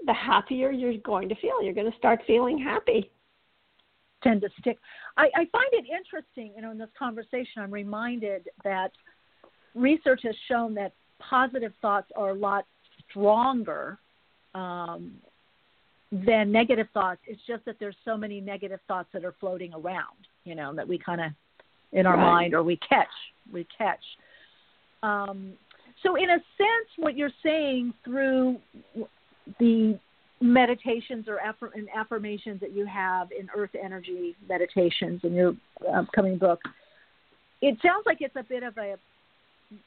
[0.07, 1.63] the happier you're going to feel.
[1.63, 3.11] You're going to start feeling happy.
[4.23, 4.79] tend to stick.
[5.17, 8.93] I, I find it interesting, you know, in this conversation, I'm reminded that
[9.75, 12.65] research has shown that positive thoughts are a lot
[13.09, 13.99] stronger
[14.55, 15.15] um,
[16.11, 17.21] than negative thoughts.
[17.27, 20.87] It's just that there's so many negative thoughts that are floating around, you know, that
[20.87, 21.31] we kind of
[21.93, 22.23] in our Right.
[22.23, 23.09] mind or we catch,
[23.53, 24.01] we catch.
[25.03, 25.53] Um,
[26.03, 28.59] so, in a sense, what you're saying through
[29.59, 29.99] the
[30.41, 35.55] meditations or affirm- and affirmations that you have in Earth Energy meditations in your
[35.93, 36.61] upcoming book,
[37.61, 38.97] it sounds like it's a bit of a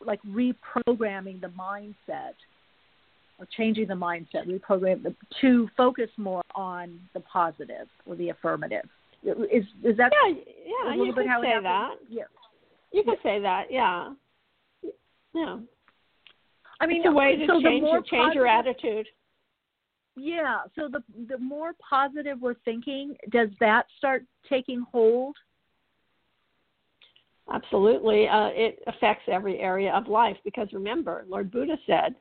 [0.06, 2.36] like reprogramming the mindset
[3.40, 8.86] or changing the mindset, reprogram the, to focus more on the positive or the affirmative.
[9.24, 10.36] Is is that Yeah,
[10.66, 11.96] yeah, you could say that.
[12.10, 12.24] Yeah.
[12.92, 14.14] You could say that, yeah.
[15.34, 15.58] Yeah.
[16.80, 19.08] I mean, it's a way to so change your, change your attitude.
[20.16, 20.62] Yeah.
[20.76, 25.36] So the the more positive we're thinking, does that start taking hold?
[27.52, 28.28] Absolutely.
[28.28, 32.16] Uh, it affects every area of life because remember, Lord Buddha said,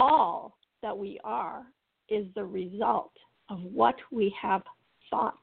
[0.00, 1.66] all that we are
[2.08, 3.12] is the result
[3.50, 4.62] of what we have
[5.10, 5.38] thought.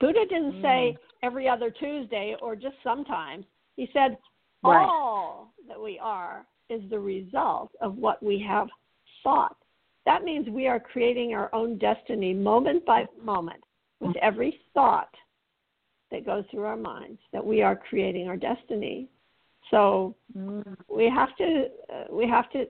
[0.00, 3.46] Buddha didn't say every other Tuesday or just sometimes.
[3.76, 4.18] He said,
[4.62, 4.86] Right.
[4.86, 8.68] all that we are is the result of what we have
[9.22, 9.56] thought.
[10.06, 13.62] That means we are creating our own destiny moment by moment
[14.00, 15.14] with every thought
[16.10, 19.08] that goes through our minds that we are creating our destiny.
[19.70, 20.14] So
[20.88, 22.66] we have to uh, we have to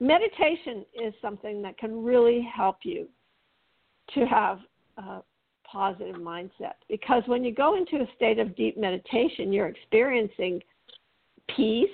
[0.00, 3.08] meditation is something that can really help you
[4.14, 4.58] to have
[4.98, 5.20] a
[5.64, 10.60] positive mindset because when you go into a state of deep meditation you're experiencing
[11.56, 11.88] peace,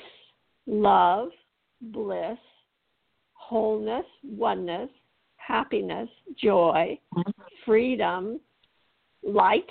[0.67, 1.29] love,
[1.81, 2.39] bliss,
[3.49, 4.91] wholeness, oneness,
[5.37, 6.99] happiness, joy,
[7.65, 8.39] freedom,
[9.23, 9.69] light,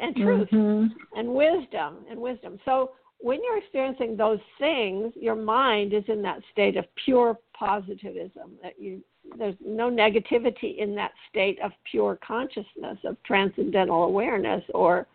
[0.00, 0.86] and truth, mm-hmm.
[1.18, 2.58] and wisdom, and wisdom.
[2.64, 8.52] So when you're experiencing those things, your mind is in that state of pure positivism.
[8.62, 9.02] That you
[9.38, 15.06] there's no negativity in that state of pure consciousness of transcendental awareness or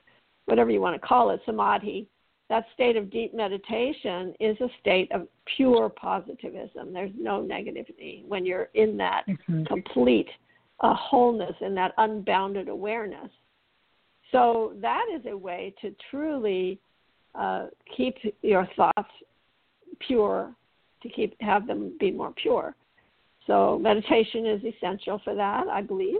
[0.45, 2.07] whatever you want to call it, samadhi
[2.49, 6.93] that state of deep meditation is a state of pure positivism.
[6.93, 9.25] There's no negativity when you're in that
[9.67, 10.29] complete
[10.79, 13.29] uh, wholeness and that unbounded awareness.
[14.31, 16.79] So that is a way to truly
[17.35, 19.11] uh, keep your thoughts
[19.99, 20.53] pure,
[21.03, 22.75] to keep have them be more pure.
[23.45, 26.19] So meditation is essential for that, I believe.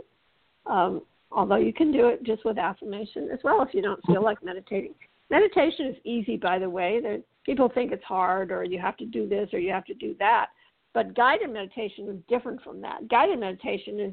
[0.66, 4.22] Um, although you can do it just with affirmation as well if you don't feel
[4.22, 4.94] like meditating.
[5.30, 7.00] Meditation is easy, by the way.
[7.02, 9.94] There, people think it's hard, or you have to do this, or you have to
[9.94, 10.46] do that.
[10.94, 13.08] But guided meditation is different from that.
[13.08, 14.12] Guided meditation is,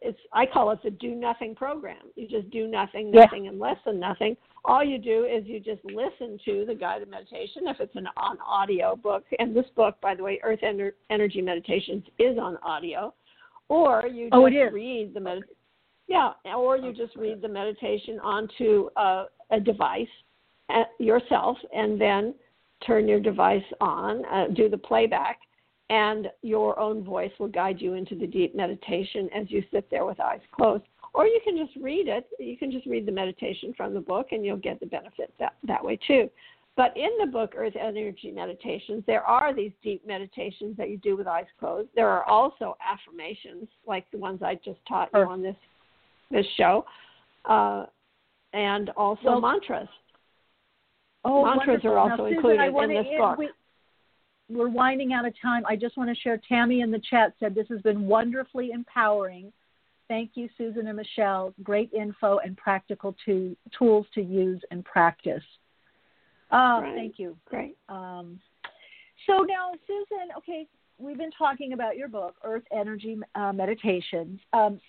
[0.00, 2.02] it's I call it the do nothing program.
[2.14, 3.22] You just do nothing, Yeah.
[3.22, 4.36] nothing, and less than nothing.
[4.64, 7.66] All you do is you just listen to the guided meditation.
[7.66, 11.42] If it's an on audio book, and this book, by the way, Earth Ener- Energy
[11.42, 13.12] Meditations, is on audio,
[13.68, 15.42] or you Oh, just read the med-
[16.06, 20.08] yeah, or you oh, just read the meditation onto a, a device
[20.98, 22.34] yourself, and then
[22.86, 25.40] turn your device on, uh, do the playback,
[25.90, 30.04] and your own voice will guide you into the deep meditation as you sit there
[30.04, 30.84] with eyes closed.
[31.14, 32.28] Or you can just read it.
[32.38, 35.54] You can just read the meditation from the book, and you'll get the benefit that
[35.66, 36.28] that way too.
[36.76, 41.16] But in the book Earth Energy Meditations, there are these deep meditations that you do
[41.16, 41.88] with eyes closed.
[41.96, 45.56] There are also affirmations like the ones I just taught you on this
[46.30, 46.84] this show,
[47.46, 47.86] uh,
[48.52, 49.88] and also Well, mantras.
[51.28, 51.90] Oh, mantras wonderful.
[51.90, 53.38] are also Susan, included I in this book.
[53.38, 53.50] We,
[54.48, 55.62] we're winding out of time.
[55.66, 56.40] I just want to share.
[56.48, 59.52] Tammy in the chat said this has been wonderfully empowering.
[60.08, 61.52] Thank you, Susan and Michele.
[61.62, 65.42] Great info and practical to, tools to use and practice.
[66.50, 66.94] Oh, Right.
[66.94, 67.36] thank you.
[67.44, 67.76] Great.
[67.90, 68.40] Um,
[69.26, 74.40] so now, Susan, okay, we've been talking about your book, Earth Energy uh, Meditations.
[74.54, 74.80] Um,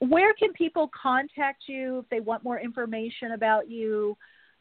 [0.00, 4.14] where can people contact you if they want more information about you,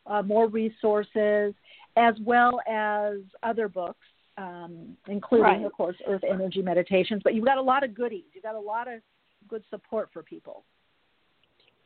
[0.07, 1.53] uh, more resources,
[1.95, 4.05] as well as other books,
[4.37, 5.65] um, including, Right.
[5.65, 7.21] of course, Earth Energy Meditations?
[7.23, 8.25] But you've got a lot of goodies.
[8.33, 9.01] You've got a lot of
[9.47, 10.63] good support for people.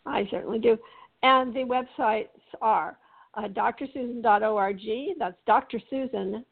[0.05, 0.77] I certainly do.
[1.21, 2.29] And the websites
[2.61, 2.97] are
[3.35, 4.79] uh, drsusan.org,
[5.19, 6.43] that's drsusan.org,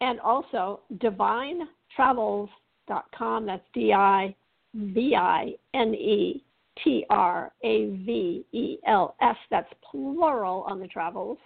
[0.00, 4.34] and also divinetravels.com, that's D I
[4.74, 6.42] V I N E
[6.82, 11.38] T R A V E L S, that's plural on the travels,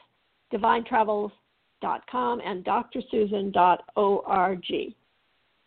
[0.52, 3.54] divinetravels.com and drsusan.org.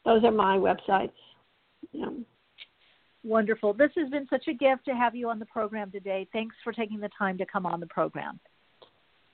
[0.06, 1.12] Those are my websites.
[1.92, 2.06] Yeah.
[3.24, 3.74] Wonderful.
[3.74, 6.26] This has been such a gift to have you on the program today.
[6.32, 8.40] Thanks for taking the time to come on the program.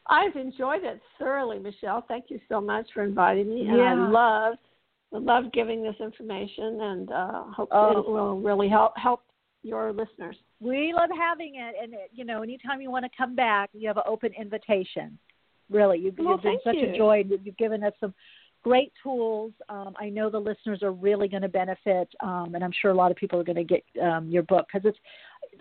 [0.08, 2.04] I've enjoyed it thoroughly, Michele.
[2.08, 3.68] Thank you so much for inviting me.
[3.68, 4.56] And I love,
[5.12, 8.00] love giving this information, and uh, hope Oh.
[8.00, 9.22] it will really help help
[9.66, 10.38] your listeners.
[10.62, 13.88] We love having it, and it, you know, anytime you want to come back, you
[13.88, 15.18] have an open invitation.
[15.70, 16.94] Really, you've, Well, you've been such you.
[16.94, 17.24] a joy.
[17.28, 18.14] You've given us some
[18.64, 19.52] great tools.
[19.70, 22.96] Um, I know the listeners are really going to benefit, um, and I'm sure a
[22.96, 24.98] lot of people are going to get um, your book because it's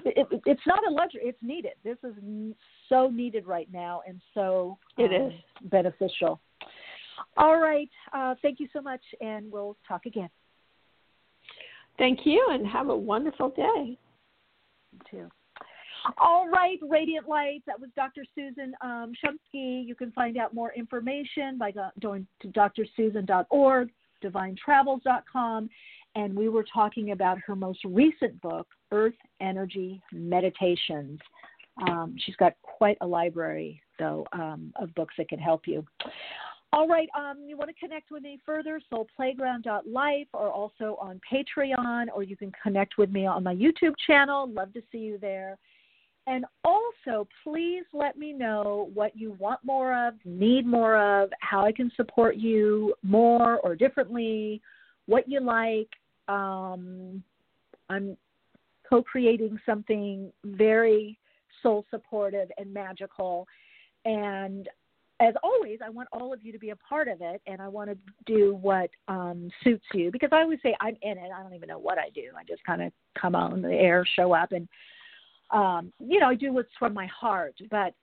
[0.04, 1.72] it, it's not a luxury; it's needed.
[1.84, 2.54] This is n-
[2.88, 5.32] so needed right now, and so It um, is.
[5.70, 6.40] beneficial.
[7.36, 10.28] All right, uh, thank you so much, and we'll talk again.
[11.98, 13.98] Thank you, and have a wonderful day.
[14.92, 15.30] You too.
[16.18, 17.64] All right, Radiant Lights.
[17.66, 18.24] That was Dr.
[18.34, 19.86] Susan um, Shumsky.
[19.86, 23.90] You can find out more information by going to drsusan.org,
[24.22, 25.70] divinetravels.com,
[26.14, 31.20] and we were talking about her most recent book, Earth Energy Meditations.
[31.88, 35.84] Um, she's got quite a library, though, um, of books that can help you.
[36.74, 42.06] All right, um, you want to connect with me further, soulplayground.life, or also on Patreon,
[42.12, 44.50] or you can connect with me on my YouTube channel.
[44.50, 45.56] Love to see you there.
[46.26, 51.64] And also, please let me know what you want more of, need more of, how
[51.64, 54.60] I can support you more or differently,
[55.06, 55.90] what you like.
[56.26, 57.22] Um,
[57.88, 58.16] I'm
[58.88, 61.16] co creating something very
[61.62, 63.46] soul supportive and magical.
[64.04, 64.68] And
[65.20, 67.68] as always, I want all of you to be a part of it, and I
[67.68, 67.96] want to
[68.26, 71.30] do what um, suits you because I always say I'm in it.
[71.34, 72.30] I don't even know what I do.
[72.36, 74.68] I just kind of come on the air, show up, and
[75.50, 77.54] um, you know, I do what's from my heart.
[77.70, 77.94] But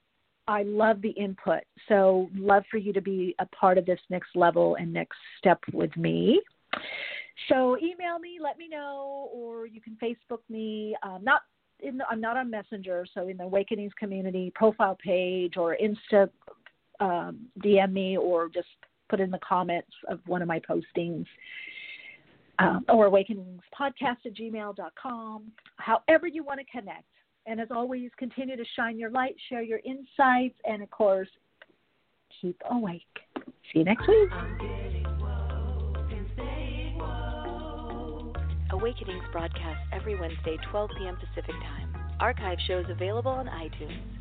[0.48, 4.30] I love the input, so love for you to be a part of this next
[4.36, 6.42] level and next step with me.
[7.50, 10.96] So email me, let me know, or you can Facebook me.
[11.04, 11.42] Um, not
[11.82, 16.30] the, I'm not on Messenger, so in the Awakenings community profile page or Insta
[17.02, 18.68] um, DM me or just
[19.10, 21.26] put in the comments of one of my postings.
[22.60, 27.06] Um, or awakeningspodcast at gmail.com, however you want to connect.
[27.48, 31.28] And as always, continue to shine your light, share your insights, and of course,
[32.40, 33.02] keep awake.
[33.74, 34.30] See you next week.
[38.70, 41.18] Awakenings broadcasts every Wednesday, 12 p.m.
[41.18, 41.96] Pacific Time.
[42.20, 44.21] Archive shows available on iTunes.